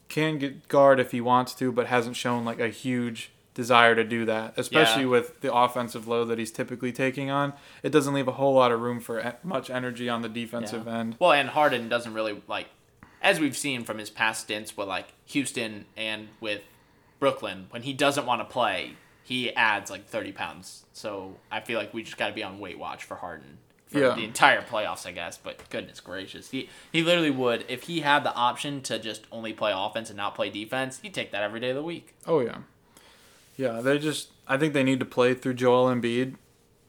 can 0.09 0.39
get 0.39 0.69
guard 0.69 0.99
if 0.99 1.13
he 1.13 1.21
wants 1.21 1.55
to, 1.55 1.71
but 1.71 1.87
hasn't 1.87 2.17
shown 2.17 2.45
like 2.45 2.59
a 2.61 2.69
huge 2.69 3.31
desire 3.55 3.95
to 3.95 4.05
do 4.05 4.25
that, 4.25 4.55
especially 4.57 5.03
Yeah. 5.03 5.09
with 5.09 5.41
the 5.41 5.53
offensive 5.53 6.09
load 6.09 6.27
that 6.27 6.39
he's 6.39 6.51
typically 6.51 6.93
taking 6.93 7.31
on. 7.31 7.53
It 7.83 7.91
doesn't 7.91 8.15
leave 8.15 8.29
a 8.29 8.33
whole 8.33 8.55
lot 8.55 8.73
of 8.73 8.81
room 8.81 9.01
for 9.01 9.37
much 9.43 9.71
energy 9.71 10.09
on 10.09 10.23
the 10.23 10.29
defensive 10.29 10.87
Yeah. 10.87 10.99
end. 10.99 11.17
Well, 11.19 11.33
and 11.33 11.51
Harden 11.51 11.89
doesn't 11.89 12.15
really 12.15 12.41
like, 12.49 12.69
as 13.21 13.39
we've 13.39 13.57
seen 13.57 13.85
from 13.85 13.99
his 13.99 14.09
past 14.09 14.43
stints 14.43 14.77
with 14.77 14.89
like 14.89 15.09
Houston 15.27 15.85
and 15.97 16.29
with 16.41 16.63
Brooklyn, 17.19 17.67
when 17.71 17.83
he 17.83 17.93
doesn't 17.93 18.25
want 18.25 18.41
to 18.41 18.47
play, 18.51 18.97
he 19.23 19.55
adds 19.55 19.91
like 19.91 20.07
thirty 20.09 20.33
pounds. 20.33 20.87
So 20.93 21.37
I 21.53 21.61
feel 21.61 21.79
like 21.79 21.93
we 21.93 22.03
just 22.03 22.17
got 22.17 22.29
to 22.29 22.33
be 22.35 22.43
on 22.43 22.59
weight 22.59 22.79
watch 22.79 23.05
for 23.05 23.17
Harden 23.17 23.59
for 23.91 23.99
Yeah. 23.99 24.15
the 24.15 24.25
entire 24.25 24.63
playoffs, 24.63 25.05
I 25.07 25.11
guess. 25.13 25.37
But 25.39 25.69
goodness 25.71 26.01
gracious, 26.01 26.51
he 26.51 26.69
he 26.93 27.03
literally 27.03 27.31
would 27.31 27.65
if 27.69 27.83
he 27.85 28.01
had 28.01 28.25
the 28.25 28.33
option 28.35 28.81
to 28.83 28.99
just 28.99 29.25
only 29.31 29.53
play 29.53 29.73
offense 29.75 30.09
and 30.11 30.17
not 30.17 30.35
play 30.35 30.49
defense, 30.51 31.01
he'd 31.01 31.13
take 31.15 31.31
that 31.33 31.43
every 31.43 31.61
day 31.61 31.71
of 31.71 31.77
the 31.77 31.83
week. 31.83 32.15
Oh 32.27 32.41
yeah, 32.41 32.59
yeah. 33.57 33.81
They 33.81 33.99
just 33.99 34.29
I 34.47 34.57
think 34.57 34.73
they 34.75 34.83
need 34.85 35.01
to 35.01 35.07
play 35.07 35.35
through 35.35 35.55
Joel 35.55 35.87
Embiid 35.95 36.37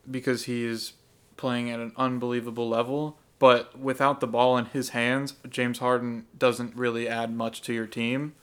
because 0.09 0.45
he's 0.45 0.93
playing 1.37 1.69
at 1.69 1.79
an 1.79 1.91
unbelievable 1.97 2.67
level. 2.69 3.17
But 3.39 3.79
without 3.79 4.19
the 4.19 4.27
ball 4.27 4.55
in 4.59 4.65
his 4.65 4.89
hands, 4.89 5.33
James 5.49 5.79
Harden 5.79 6.27
doesn't 6.37 6.75
really 6.75 7.07
add 7.09 7.33
much 7.35 7.63
to 7.63 7.73
your 7.73 7.87
team. 7.87 8.33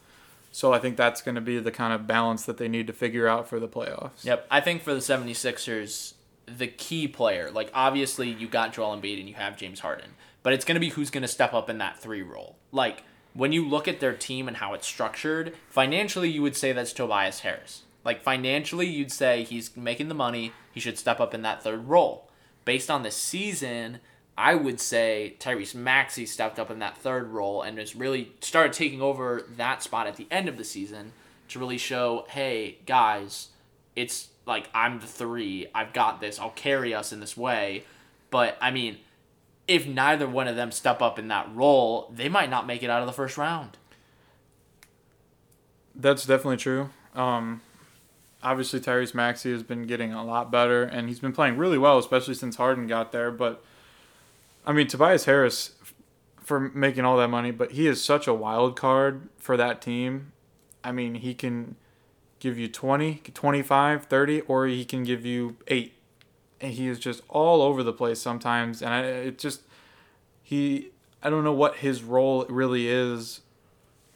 So 0.50 0.72
I 0.72 0.80
think 0.80 0.96
that's 0.96 1.20
going 1.22 1.36
to 1.36 1.40
be 1.40 1.60
the 1.60 1.70
kind 1.70 1.92
of 1.92 2.08
balance 2.08 2.44
that 2.46 2.56
they 2.56 2.66
need 2.66 2.88
to 2.88 2.92
figure 2.92 3.28
out 3.28 3.46
for 3.48 3.60
the 3.60 3.68
playoffs. 3.68 4.24
Yep. 4.24 4.46
I 4.50 4.60
think 4.60 4.82
for 4.82 4.92
the 4.92 4.98
76ers, 5.00 6.14
the 6.56 6.66
key 6.66 7.08
player, 7.08 7.50
like 7.50 7.70
obviously 7.74 8.30
you 8.30 8.48
got 8.48 8.72
Joel 8.72 8.96
Embiid 8.96 9.18
and 9.18 9.28
you 9.28 9.34
have 9.34 9.56
James 9.56 9.80
Harden, 9.80 10.10
but 10.42 10.52
it's 10.52 10.64
going 10.64 10.76
to 10.76 10.80
be 10.80 10.90
who's 10.90 11.10
going 11.10 11.22
to 11.22 11.28
step 11.28 11.52
up 11.52 11.68
in 11.68 11.78
that 11.78 11.98
three 11.98 12.22
role. 12.22 12.56
Like 12.72 13.02
when 13.34 13.52
you 13.52 13.68
look 13.68 13.86
at 13.88 14.00
their 14.00 14.14
team 14.14 14.48
and 14.48 14.56
how 14.56 14.74
it's 14.74 14.86
structured, 14.86 15.54
financially 15.68 16.30
you 16.30 16.42
would 16.42 16.56
say 16.56 16.72
that's 16.72 16.92
Tobias 16.92 17.40
Harris. 17.40 17.82
Like 18.04 18.22
financially 18.22 18.86
you'd 18.86 19.12
say 19.12 19.44
he's 19.44 19.76
making 19.76 20.08
the 20.08 20.14
money, 20.14 20.52
he 20.72 20.80
should 20.80 20.98
step 20.98 21.20
up 21.20 21.34
in 21.34 21.42
that 21.42 21.62
third 21.62 21.88
role. 21.88 22.30
Based 22.64 22.90
on 22.90 23.02
the 23.02 23.10
season, 23.10 24.00
I 24.36 24.54
would 24.54 24.80
say 24.80 25.34
Tyrese 25.40 25.74
Maxey 25.74 26.24
stepped 26.24 26.58
up 26.58 26.70
in 26.70 26.78
that 26.78 26.96
third 26.96 27.28
role 27.28 27.62
and 27.62 27.76
has 27.78 27.96
really 27.96 28.32
started 28.40 28.72
taking 28.72 29.02
over 29.02 29.44
that 29.56 29.82
spot 29.82 30.06
at 30.06 30.16
the 30.16 30.28
end 30.30 30.48
of 30.48 30.56
the 30.56 30.64
season 30.64 31.12
to 31.48 31.58
really 31.58 31.78
show, 31.78 32.24
hey, 32.28 32.78
guys, 32.86 33.48
it's 33.96 34.28
like 34.48 34.68
I'm 34.74 34.98
the 34.98 35.06
three, 35.06 35.68
I've 35.74 35.92
got 35.92 36.20
this, 36.20 36.40
I'll 36.40 36.50
carry 36.50 36.94
us 36.94 37.12
in 37.12 37.20
this 37.20 37.36
way. 37.36 37.84
But 38.30 38.56
I 38.60 38.70
mean, 38.70 38.98
if 39.68 39.86
neither 39.86 40.26
one 40.26 40.48
of 40.48 40.56
them 40.56 40.72
step 40.72 41.00
up 41.02 41.18
in 41.18 41.28
that 41.28 41.54
role, 41.54 42.10
they 42.12 42.28
might 42.28 42.50
not 42.50 42.66
make 42.66 42.82
it 42.82 42.90
out 42.90 43.00
of 43.00 43.06
the 43.06 43.12
first 43.12 43.36
round. 43.36 43.76
That's 45.94 46.24
definitely 46.24 46.56
true. 46.56 46.90
Um, 47.14 47.60
obviously, 48.42 48.80
Tyrese 48.80 49.14
Maxey 49.14 49.52
has 49.52 49.62
been 49.62 49.86
getting 49.86 50.12
a 50.12 50.24
lot 50.24 50.50
better, 50.50 50.84
and 50.84 51.08
he's 51.08 51.20
been 51.20 51.32
playing 51.32 51.56
really 51.56 51.78
well, 51.78 51.98
especially 51.98 52.34
since 52.34 52.56
Harden 52.56 52.86
got 52.86 53.12
there. 53.12 53.30
But 53.30 53.62
I 54.64 54.72
mean, 54.72 54.86
Tobias 54.86 55.26
Harris 55.26 55.72
for 56.42 56.60
making 56.60 57.04
all 57.04 57.18
that 57.18 57.28
money, 57.28 57.50
but 57.50 57.72
he 57.72 57.86
is 57.86 58.02
such 58.02 58.26
a 58.26 58.32
wild 58.32 58.74
card 58.74 59.28
for 59.36 59.56
that 59.58 59.82
team. 59.82 60.32
I 60.82 60.92
mean, 60.92 61.16
he 61.16 61.34
can 61.34 61.76
give 62.40 62.58
you 62.58 62.68
20, 62.68 63.22
25, 63.34 64.06
30, 64.06 64.40
or 64.42 64.66
he 64.66 64.84
can 64.84 65.04
give 65.04 65.24
you 65.24 65.56
8. 65.66 65.92
And 66.60 66.72
he 66.72 66.88
is 66.88 66.98
just 66.98 67.22
all 67.28 67.62
over 67.62 67.82
the 67.82 67.92
place 67.92 68.20
sometimes 68.20 68.82
and 68.82 68.92
I, 68.92 69.00
it 69.02 69.38
just 69.38 69.62
he 70.42 70.90
I 71.22 71.30
don't 71.30 71.44
know 71.44 71.52
what 71.52 71.76
his 71.76 72.02
role 72.02 72.44
really 72.48 72.88
is 72.88 73.42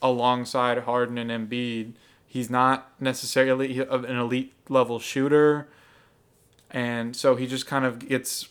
alongside 0.01 0.79
Harden 0.79 1.19
and 1.19 1.31
Embiid. 1.31 1.93
He's 2.27 2.51
not 2.51 2.93
necessarily 3.01 3.79
an 3.79 4.17
elite 4.17 4.55
level 4.69 4.99
shooter 4.99 5.69
and 6.73 7.15
so 7.15 7.37
he 7.37 7.47
just 7.47 7.67
kind 7.67 7.85
of 7.85 8.09
gets 8.09 8.49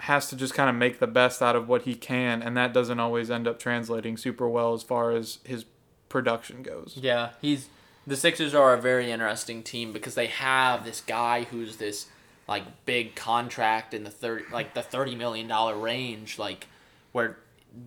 has 0.00 0.28
to 0.28 0.36
just 0.36 0.54
kind 0.54 0.68
of 0.68 0.76
make 0.76 0.98
the 0.98 1.06
best 1.06 1.42
out 1.42 1.56
of 1.56 1.68
what 1.68 1.82
he 1.82 1.94
can, 1.94 2.42
and 2.42 2.56
that 2.56 2.72
doesn't 2.72 3.00
always 3.00 3.30
end 3.30 3.48
up 3.48 3.58
translating 3.58 4.16
super 4.16 4.48
well 4.48 4.74
as 4.74 4.82
far 4.82 5.10
as 5.10 5.38
his 5.44 5.64
production 6.08 6.62
goes. 6.62 6.98
Yeah, 7.00 7.30
he's 7.40 7.68
the 8.06 8.16
Sixers 8.16 8.54
are 8.54 8.74
a 8.74 8.80
very 8.80 9.10
interesting 9.10 9.62
team 9.62 9.92
because 9.92 10.14
they 10.14 10.26
have 10.26 10.84
this 10.84 11.00
guy 11.00 11.44
who's 11.44 11.76
this 11.76 12.06
like 12.48 12.62
big 12.84 13.16
contract 13.16 13.92
in 13.92 14.04
the 14.04 14.10
thirty 14.10 14.44
like 14.52 14.74
the 14.74 14.82
thirty 14.82 15.14
million 15.14 15.48
dollar 15.48 15.76
range, 15.76 16.38
like 16.38 16.66
where 17.12 17.38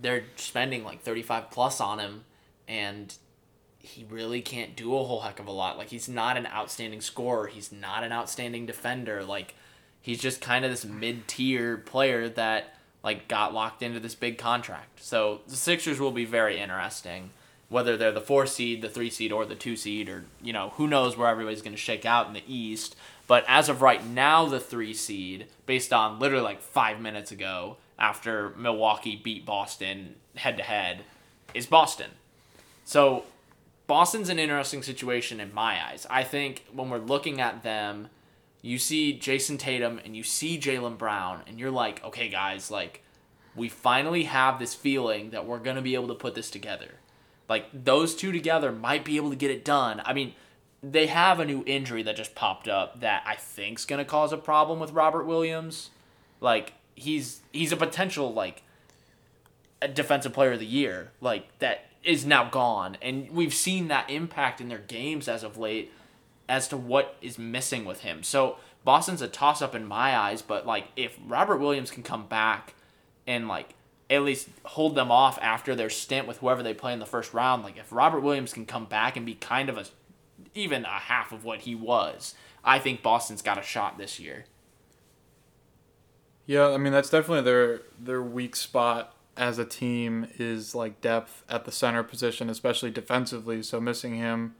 they're 0.01 0.25
spending 0.35 0.83
like 0.83 1.01
thirty 1.01 1.21
five 1.21 1.49
plus 1.51 1.79
on 1.79 1.99
him, 1.99 2.25
and 2.67 3.15
he 3.81 4.05
really 4.09 4.41
can't 4.41 4.75
do 4.75 4.95
a 4.97 5.03
whole 5.03 5.21
heck 5.21 5.39
of 5.39 5.47
a 5.47 5.51
lot. 5.51 5.77
Like 5.77 5.89
he's 5.89 6.09
not 6.09 6.35
an 6.35 6.47
outstanding 6.47 7.01
scorer. 7.01 7.47
He's 7.47 7.71
not 7.71 8.03
an 8.03 8.11
outstanding 8.11 8.65
defender. 8.65 9.23
Like 9.23 9.55
he's 10.01 10.19
just 10.19 10.41
kind 10.41 10.65
of 10.65 10.71
this 10.71 10.85
mid-tier 10.85 11.77
player 11.77 12.27
that 12.29 12.75
like 13.03 13.29
got 13.29 13.53
locked 13.53 13.81
into 13.81 13.99
this 13.99 14.15
big 14.15 14.37
contract. 14.37 15.01
So 15.01 15.41
the 15.47 15.55
Sixers 15.55 15.99
will 15.99 16.11
be 16.11 16.25
very 16.25 16.59
interesting, 16.59 17.31
whether 17.69 17.95
they're 17.95 18.11
the 18.11 18.21
four 18.21 18.45
seed, 18.45 18.81
the 18.81 18.89
three 18.89 19.09
seed, 19.09 19.31
or 19.31 19.45
the 19.45 19.55
two 19.55 19.75
seed, 19.75 20.09
or 20.09 20.25
you 20.41 20.53
know 20.53 20.73
who 20.75 20.87
knows 20.87 21.17
where 21.17 21.27
everybody's 21.27 21.61
going 21.61 21.73
to 21.73 21.77
shake 21.77 22.05
out 22.05 22.27
in 22.27 22.33
the 22.33 22.43
East. 22.47 22.95
But 23.27 23.45
as 23.47 23.69
of 23.69 23.81
right 23.81 24.05
now, 24.05 24.45
the 24.45 24.59
three 24.59 24.93
seed, 24.93 25.45
based 25.65 25.93
on 25.93 26.19
literally 26.19 26.43
like 26.43 26.61
five 26.61 26.99
minutes 26.99 27.31
ago, 27.31 27.77
after 27.97 28.49
Milwaukee 28.57 29.15
beat 29.15 29.45
Boston 29.45 30.15
head 30.35 30.57
to 30.57 30.63
head, 30.63 31.01
is 31.53 31.67
Boston. 31.67 32.11
So 32.85 33.23
Boston's 33.85 34.29
an 34.29 34.39
interesting 34.39 34.81
situation 34.81 35.39
in 35.39 35.53
my 35.53 35.83
eyes. 35.83 36.07
I 36.09 36.23
think 36.23 36.65
when 36.73 36.89
we're 36.89 36.97
looking 36.97 37.39
at 37.39 37.61
them 37.63 38.09
you 38.61 38.77
see 38.77 39.17
Jayson 39.17 39.57
Tatum 39.57 39.99
and 40.03 40.15
you 40.15 40.23
see 40.23 40.59
Jaylen 40.59 40.97
Brown, 40.97 41.41
and 41.47 41.59
you're 41.59 41.71
like, 41.71 42.03
okay, 42.03 42.29
guys, 42.29 42.69
like, 42.69 43.03
we 43.55 43.69
finally 43.69 44.23
have 44.23 44.59
this 44.59 44.73
feeling 44.73 45.31
that 45.31 45.45
we're 45.45 45.59
going 45.59 45.75
to 45.75 45.81
be 45.81 45.95
able 45.95 46.09
to 46.09 46.15
put 46.15 46.35
this 46.35 46.51
together. 46.51 46.95
Like, 47.49 47.65
those 47.73 48.15
two 48.15 48.31
together 48.31 48.71
might 48.71 49.03
be 49.03 49.17
able 49.17 49.31
to 49.31 49.35
get 49.35 49.51
it 49.51 49.65
done. 49.65 50.01
I 50.05 50.13
mean, 50.13 50.33
they 50.81 51.07
have 51.07 51.39
a 51.39 51.45
new 51.45 51.63
injury 51.65 52.03
that 52.03 52.15
just 52.15 52.35
popped 52.35 52.67
up 52.67 53.01
that 53.01 53.23
I 53.25 53.35
think's 53.35 53.85
going 53.85 53.97
to 53.97 54.05
cause 54.05 54.31
a 54.31 54.37
problem 54.37 54.79
with 54.79 54.91
Robert 54.91 55.25
Williams. 55.25 55.89
Like, 56.39 56.73
he's 56.95 57.41
he's 57.51 57.71
a 57.71 57.77
potential, 57.77 58.31
like, 58.31 58.61
a 59.81 59.87
defensive 59.87 60.33
player 60.33 60.53
of 60.53 60.59
the 60.59 60.65
year, 60.65 61.11
like, 61.19 61.47
that 61.59 61.85
is 62.03 62.25
now 62.25 62.49
gone. 62.49 62.97
And 63.01 63.29
we've 63.31 63.53
seen 63.53 63.87
that 63.89 64.09
impact 64.09 64.61
in 64.61 64.69
their 64.69 64.79
games 64.79 65.27
as 65.27 65.43
of 65.43 65.57
late 65.57 65.91
as 66.47 66.67
to 66.69 66.77
what 66.77 67.15
is 67.21 67.37
missing 67.37 67.85
with 67.85 68.01
him. 68.01 68.23
So 68.23 68.57
Boston's 68.83 69.21
a 69.21 69.27
toss 69.27 69.61
up 69.61 69.75
in 69.75 69.85
my 69.85 70.17
eyes, 70.17 70.41
but 70.41 70.65
like 70.65 70.87
if 70.95 71.17
Robert 71.25 71.57
Williams 71.57 71.91
can 71.91 72.03
come 72.03 72.25
back 72.25 72.73
and 73.27 73.47
like 73.47 73.75
at 74.09 74.23
least 74.23 74.49
hold 74.63 74.95
them 74.95 75.11
off 75.11 75.37
after 75.41 75.75
their 75.75 75.89
stint 75.89 76.27
with 76.27 76.37
whoever 76.37 76.63
they 76.63 76.73
play 76.73 76.93
in 76.93 76.99
the 76.99 77.05
first 77.05 77.33
round, 77.33 77.63
like 77.63 77.77
if 77.77 77.91
Robert 77.91 78.21
Williams 78.21 78.53
can 78.53 78.65
come 78.65 78.85
back 78.85 79.15
and 79.15 79.25
be 79.25 79.35
kind 79.35 79.69
of 79.69 79.77
a 79.77 79.85
even 80.55 80.85
a 80.85 80.87
half 80.87 81.31
of 81.31 81.43
what 81.43 81.59
he 81.61 81.75
was, 81.75 82.33
I 82.63 82.79
think 82.79 83.03
Boston's 83.03 83.41
got 83.41 83.57
a 83.57 83.61
shot 83.61 83.97
this 83.97 84.19
year. 84.19 84.45
Yeah, 86.45 86.69
I 86.69 86.77
mean 86.77 86.91
that's 86.93 87.09
definitely 87.09 87.43
their 87.43 87.81
their 87.99 88.21
weak 88.21 88.55
spot 88.55 89.15
as 89.37 89.57
a 89.57 89.65
team 89.65 90.27
is 90.37 90.73
like 90.73 90.99
depth 91.01 91.43
at 91.47 91.65
the 91.65 91.71
center 91.71 92.03
position, 92.03 92.49
especially 92.49 92.91
defensively. 92.91 93.61
So 93.63 93.79
missing 93.79 94.15
him 94.15 94.55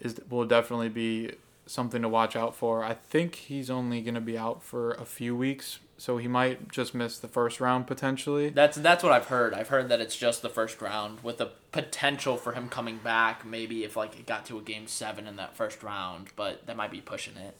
is 0.00 0.18
will 0.30 0.46
definitely 0.46 0.88
be 0.88 1.32
something 1.66 2.02
to 2.02 2.08
watch 2.08 2.36
out 2.36 2.54
for. 2.54 2.82
I 2.84 2.94
think 2.94 3.34
he's 3.34 3.70
only 3.70 4.00
going 4.00 4.14
to 4.14 4.20
be 4.20 4.38
out 4.38 4.62
for 4.62 4.92
a 4.92 5.04
few 5.04 5.36
weeks, 5.36 5.80
so 5.98 6.18
he 6.18 6.28
might 6.28 6.70
just 6.70 6.94
miss 6.94 7.18
the 7.18 7.28
first 7.28 7.60
round 7.60 7.86
potentially. 7.86 8.50
That's 8.50 8.76
that's 8.76 9.02
what 9.02 9.12
I've 9.12 9.26
heard. 9.26 9.54
I've 9.54 9.68
heard 9.68 9.88
that 9.88 10.00
it's 10.00 10.16
just 10.16 10.42
the 10.42 10.48
first 10.48 10.80
round 10.80 11.20
with 11.22 11.38
the 11.38 11.50
potential 11.72 12.36
for 12.36 12.52
him 12.52 12.68
coming 12.68 12.98
back 12.98 13.44
maybe 13.44 13.84
if 13.84 13.96
like 13.96 14.18
it 14.18 14.26
got 14.26 14.46
to 14.46 14.58
a 14.58 14.62
game 14.62 14.86
7 14.86 15.26
in 15.26 15.36
that 15.36 15.56
first 15.56 15.82
round, 15.82 16.28
but 16.36 16.66
that 16.66 16.76
might 16.76 16.90
be 16.90 17.00
pushing 17.00 17.36
it. 17.36 17.56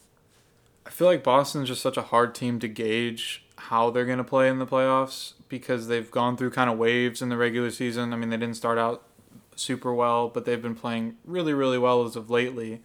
I 0.85 0.89
feel 0.89 1.07
like 1.07 1.23
Boston's 1.23 1.67
just 1.67 1.81
such 1.81 1.97
a 1.97 2.01
hard 2.01 2.33
team 2.33 2.59
to 2.59 2.67
gauge 2.67 3.43
how 3.57 3.89
they're 3.89 4.05
going 4.05 4.19
to 4.19 4.23
play 4.23 4.47
in 4.47 4.59
the 4.59 4.65
playoffs 4.65 5.33
because 5.49 5.87
they've 5.87 6.09
gone 6.09 6.37
through 6.37 6.51
kind 6.51 6.69
of 6.69 6.77
waves 6.77 7.21
in 7.21 7.29
the 7.29 7.35
regular 7.35 7.71
season. 7.71 8.13
I 8.13 8.15
mean, 8.15 8.29
they 8.29 8.37
didn't 8.37 8.55
start 8.55 8.77
out 8.77 9.03
super 9.55 9.93
well, 9.93 10.29
but 10.29 10.45
they've 10.45 10.61
been 10.61 10.75
playing 10.75 11.17
really, 11.25 11.53
really 11.53 11.77
well 11.77 12.05
as 12.05 12.15
of 12.15 12.29
lately. 12.29 12.81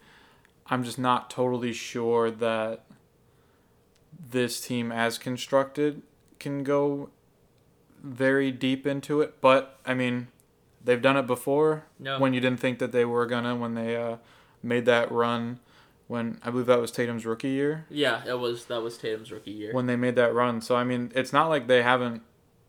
I'm 0.67 0.83
just 0.83 0.99
not 0.99 1.29
totally 1.29 1.71
sure 1.71 2.29
that 2.31 2.83
this 4.31 4.61
team, 4.61 4.91
as 4.91 5.17
constructed, 5.17 6.01
can 6.39 6.63
go 6.63 7.09
very 8.01 8.51
deep 8.51 8.85
into 8.85 9.21
it. 9.21 9.41
But 9.41 9.79
I 9.85 9.93
mean, 9.93 10.27
they've 10.83 11.01
done 11.01 11.17
it 11.17 11.27
before 11.27 11.85
no. 11.99 12.19
when 12.19 12.33
you 12.33 12.39
didn't 12.39 12.59
think 12.59 12.79
that 12.79 12.91
they 12.91 13.05
were 13.05 13.25
gonna 13.25 13.55
when 13.55 13.75
they 13.75 13.95
uh, 13.95 14.17
made 14.61 14.85
that 14.85 15.11
run. 15.11 15.59
When 16.07 16.39
I 16.43 16.51
believe 16.51 16.67
that 16.67 16.81
was 16.81 16.91
Tatum's 16.91 17.25
rookie 17.25 17.49
year. 17.49 17.85
Yeah, 17.89 18.21
that 18.25 18.37
was 18.37 18.65
that 18.65 18.81
was 18.81 18.97
Tatum's 18.97 19.31
rookie 19.31 19.51
year. 19.51 19.73
When 19.73 19.87
they 19.87 19.95
made 19.95 20.15
that 20.15 20.33
run, 20.33 20.61
so 20.61 20.75
I 20.75 20.83
mean, 20.83 21.11
it's 21.15 21.33
not 21.33 21.47
like 21.47 21.67
they 21.67 21.81
haven't 21.81 22.21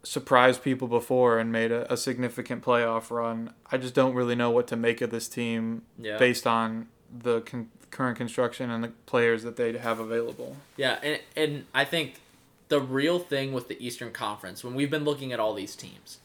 surprised 0.05 0.63
people 0.63 0.87
before 0.87 1.39
and 1.39 1.51
made 1.51 1.73
a, 1.73 1.91
a 1.93 1.97
significant 1.97 2.63
playoff 2.63 3.11
run. 3.11 3.53
I 3.71 3.79
just 3.79 3.95
don't 3.95 4.15
really 4.15 4.35
know 4.35 4.51
what 4.51 4.67
to 4.69 4.77
make 4.77 5.01
of 5.01 5.11
this 5.11 5.29
team 5.29 5.83
yeah. 5.99 6.19
based 6.19 6.47
on 6.47 6.89
the 7.11 7.41
con- 7.41 7.71
current 7.95 8.19
construction 8.19 8.71
and 8.71 8.85
the 8.85 8.89
players 9.07 9.43
that 9.43 9.57
they 9.57 9.77
have 9.77 9.99
available. 9.99 10.57
Yeah, 10.77 10.99
and 11.03 11.21
and 11.37 11.67
I 11.75 11.85
think 11.85 12.21
the 12.69 12.81
real 12.81 13.19
thing 13.19 13.53
with 13.53 13.69
the 13.69 13.85
Eastern 13.85 14.13
Conference 14.13 14.63
when 14.63 14.75
we've 14.75 14.91
been 14.91 15.05
looking 15.05 15.33
at 15.33 15.41
all 15.41 15.55
these 15.55 15.75
teams, 15.77 16.19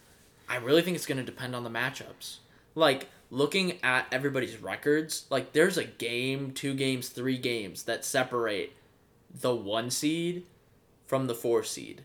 I 0.48 0.58
really 0.58 0.82
think 0.82 0.96
it's 0.96 1.06
going 1.06 1.18
to 1.18 1.24
depend 1.24 1.56
on 1.56 1.64
the 1.64 1.70
matchups. 1.70 2.38
Like 2.76 3.08
looking 3.32 3.78
at 3.84 4.08
everybody's 4.12 4.58
records, 4.58 5.26
like 5.30 5.54
there's 5.54 5.78
a 5.78 5.86
game, 5.86 6.52
two 6.52 6.74
games, 6.74 7.10
three 7.10 7.38
games 7.38 7.84
that 7.84 8.04
separate 8.04 8.74
the 9.34 9.56
1 9.56 9.92
seed 9.92 10.44
from 11.06 11.28
the 11.28 11.36
4 11.36 11.64
seed 11.64 12.04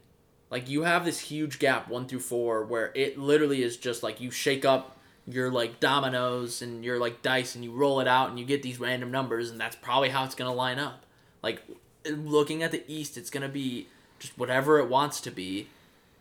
like 0.54 0.68
you 0.68 0.82
have 0.82 1.04
this 1.04 1.18
huge 1.18 1.58
gap 1.58 1.88
one 1.88 2.06
through 2.06 2.20
four 2.20 2.64
where 2.64 2.92
it 2.94 3.18
literally 3.18 3.60
is 3.64 3.76
just 3.76 4.04
like 4.04 4.20
you 4.20 4.30
shake 4.30 4.64
up 4.64 4.93
your 5.26 5.50
like 5.50 5.80
dominoes 5.80 6.62
and 6.62 6.84
your 6.84 6.98
like 6.98 7.22
dice 7.22 7.54
and 7.54 7.64
you 7.64 7.72
roll 7.72 8.00
it 8.00 8.08
out 8.08 8.30
and 8.30 8.38
you 8.38 8.44
get 8.44 8.62
these 8.62 8.78
random 8.78 9.10
numbers 9.10 9.50
and 9.50 9.58
that's 9.58 9.76
probably 9.76 10.10
how 10.10 10.24
it's 10.24 10.34
gonna 10.34 10.54
line 10.54 10.78
up. 10.78 11.04
Like 11.42 11.62
looking 12.10 12.62
at 12.62 12.70
the 12.70 12.82
East, 12.86 13.16
it's 13.16 13.30
gonna 13.30 13.48
be 13.48 13.88
just 14.18 14.36
whatever 14.38 14.78
it 14.78 14.88
wants 14.88 15.20
to 15.22 15.30
be. 15.30 15.68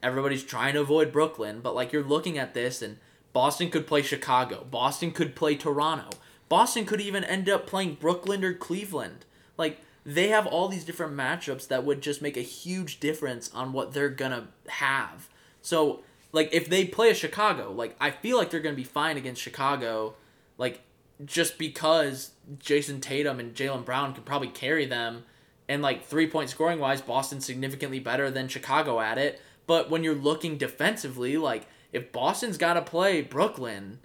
Everybody's 0.01 0.43
trying 0.43 0.73
to 0.73 0.81
avoid 0.81 1.11
Brooklyn, 1.11 1.59
but 1.61 1.75
like 1.75 1.91
you're 1.91 2.03
looking 2.03 2.37
at 2.37 2.53
this 2.53 2.81
and 2.81 2.97
Boston 3.33 3.69
could 3.69 3.87
play 3.87 4.01
Chicago. 4.01 4.65
Boston 4.69 5.11
could 5.11 5.35
play 5.35 5.55
Toronto. 5.55 6.09
Boston 6.49 6.85
could 6.85 7.01
even 7.01 7.23
end 7.23 7.49
up 7.49 7.65
playing 7.65 7.95
Brooklyn 7.95 8.43
or 8.43 8.53
Cleveland. 8.53 9.25
Like 9.57 9.79
they 10.05 10.29
have 10.29 10.45
all 10.45 10.67
these 10.67 10.83
different 10.83 11.15
matchups 11.15 11.67
that 11.67 11.85
would 11.85 12.01
just 12.01 12.21
make 12.21 12.37
a 12.37 12.41
huge 12.41 12.99
difference 12.99 13.49
on 13.53 13.73
what 13.73 13.93
they're 13.93 14.09
gonna 14.09 14.47
have. 14.67 15.29
So, 15.61 16.01
like, 16.33 16.49
if 16.51 16.67
they 16.67 16.83
play 16.83 17.09
a 17.09 17.15
Chicago, 17.15 17.71
like, 17.71 17.95
I 18.01 18.11
feel 18.11 18.37
like 18.37 18.49
they're 18.49 18.59
gonna 18.59 18.75
be 18.75 18.83
fine 18.83 19.15
against 19.15 19.41
Chicago, 19.41 20.15
like, 20.57 20.81
just 21.23 21.57
because 21.57 22.31
Jayson 22.59 22.99
Tatum 22.99 23.39
and 23.39 23.55
Jaylen 23.55 23.85
Brown 23.85 24.13
can 24.13 24.23
probably 24.23 24.49
carry 24.49 24.85
them, 24.85 25.23
and 25.69 25.81
like 25.81 26.05
three 26.05 26.27
point 26.27 26.49
scoring 26.49 26.79
wise, 26.79 27.01
Boston's 27.01 27.45
significantly 27.45 27.99
better 27.99 28.29
than 28.29 28.47
Chicago 28.47 28.99
at 28.99 29.17
it. 29.17 29.41
But 29.65 29.89
when 29.89 30.03
you're 30.03 30.13
looking 30.15 30.57
defensively, 30.57 31.37
like, 31.37 31.67
if 31.93 32.11
Boston's 32.11 32.57
got 32.57 32.73
to 32.73 32.81
play 32.81 33.21
Brooklyn, 33.21 33.99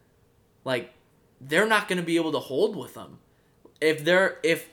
like, 0.65 0.93
they're 1.41 1.67
not 1.67 1.89
going 1.89 1.99
to 1.99 2.05
be 2.05 2.17
able 2.17 2.33
to 2.33 2.39
hold 2.39 2.77
with 2.77 2.95
them. 2.95 3.19
If 3.81 4.05
they're 4.05 4.39
if 4.43 4.69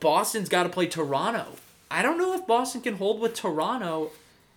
Boston's 0.00 0.48
got 0.48 0.62
to 0.62 0.68
play 0.68 0.86
Toronto. 0.86 1.46
I 1.90 2.02
don't 2.02 2.18
know 2.18 2.34
if 2.34 2.46
Boston 2.46 2.80
can 2.80 2.96
hold 2.96 3.20
with 3.20 3.34
Toronto 3.34 4.10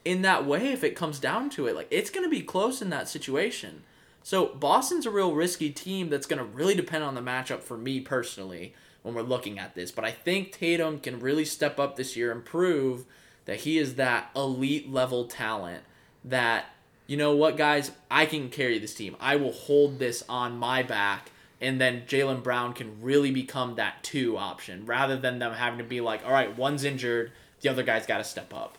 in 0.06 0.22
that 0.22 0.46
way 0.46 0.72
if 0.72 0.84
it 0.84 0.96
comes 0.96 1.20
down 1.20 1.50
to 1.52 1.68
it. 1.68 1.76
Like 1.76 1.88
it's 1.92 2.10
going 2.10 2.26
to 2.26 2.30
be 2.30 2.42
close 2.42 2.82
in 2.82 2.90
that 2.90 3.10
situation. 3.10 3.84
So 4.24 4.48
Boston's 4.48 5.06
a 5.06 5.12
real 5.12 5.34
risky 5.34 5.70
team 5.70 6.10
that's 6.10 6.28
going 6.28 6.40
to 6.40 6.46
really 6.46 6.76
depend 6.76 7.04
on 7.04 7.16
the 7.16 7.22
matchup 7.22 7.62
for 7.62 7.78
me 7.78 8.00
personally 8.02 8.74
when 9.02 9.16
we're 9.16 9.22
looking 9.22 9.60
at 9.60 9.76
this. 9.76 9.92
But 9.92 10.06
I 10.06 10.12
think 10.12 10.52
Tatum 10.52 11.00
can 11.00 11.20
really 11.20 11.46
step 11.46 11.80
up 11.80 11.96
this 11.96 12.16
year 12.16 12.32
and 12.32 12.44
prove 12.44 13.06
that 13.46 13.62
he 13.62 13.78
is 13.78 13.96
that 13.96 14.30
elite 14.36 14.92
level 14.92 15.26
talent 15.26 15.84
that 16.24 16.66
you 17.08 17.18
know 17.18 17.36
what 17.36 17.58
guys, 17.58 17.92
I 18.12 18.28
can 18.28 18.50
carry 18.50 18.78
this 18.78 18.94
team. 18.94 19.16
I 19.20 19.36
will 19.36 19.52
hold 19.52 19.98
this 19.98 20.24
on 20.30 20.58
my 20.58 20.84
back 20.84 21.32
and 21.62 21.80
then 21.80 22.04
Jaylen 22.08 22.44
Brown 22.44 22.74
can 22.74 23.02
really 23.02 23.32
become 23.32 23.76
that 23.76 24.04
two 24.04 24.38
option 24.38 24.86
rather 24.86 25.18
than 25.18 25.40
them 25.40 25.54
having 25.54 25.80
to 25.80 25.84
be 25.84 26.02
like, 26.02 26.26
all 26.26 26.32
right, 26.32 26.56
one's 26.58 26.84
injured, 26.84 27.32
the 27.62 27.70
other 27.70 27.84
guy's 27.84 28.06
got 28.06 28.20
to 28.20 28.24
step 28.24 28.54
up. 28.54 28.78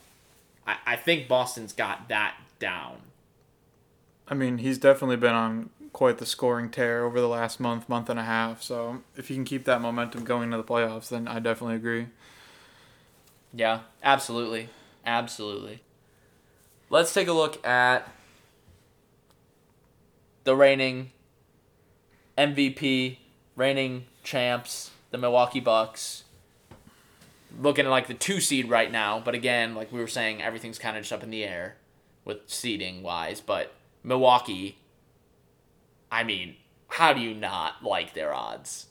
I, 0.67 0.77
I 0.87 0.97
think 0.97 1.29
Boston's 1.29 1.73
got 1.73 2.09
that 2.09 2.37
down. 2.59 2.99
I 4.29 4.35
mean, 4.35 4.59
he's 4.59 4.79
definitely 4.79 5.17
been 5.17 5.35
on 5.35 5.71
quite 5.93 6.19
the 6.19 6.27
scoring 6.27 6.71
tear 6.71 7.05
over 7.05 7.21
the 7.21 7.29
last 7.29 7.59
month, 7.59 7.89
month 7.89 8.09
and 8.09 8.19
a 8.19 8.25
half. 8.25 8.63
So 8.63 9.03
if 9.17 9.29
he 9.29 9.35
can 9.35 9.45
keep 9.45 9.65
that 9.65 9.81
momentum 9.81 10.25
going 10.25 10.51
to 10.53 10.57
the 10.57 10.65
playoffs, 10.65 11.09
then 11.09 11.27
I 11.27 11.41
definitely 11.41 11.77
agree. 11.77 12.07
Yeah, 13.53 13.81
absolutely. 14.03 14.69
Absolutely. 15.05 15.83
Let's 16.89 17.13
take 17.13 17.29
a 17.29 17.33
look 17.33 17.65
at 17.67 18.09
the 20.45 20.55
reigning 20.55 21.11
MVP, 22.39 23.19
reigning 23.57 24.07
champs, 24.23 24.91
the 25.11 25.19
Milwaukee 25.19 25.61
Bucks. 25.61 26.25
Looking 27.59 27.87
at 27.87 27.91
like 27.91 28.07
the 28.07 28.15
two 28.15 28.41
seed 28.41 28.69
right 28.69 28.91
now, 28.91 29.21
but 29.25 29.35
again, 29.35 29.75
like 29.75 29.91
we 29.93 30.01
were 30.01 30.07
saying, 30.07 30.43
everything's 30.43 30.79
kind 30.79 30.97
of 30.97 31.03
just 31.03 31.13
up 31.13 31.23
in 31.23 31.31
the 31.31 31.45
air 31.45 31.77
with 32.25 32.39
seeding 32.47 33.03
wise. 33.03 33.41
But 33.41 33.73
Milwaukee, 34.05 34.79
I 36.13 36.23
mean, 36.25 36.57
how 36.89 37.13
do 37.13 37.21
you 37.21 37.35
not 37.35 37.83
like 37.85 38.15
their 38.15 38.33
odds? 38.33 38.87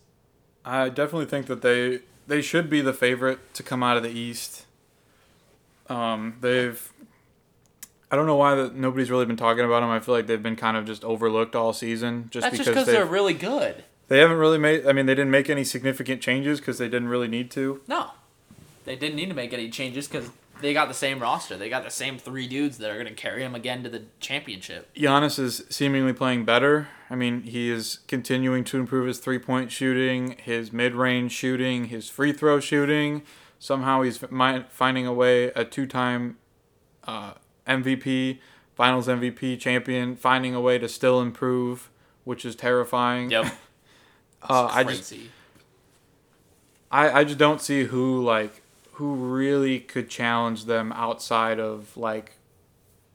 I 0.65 0.89
definitely 0.89 1.25
think 1.25 1.47
that 1.47 1.61
they 1.61 2.01
they 2.27 2.41
should 2.41 2.69
be 2.69 2.81
the 2.81 2.93
favorite 2.93 3.53
to 3.55 3.63
come 3.63 3.81
out 3.81 3.97
of 3.97 4.03
the 4.03 4.09
East. 4.09 4.65
Um, 5.87 6.37
they've 6.41 6.91
I 8.11 8.15
don't 8.15 8.25
know 8.25 8.35
why 8.35 8.55
that 8.55 8.75
nobody's 8.75 9.11
really 9.11 9.25
been 9.25 9.37
talking 9.37 9.63
about 9.63 9.81
them. 9.81 9.89
I 9.89 9.99
feel 9.99 10.15
like 10.15 10.27
they've 10.27 10.41
been 10.41 10.55
kind 10.55 10.75
of 10.77 10.85
just 10.85 11.03
overlooked 11.03 11.55
all 11.55 11.73
season, 11.73 12.27
just 12.31 12.43
That's 12.43 12.57
because 12.57 12.75
just 12.75 12.87
they're 12.87 13.05
really 13.05 13.33
good. 13.33 13.83
they 14.07 14.19
haven't 14.19 14.37
really 14.37 14.57
made. 14.57 14.87
I 14.87 14.93
mean, 14.93 15.05
they 15.05 15.15
didn't 15.15 15.31
make 15.31 15.49
any 15.49 15.63
significant 15.63 16.21
changes 16.21 16.59
because 16.59 16.77
they 16.77 16.87
didn't 16.89 17.09
really 17.09 17.27
need 17.27 17.51
to. 17.51 17.81
No, 17.87 18.11
they 18.89 18.95
didn't 18.95 19.17
need 19.17 19.29
to 19.29 19.35
make 19.35 19.53
any 19.53 19.69
changes 19.69 20.07
because 20.07 20.31
they 20.61 20.73
got 20.73 20.87
the 20.87 20.95
same 20.95 21.19
roster. 21.19 21.55
They 21.55 21.69
got 21.69 21.83
the 21.83 21.91
same 21.91 22.17
three 22.17 22.47
dudes 22.47 22.79
that 22.79 22.89
are 22.89 22.95
going 22.95 23.05
to 23.05 23.13
carry 23.13 23.43
them 23.43 23.53
again 23.53 23.83
to 23.83 23.89
the 23.89 24.01
championship. 24.19 24.91
Giannis 24.95 25.37
is 25.37 25.63
seemingly 25.69 26.11
playing 26.11 26.43
better. 26.43 26.87
I 27.07 27.13
mean, 27.13 27.43
he 27.43 27.69
is 27.69 27.99
continuing 28.07 28.63
to 28.63 28.79
improve 28.79 29.05
his 29.05 29.19
three 29.19 29.37
point 29.37 29.71
shooting, 29.71 30.37
his 30.43 30.73
mid 30.73 30.95
range 30.95 31.33
shooting, 31.33 31.85
his 31.85 32.09
free 32.09 32.33
throw 32.33 32.59
shooting. 32.59 33.21
Somehow 33.59 34.01
he's 34.01 34.17
finding 34.17 35.05
a 35.05 35.13
way, 35.13 35.51
a 35.51 35.63
two 35.63 35.85
time 35.85 36.39
uh, 37.03 37.33
MVP, 37.67 38.39
finals 38.73 39.07
MVP 39.07 39.59
champion, 39.59 40.15
finding 40.15 40.55
a 40.55 40.61
way 40.61 40.79
to 40.79 40.89
still 40.89 41.21
improve, 41.21 41.91
which 42.23 42.43
is 42.43 42.55
terrifying. 42.55 43.29
Yep. 43.29 43.53
Uh, 44.41 44.69
I 44.71 44.85
just 44.85 45.13
I, 46.89 47.11
I 47.11 47.23
just 47.25 47.37
don't 47.37 47.59
see 47.59 47.83
who 47.83 48.23
like 48.23 48.61
who 48.99 49.15
really 49.15 49.79
could 49.79 50.09
challenge 50.09 50.65
them 50.65 50.91
outside 50.91 51.57
of 51.57 51.95
like 51.95 52.33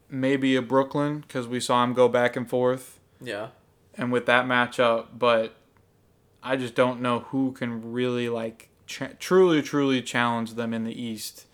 maybe 0.09 0.55
a 0.55 0.61
Brooklyn 0.61 1.19
because 1.19 1.47
we 1.47 1.59
saw 1.59 1.83
him 1.83 1.93
go 1.93 2.09
back 2.09 2.35
and 2.35 2.49
forth 2.49 2.99
yeah. 3.21 3.49
and 3.95 4.11
with 4.11 4.25
that 4.25 4.45
matchup, 4.45 5.09
but 5.15 5.53
I 6.41 6.55
just 6.55 6.73
don't 6.73 7.01
know 7.01 7.19
who 7.19 7.51
can 7.51 7.93
really 7.93 8.29
like 8.29 8.69
ch- 8.87 9.15
truly 9.19 9.61
truly 9.61 10.01
challenge 10.01 10.55
them 10.55 10.73
in 10.73 10.85
the 10.85 10.99
East. 10.99 11.45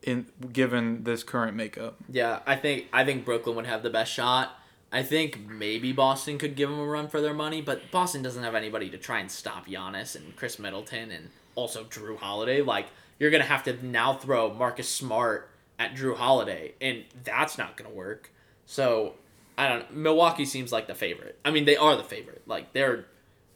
In 0.00 0.26
given 0.52 1.02
this 1.02 1.24
current 1.24 1.56
makeup, 1.56 1.96
Yeah, 2.08 2.38
I 2.46 2.54
think 2.54 2.86
I 2.92 3.04
think 3.04 3.24
Brooklyn 3.24 3.56
would 3.56 3.66
have 3.66 3.82
the 3.82 3.90
best 3.90 4.12
shot. 4.12 4.56
I 4.92 5.02
think 5.02 5.50
maybe 5.50 5.90
Boston 5.90 6.38
could 6.38 6.54
give 6.54 6.70
them 6.70 6.78
a 6.78 6.86
run 6.86 7.08
for 7.08 7.20
their 7.20 7.34
money, 7.34 7.60
but 7.60 7.90
Boston 7.90 8.22
doesn't 8.22 8.44
have 8.44 8.54
anybody 8.54 8.88
to 8.90 8.96
try 8.96 9.18
and 9.18 9.28
stop 9.28 9.66
Giannis 9.66 10.14
and 10.14 10.36
Khris 10.36 10.60
Middleton 10.60 11.10
and 11.10 11.30
also 11.56 11.82
Jrue 11.82 12.16
Holiday. 12.16 12.62
Like 12.62 12.86
you're 13.18 13.30
gonna 13.30 13.44
have 13.44 13.64
to 13.64 13.84
now 13.86 14.14
throw 14.14 14.52
Marcus 14.52 14.88
Smart 14.88 15.50
at 15.78 15.94
Jrue 15.94 16.16
Holiday, 16.16 16.74
and 16.80 17.04
that's 17.24 17.58
not 17.58 17.76
gonna 17.76 17.94
work. 17.94 18.30
So 18.66 19.14
I 19.56 19.68
don't. 19.68 19.94
Milwaukee 19.94 20.44
seems 20.44 20.72
like 20.72 20.86
the 20.86 20.94
favorite. 20.94 21.38
I 21.44 21.50
mean, 21.50 21.64
they 21.64 21.76
are 21.76 21.96
the 21.96 22.04
favorite. 22.04 22.42
Like 22.46 22.72
they're 22.72 23.06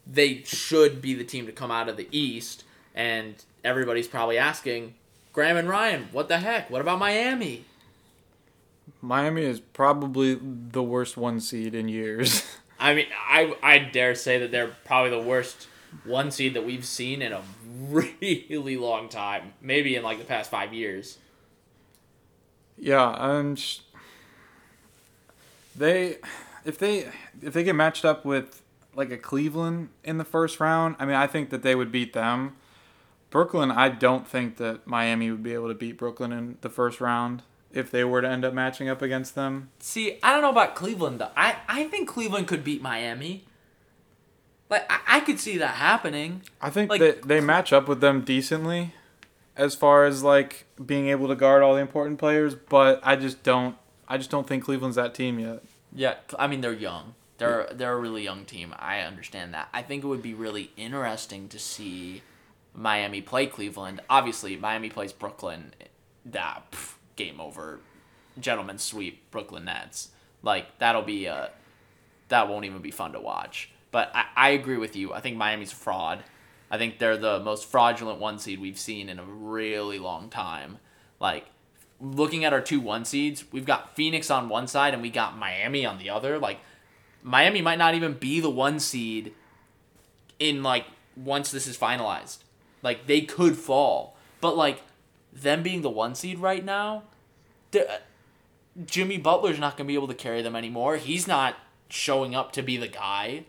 they 0.06 0.42
should 0.44 1.00
be 1.00 1.14
the 1.14 1.24
team 1.24 1.46
to 1.46 1.52
come 1.52 1.70
out 1.70 1.88
of 1.88 1.96
the 1.96 2.08
East, 2.10 2.64
and 2.94 3.34
everybody's 3.64 4.08
probably 4.08 4.38
asking 4.38 4.94
Graham 5.32 5.56
and 5.56 5.68
Ryan, 5.68 6.08
what 6.12 6.28
the 6.28 6.38
heck? 6.38 6.68
What 6.70 6.80
about 6.80 6.98
Miami? 6.98 7.64
Miami 9.00 9.42
is 9.42 9.60
probably 9.60 10.38
the 10.42 10.82
worst 10.82 11.16
one 11.16 11.40
seed 11.40 11.74
in 11.74 11.88
years. 11.88 12.44
I 12.78 12.94
mean, 12.94 13.06
I 13.16 13.54
I 13.62 13.78
dare 13.78 14.14
say 14.14 14.38
that 14.38 14.50
they're 14.50 14.74
probably 14.84 15.10
the 15.10 15.22
worst 15.22 15.68
one 16.04 16.30
seed 16.30 16.54
that 16.54 16.64
we've 16.64 16.84
seen 16.84 17.22
in 17.22 17.32
a 17.32 17.42
really 17.88 18.76
long 18.76 19.08
time. 19.08 19.52
Maybe 19.60 19.96
in 19.96 20.02
like 20.02 20.18
the 20.18 20.24
past 20.24 20.50
five 20.50 20.72
years. 20.72 21.18
Yeah, 22.78 23.14
and 23.18 23.58
sh- 23.58 23.80
they 25.76 26.16
if 26.64 26.78
they 26.78 27.08
if 27.40 27.52
they 27.52 27.64
get 27.64 27.74
matched 27.74 28.04
up 28.04 28.24
with 28.24 28.62
like 28.94 29.10
a 29.10 29.16
Cleveland 29.16 29.88
in 30.04 30.18
the 30.18 30.24
first 30.24 30.60
round, 30.60 30.96
I 30.98 31.06
mean, 31.06 31.14
I 31.14 31.26
think 31.26 31.50
that 31.50 31.62
they 31.62 31.74
would 31.74 31.90
beat 31.92 32.12
them. 32.12 32.56
Brooklyn, 33.30 33.70
I 33.70 33.88
don't 33.88 34.28
think 34.28 34.58
that 34.58 34.86
Miami 34.86 35.30
would 35.30 35.42
be 35.42 35.54
able 35.54 35.68
to 35.68 35.74
beat 35.74 35.96
Brooklyn 35.96 36.32
in 36.32 36.58
the 36.60 36.68
first 36.68 37.00
round 37.00 37.42
if 37.72 37.90
they 37.90 38.04
were 38.04 38.20
to 38.20 38.28
end 38.28 38.44
up 38.44 38.52
matching 38.52 38.90
up 38.90 39.00
against 39.00 39.34
them. 39.34 39.70
See, 39.78 40.18
I 40.22 40.32
don't 40.32 40.42
know 40.42 40.50
about 40.50 40.74
Cleveland 40.74 41.20
though. 41.20 41.30
I 41.36 41.56
I 41.68 41.84
think 41.84 42.08
Cleveland 42.08 42.48
could 42.48 42.64
beat 42.64 42.82
Miami. 42.82 43.44
Like 44.72 44.90
I, 44.90 45.18
I 45.18 45.20
could 45.20 45.38
see 45.38 45.58
that 45.58 45.74
happening. 45.76 46.42
I 46.60 46.70
think 46.70 46.90
Like- 46.90 47.00
that 47.00 47.22
they 47.28 47.40
match 47.40 47.72
up 47.72 47.86
with 47.86 48.00
them 48.00 48.22
decently 48.22 48.94
as 49.56 49.74
far 49.74 50.04
as 50.06 50.22
like 50.24 50.64
being 50.84 51.08
able 51.08 51.28
to 51.28 51.36
guard 51.36 51.62
all 51.62 51.74
the 51.74 51.80
important 51.80 52.18
players, 52.18 52.54
but 52.54 53.00
I 53.04 53.14
just 53.16 53.42
don't 53.42 53.76
I 54.08 54.16
just 54.18 54.30
don't 54.30 54.46
think 54.46 54.64
Cleveland's 54.64 54.96
that 54.96 55.14
team 55.14 55.38
yet. 55.38 55.62
Yeah, 55.94 56.14
I 56.38 56.46
mean 56.46 56.60
they're 56.62 56.72
young. 56.72 57.14
They're 57.38 57.68
they're 57.72 57.92
a 57.92 58.00
really 58.00 58.22
young 58.24 58.44
team. 58.44 58.74
I 58.78 59.00
understand 59.00 59.52
that. 59.54 59.68
I 59.74 59.82
think 59.82 60.04
it 60.04 60.06
would 60.06 60.22
be 60.22 60.32
really 60.34 60.70
interesting 60.76 61.48
to 61.48 61.58
see 61.58 62.22
Miami 62.74 63.20
play 63.20 63.46
Cleveland. 63.46 64.00
Obviously, 64.08 64.56
Miami 64.56 64.88
plays 64.88 65.12
Brooklyn. 65.12 65.74
That 66.24 66.70
pff, 66.70 66.94
game 67.16 67.40
over, 67.40 67.80
gentlemen 68.38 68.78
sweep 68.78 69.28
Brooklyn 69.32 69.64
Nets. 69.64 70.10
Like 70.42 70.78
that'll 70.78 71.02
be 71.02 71.26
a 71.26 71.50
that 72.28 72.48
won't 72.48 72.64
even 72.64 72.80
be 72.80 72.90
fun 72.92 73.12
to 73.12 73.20
watch. 73.20 73.70
But 73.92 74.10
I, 74.14 74.24
I 74.34 74.48
agree 74.50 74.78
with 74.78 74.96
you. 74.96 75.12
I 75.12 75.20
think 75.20 75.36
Miami's 75.36 75.72
a 75.72 75.76
fraud. 75.76 76.24
I 76.70 76.78
think 76.78 76.98
they're 76.98 77.18
the 77.18 77.38
most 77.38 77.70
fraudulent 77.70 78.18
one 78.18 78.38
seed 78.38 78.58
we've 78.58 78.78
seen 78.78 79.08
in 79.08 79.20
a 79.20 79.24
really 79.24 80.00
long 80.00 80.28
time. 80.30 80.78
Like 81.20 81.46
looking 82.00 82.44
at 82.44 82.52
our 82.52 82.62
two 82.62 82.80
one 82.80 83.04
seeds, 83.04 83.44
we've 83.52 83.66
got 83.66 83.94
Phoenix 83.94 84.30
on 84.30 84.48
one 84.48 84.66
side 84.66 84.94
and 84.94 85.02
we 85.02 85.10
got 85.10 85.38
Miami 85.38 85.86
on 85.86 85.98
the 85.98 86.10
other. 86.10 86.38
Like 86.38 86.58
Miami 87.22 87.62
might 87.62 87.78
not 87.78 87.94
even 87.94 88.14
be 88.14 88.40
the 88.40 88.50
one 88.50 88.80
seed 88.80 89.34
in 90.40 90.62
like 90.62 90.86
once 91.14 91.52
this 91.52 91.66
is 91.66 91.76
finalized. 91.76 92.38
Like 92.82 93.06
they 93.06 93.20
could 93.20 93.56
fall. 93.56 94.16
But 94.40 94.56
like 94.56 94.82
them 95.32 95.62
being 95.62 95.82
the 95.82 95.90
one 95.90 96.14
seed 96.14 96.38
right 96.38 96.64
now, 96.64 97.04
uh, 97.74 97.98
Jimmy 98.86 99.18
Butler's 99.18 99.58
not 99.58 99.76
going 99.76 99.86
to 99.86 99.88
be 99.88 99.94
able 99.94 100.08
to 100.08 100.14
carry 100.14 100.42
them 100.42 100.56
anymore. 100.56 100.96
He's 100.96 101.28
not 101.28 101.56
showing 101.88 102.34
up 102.34 102.52
to 102.52 102.62
be 102.62 102.76
the 102.76 102.88
guy. 102.88 103.44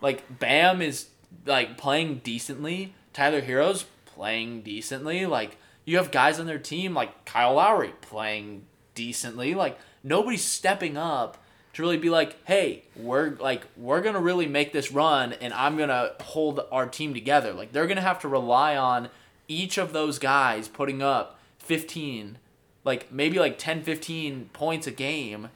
Like 0.00 0.38
Bam 0.38 0.82
is 0.82 1.08
like 1.44 1.78
playing 1.78 2.20
decently. 2.24 2.94
Tyler 3.12 3.40
Herro's 3.40 3.86
playing 4.04 4.62
decently. 4.62 5.26
Like 5.26 5.56
you 5.84 5.96
have 5.96 6.10
guys 6.10 6.38
on 6.38 6.46
their 6.46 6.58
team 6.58 6.94
like 6.94 7.24
Kyle 7.24 7.54
Lowry 7.54 7.92
playing 8.00 8.66
decently. 8.94 9.54
Like 9.54 9.78
nobody's 10.02 10.44
stepping 10.44 10.96
up 10.96 11.42
to 11.74 11.82
really 11.82 11.98
be 11.98 12.10
like, 12.10 12.36
"Hey, 12.46 12.84
we're 12.96 13.36
like 13.36 13.66
we're 13.76 14.00
to 14.14 14.20
really 14.20 14.46
make 14.46 14.72
this 14.72 14.92
run 14.92 15.32
and 15.34 15.52
I'm 15.52 15.76
to 15.88 16.14
hold 16.20 16.60
our 16.70 16.86
team 16.86 17.14
together." 17.14 17.52
Like 17.52 17.72
they're 17.72 17.86
to 17.96 18.02
have 18.02 18.20
to 18.20 18.28
rely 18.28 18.76
on 18.76 19.08
each 19.48 19.78
of 19.78 19.92
those 19.92 20.18
guys 20.18 20.68
putting 20.68 21.02
up 21.02 21.38
15 21.58 22.38
like 22.86 23.12
maybe 23.12 23.38
like 23.38 23.58
10 23.58 23.82
15 23.82 24.50
points 24.52 24.86
a 24.86 24.90
game 24.90 25.48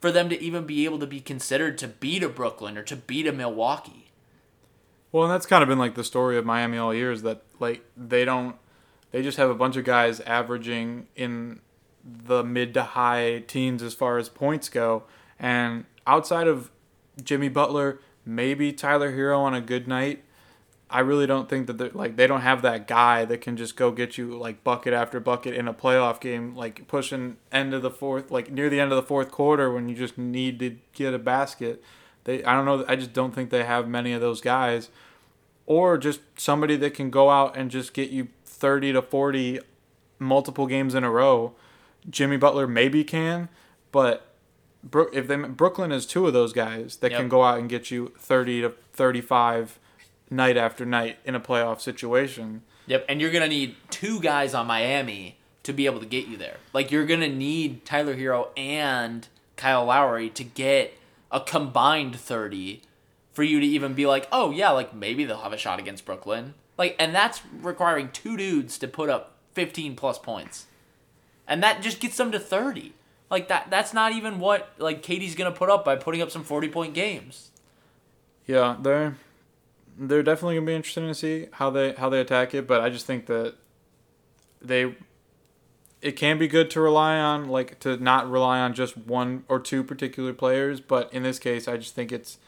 for 0.00 0.12
them 0.12 0.28
to 0.28 0.40
even 0.40 0.66
be 0.66 0.84
able 0.84 0.98
to 0.98 1.06
be 1.06 1.20
considered 1.20 1.78
to 1.78 1.88
beat 1.88 2.22
a 2.22 2.28
Brooklyn 2.28 2.76
or 2.76 2.82
to 2.84 2.96
beat 2.96 3.26
a 3.26 3.32
Milwaukee. 3.32 4.10
Well, 5.12 5.24
and 5.24 5.32
that's 5.32 5.46
kind 5.46 5.62
of 5.62 5.68
been 5.68 5.78
like 5.78 5.94
the 5.94 6.04
story 6.04 6.36
of 6.36 6.44
Miami 6.44 6.78
all 6.78 6.92
year 6.94 7.12
is 7.12 7.22
that 7.22 7.42
like 7.58 7.84
they 7.96 8.24
don't 8.24 8.56
they 9.12 9.22
just 9.22 9.38
have 9.38 9.48
a 9.48 9.54
bunch 9.54 9.76
of 9.76 9.84
guys 9.84 10.20
averaging 10.20 11.06
in 11.16 11.60
the 12.04 12.44
mid 12.44 12.74
to 12.74 12.82
high 12.82 13.42
teens 13.46 13.82
as 13.82 13.94
far 13.94 14.18
as 14.18 14.28
points 14.28 14.68
go 14.68 15.04
and 15.38 15.84
outside 16.06 16.46
of 16.46 16.70
Jimmy 17.22 17.48
Butler, 17.48 18.00
maybe 18.24 18.72
Tyler 18.72 19.12
Herro 19.12 19.40
on 19.40 19.54
a 19.54 19.60
good 19.60 19.88
night, 19.88 20.22
I 20.88 21.00
really 21.00 21.26
don't 21.26 21.48
think 21.48 21.66
that 21.66 21.78
they're 21.78 21.90
like 21.90 22.16
they 22.16 22.28
don't 22.28 22.42
have 22.42 22.62
that 22.62 22.86
guy 22.86 23.24
that 23.24 23.40
can 23.40 23.56
just 23.56 23.76
go 23.76 23.90
get 23.90 24.16
you 24.16 24.38
like 24.38 24.62
bucket 24.62 24.92
after 24.92 25.18
bucket 25.18 25.54
in 25.54 25.66
a 25.66 25.74
playoff 25.74 26.20
game, 26.20 26.54
like 26.54 26.86
pushing 26.86 27.38
end 27.50 27.74
of 27.74 27.82
the 27.82 27.90
fourth, 27.90 28.30
like 28.30 28.52
near 28.52 28.70
the 28.70 28.78
end 28.78 28.92
of 28.92 28.96
the 28.96 29.02
fourth 29.02 29.32
quarter 29.32 29.72
when 29.72 29.88
you 29.88 29.96
just 29.96 30.16
need 30.16 30.60
to 30.60 30.76
get 30.92 31.12
a 31.12 31.18
basket. 31.18 31.82
They 32.24 32.44
I 32.44 32.54
don't 32.54 32.64
know, 32.64 32.84
I 32.86 32.94
just 32.94 33.12
don't 33.12 33.34
think 33.34 33.50
they 33.50 33.64
have 33.64 33.88
many 33.88 34.12
of 34.12 34.20
those 34.20 34.40
guys, 34.40 34.90
or 35.66 35.98
just 35.98 36.20
somebody 36.36 36.76
that 36.76 36.94
can 36.94 37.10
go 37.10 37.30
out 37.30 37.56
and 37.56 37.68
just 37.68 37.92
get 37.92 38.10
you 38.10 38.28
thirty 38.44 38.92
to 38.92 39.02
forty, 39.02 39.58
multiple 40.20 40.68
games 40.68 40.94
in 40.94 41.02
a 41.02 41.10
row. 41.10 41.54
Jimmy 42.08 42.36
Butler 42.36 42.68
maybe 42.68 43.02
can, 43.02 43.48
but 43.90 44.34
if 45.12 45.26
they 45.26 45.36
Brooklyn 45.36 45.90
is 45.90 46.06
two 46.06 46.28
of 46.28 46.32
those 46.32 46.52
guys 46.52 46.96
that 46.98 47.10
yep. 47.10 47.20
can 47.20 47.28
go 47.28 47.42
out 47.42 47.58
and 47.58 47.68
get 47.68 47.90
you 47.90 48.12
thirty 48.16 48.60
to 48.60 48.72
thirty 48.92 49.20
five 49.20 49.80
night 50.30 50.56
after 50.56 50.84
night 50.84 51.18
in 51.24 51.34
a 51.34 51.40
playoff 51.40 51.80
situation. 51.80 52.62
Yep, 52.86 53.06
and 53.08 53.20
you're 53.20 53.30
gonna 53.32 53.48
need 53.48 53.76
two 53.90 54.20
guys 54.20 54.54
on 54.54 54.66
Miami 54.66 55.36
to 55.62 55.72
be 55.72 55.86
able 55.86 56.00
to 56.00 56.06
get 56.06 56.28
you 56.28 56.36
there. 56.36 56.58
Like 56.72 56.90
you're 56.90 57.06
gonna 57.06 57.28
need 57.28 57.84
Tyler 57.84 58.16
Herro 58.16 58.48
and 58.56 59.26
Kyle 59.56 59.84
Lowry 59.84 60.30
to 60.30 60.44
get 60.44 60.94
a 61.30 61.40
combined 61.40 62.16
thirty 62.16 62.82
for 63.32 63.42
you 63.42 63.60
to 63.60 63.66
even 63.66 63.94
be 63.94 64.06
like, 64.06 64.28
oh 64.30 64.50
yeah, 64.50 64.70
like 64.70 64.94
maybe 64.94 65.24
they'll 65.24 65.38
have 65.38 65.52
a 65.52 65.58
shot 65.58 65.78
against 65.78 66.04
Brooklyn. 66.04 66.54
Like, 66.78 66.94
and 66.98 67.14
that's 67.14 67.42
requiring 67.60 68.10
two 68.10 68.36
dudes 68.36 68.78
to 68.78 68.88
put 68.88 69.08
up 69.08 69.36
fifteen 69.52 69.96
plus 69.96 70.18
points, 70.18 70.66
and 71.48 71.62
that 71.62 71.82
just 71.82 72.00
gets 72.00 72.16
them 72.16 72.32
to 72.32 72.38
thirty. 72.38 72.94
Like 73.30 73.48
that, 73.48 73.68
that's 73.70 73.92
not 73.92 74.12
even 74.12 74.38
what 74.38 74.70
like 74.78 75.02
KD's 75.02 75.34
gonna 75.34 75.52
put 75.52 75.68
up 75.68 75.84
by 75.84 75.96
putting 75.96 76.22
up 76.22 76.30
some 76.30 76.44
forty 76.44 76.68
point 76.68 76.94
games. 76.94 77.50
Yeah, 78.46 78.76
they're 78.80 79.16
they're 79.98 80.22
definitely 80.22 80.56
gonna 80.56 80.66
be 80.66 80.74
interesting 80.74 81.06
to 81.06 81.14
see 81.14 81.48
how 81.52 81.70
they 81.70 81.92
how 81.94 82.08
they 82.08 82.20
attack 82.20 82.54
it. 82.54 82.66
But 82.66 82.80
I 82.80 82.90
just 82.90 83.06
think 83.06 83.26
that 83.26 83.54
they 84.60 84.94
it 86.02 86.12
can 86.12 86.38
be 86.38 86.48
good 86.48 86.70
to 86.70 86.80
rely 86.80 87.18
on 87.18 87.48
like 87.48 87.80
to 87.80 87.96
not 87.96 88.30
rely 88.30 88.60
on 88.60 88.74
just 88.74 88.96
one 88.96 89.44
or 89.48 89.58
two 89.58 89.82
particular 89.82 90.32
players. 90.32 90.80
But 90.80 91.12
in 91.12 91.22
this 91.22 91.38
case, 91.38 91.66
I 91.66 91.76
just 91.76 91.94
think 91.94 92.12
it's 92.12 92.38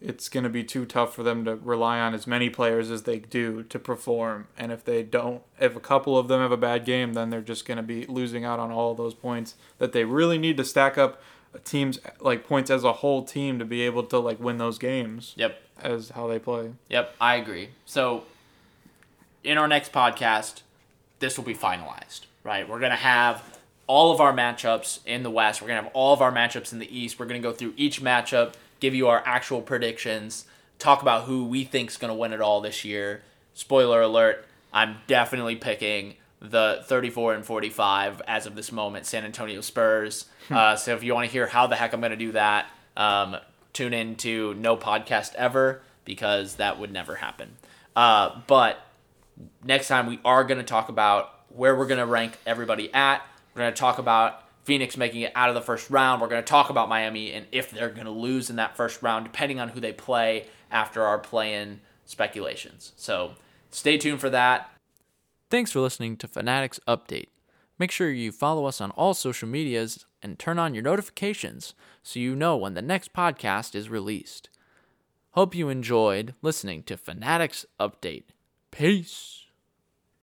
it's 0.00 0.28
going 0.28 0.44
to 0.44 0.50
be 0.50 0.62
too 0.62 0.84
tough 0.84 1.14
for 1.14 1.22
them 1.22 1.44
to 1.44 1.56
rely 1.56 1.98
on 1.98 2.14
as 2.14 2.26
many 2.26 2.50
players 2.50 2.90
as 2.90 3.04
they 3.04 3.18
do 3.18 3.62
to 3.64 3.78
perform. 3.78 4.46
And 4.56 4.70
if 4.70 4.84
they 4.84 5.02
don't, 5.02 5.42
if 5.58 5.74
a 5.74 5.80
couple 5.80 6.18
of 6.18 6.28
them 6.28 6.40
have 6.40 6.52
a 6.52 6.56
bad 6.56 6.84
game, 6.84 7.14
then 7.14 7.30
they're 7.30 7.40
just 7.40 7.64
going 7.64 7.78
to 7.78 7.82
be 7.82 8.04
losing 8.06 8.44
out 8.44 8.58
on 8.58 8.70
all 8.70 8.94
those 8.94 9.14
points 9.14 9.54
that 9.78 9.92
they 9.92 10.04
really 10.04 10.36
need 10.36 10.58
to 10.58 10.64
stack 10.64 10.98
up 10.98 11.20
teams 11.64 11.98
like 12.20 12.46
points 12.46 12.70
as 12.70 12.84
a 12.84 12.92
whole 12.92 13.24
team 13.24 13.58
to 13.58 13.64
be 13.64 13.82
able 13.82 14.02
to 14.04 14.18
like 14.18 14.40
win 14.40 14.58
those 14.58 14.78
games. 14.78 15.34
Yep. 15.36 15.60
As 15.82 16.10
how 16.10 16.26
they 16.26 16.38
play. 16.38 16.72
Yep, 16.88 17.14
I 17.20 17.36
agree. 17.36 17.68
So 17.84 18.24
in 19.44 19.58
our 19.58 19.68
next 19.68 19.92
podcast, 19.92 20.62
this 21.18 21.36
will 21.36 21.44
be 21.44 21.54
finalized, 21.54 22.22
right? 22.42 22.68
We're 22.68 22.80
going 22.80 22.92
to 22.92 22.96
have 22.96 23.42
all 23.86 24.12
of 24.12 24.20
our 24.20 24.32
matchups 24.32 25.00
in 25.06 25.22
the 25.22 25.30
West. 25.30 25.60
We're 25.60 25.68
going 25.68 25.78
to 25.78 25.84
have 25.84 25.92
all 25.94 26.12
of 26.12 26.22
our 26.22 26.32
matchups 26.32 26.72
in 26.72 26.78
the 26.78 26.98
East. 26.98 27.18
We're 27.18 27.26
going 27.26 27.40
to 27.40 27.46
go 27.46 27.54
through 27.54 27.74
each 27.76 28.02
matchup, 28.02 28.54
give 28.80 28.94
you 28.94 29.08
our 29.08 29.22
actual 29.26 29.62
predictions, 29.62 30.46
talk 30.78 31.02
about 31.02 31.24
who 31.24 31.44
we 31.44 31.64
think 31.64 31.90
is 31.90 31.96
going 31.96 32.10
to 32.10 32.14
win 32.14 32.32
it 32.32 32.40
all 32.40 32.60
this 32.60 32.84
year. 32.84 33.22
Spoiler 33.54 34.02
alert, 34.02 34.44
I'm 34.72 34.96
definitely 35.06 35.56
picking 35.56 36.14
the 36.40 36.82
34 36.84 37.34
and 37.34 37.44
45 37.44 38.22
as 38.26 38.46
of 38.46 38.54
this 38.54 38.70
moment 38.72 39.06
San 39.06 39.24
Antonio 39.24 39.60
Spurs. 39.60 40.26
Hmm. 40.48 40.54
uh, 40.54 40.76
so 40.76 40.94
if 40.94 41.02
you 41.02 41.14
want 41.14 41.26
to 41.26 41.32
hear 41.32 41.46
how 41.46 41.66
the 41.66 41.76
heck 41.76 41.92
I'm 41.92 42.00
going 42.00 42.10
to 42.10 42.16
do 42.16 42.32
that, 42.32 42.70
um, 42.96 43.36
tune 43.72 43.92
in 43.92 44.16
to 44.16 44.54
no 44.54 44.76
podcast 44.76 45.34
ever 45.34 45.82
because 46.04 46.56
that 46.56 46.78
would 46.78 46.92
never 46.92 47.16
happen. 47.16 47.56
Uh, 47.94 48.40
but 48.46 48.80
next 49.64 49.88
time 49.88 50.06
we 50.06 50.20
are 50.24 50.44
going 50.44 50.58
to 50.58 50.64
talk 50.64 50.88
about 50.88 51.32
where 51.48 51.74
we're 51.74 51.86
going 51.86 51.98
to 51.98 52.06
rank 52.06 52.38
everybody 52.46 52.92
at. 52.92 53.22
We're 53.54 53.62
going 53.62 53.74
to 53.74 53.78
talk 53.78 53.98
about 53.98 54.42
Phoenix 54.64 54.96
making 54.96 55.22
it 55.22 55.32
out 55.34 55.48
of 55.48 55.54
the 55.54 55.62
first 55.62 55.90
round. 55.90 56.20
We're 56.20 56.28
going 56.28 56.42
to 56.42 56.48
talk 56.48 56.70
about 56.70 56.88
Miami 56.88 57.32
and 57.32 57.46
if 57.52 57.70
they're 57.70 57.90
going 57.90 58.06
to 58.06 58.10
lose 58.10 58.50
in 58.50 58.56
that 58.56 58.76
first 58.76 59.02
round, 59.02 59.24
depending 59.24 59.60
on 59.60 59.70
who 59.70 59.80
they 59.80 59.92
play 59.92 60.46
after 60.70 61.02
our 61.02 61.18
play-in 61.18 61.80
speculations. 62.04 62.92
So 62.96 63.32
stay 63.70 63.96
tuned 63.96 64.20
for 64.20 64.30
that. 64.30 64.70
Thanks 65.48 65.70
for 65.70 65.80
listening 65.80 66.16
to 66.16 66.28
Fanatics 66.28 66.80
Update. 66.88 67.28
Make 67.78 67.92
sure 67.92 68.10
you 68.10 68.32
follow 68.32 68.64
us 68.64 68.80
on 68.80 68.90
all 68.92 69.14
social 69.14 69.48
medias 69.48 70.04
and 70.20 70.38
turn 70.38 70.58
on 70.58 70.74
your 70.74 70.82
notifications 70.82 71.72
so 72.02 72.18
you 72.18 72.34
know 72.34 72.56
when 72.56 72.74
the 72.74 72.82
next 72.82 73.12
podcast 73.12 73.76
is 73.76 73.88
released. 73.88 74.48
Hope 75.32 75.54
you 75.54 75.68
enjoyed 75.68 76.34
listening 76.42 76.82
to 76.84 76.96
Fanatics 76.96 77.64
Update. 77.78 78.24
Peace. 78.72 79.45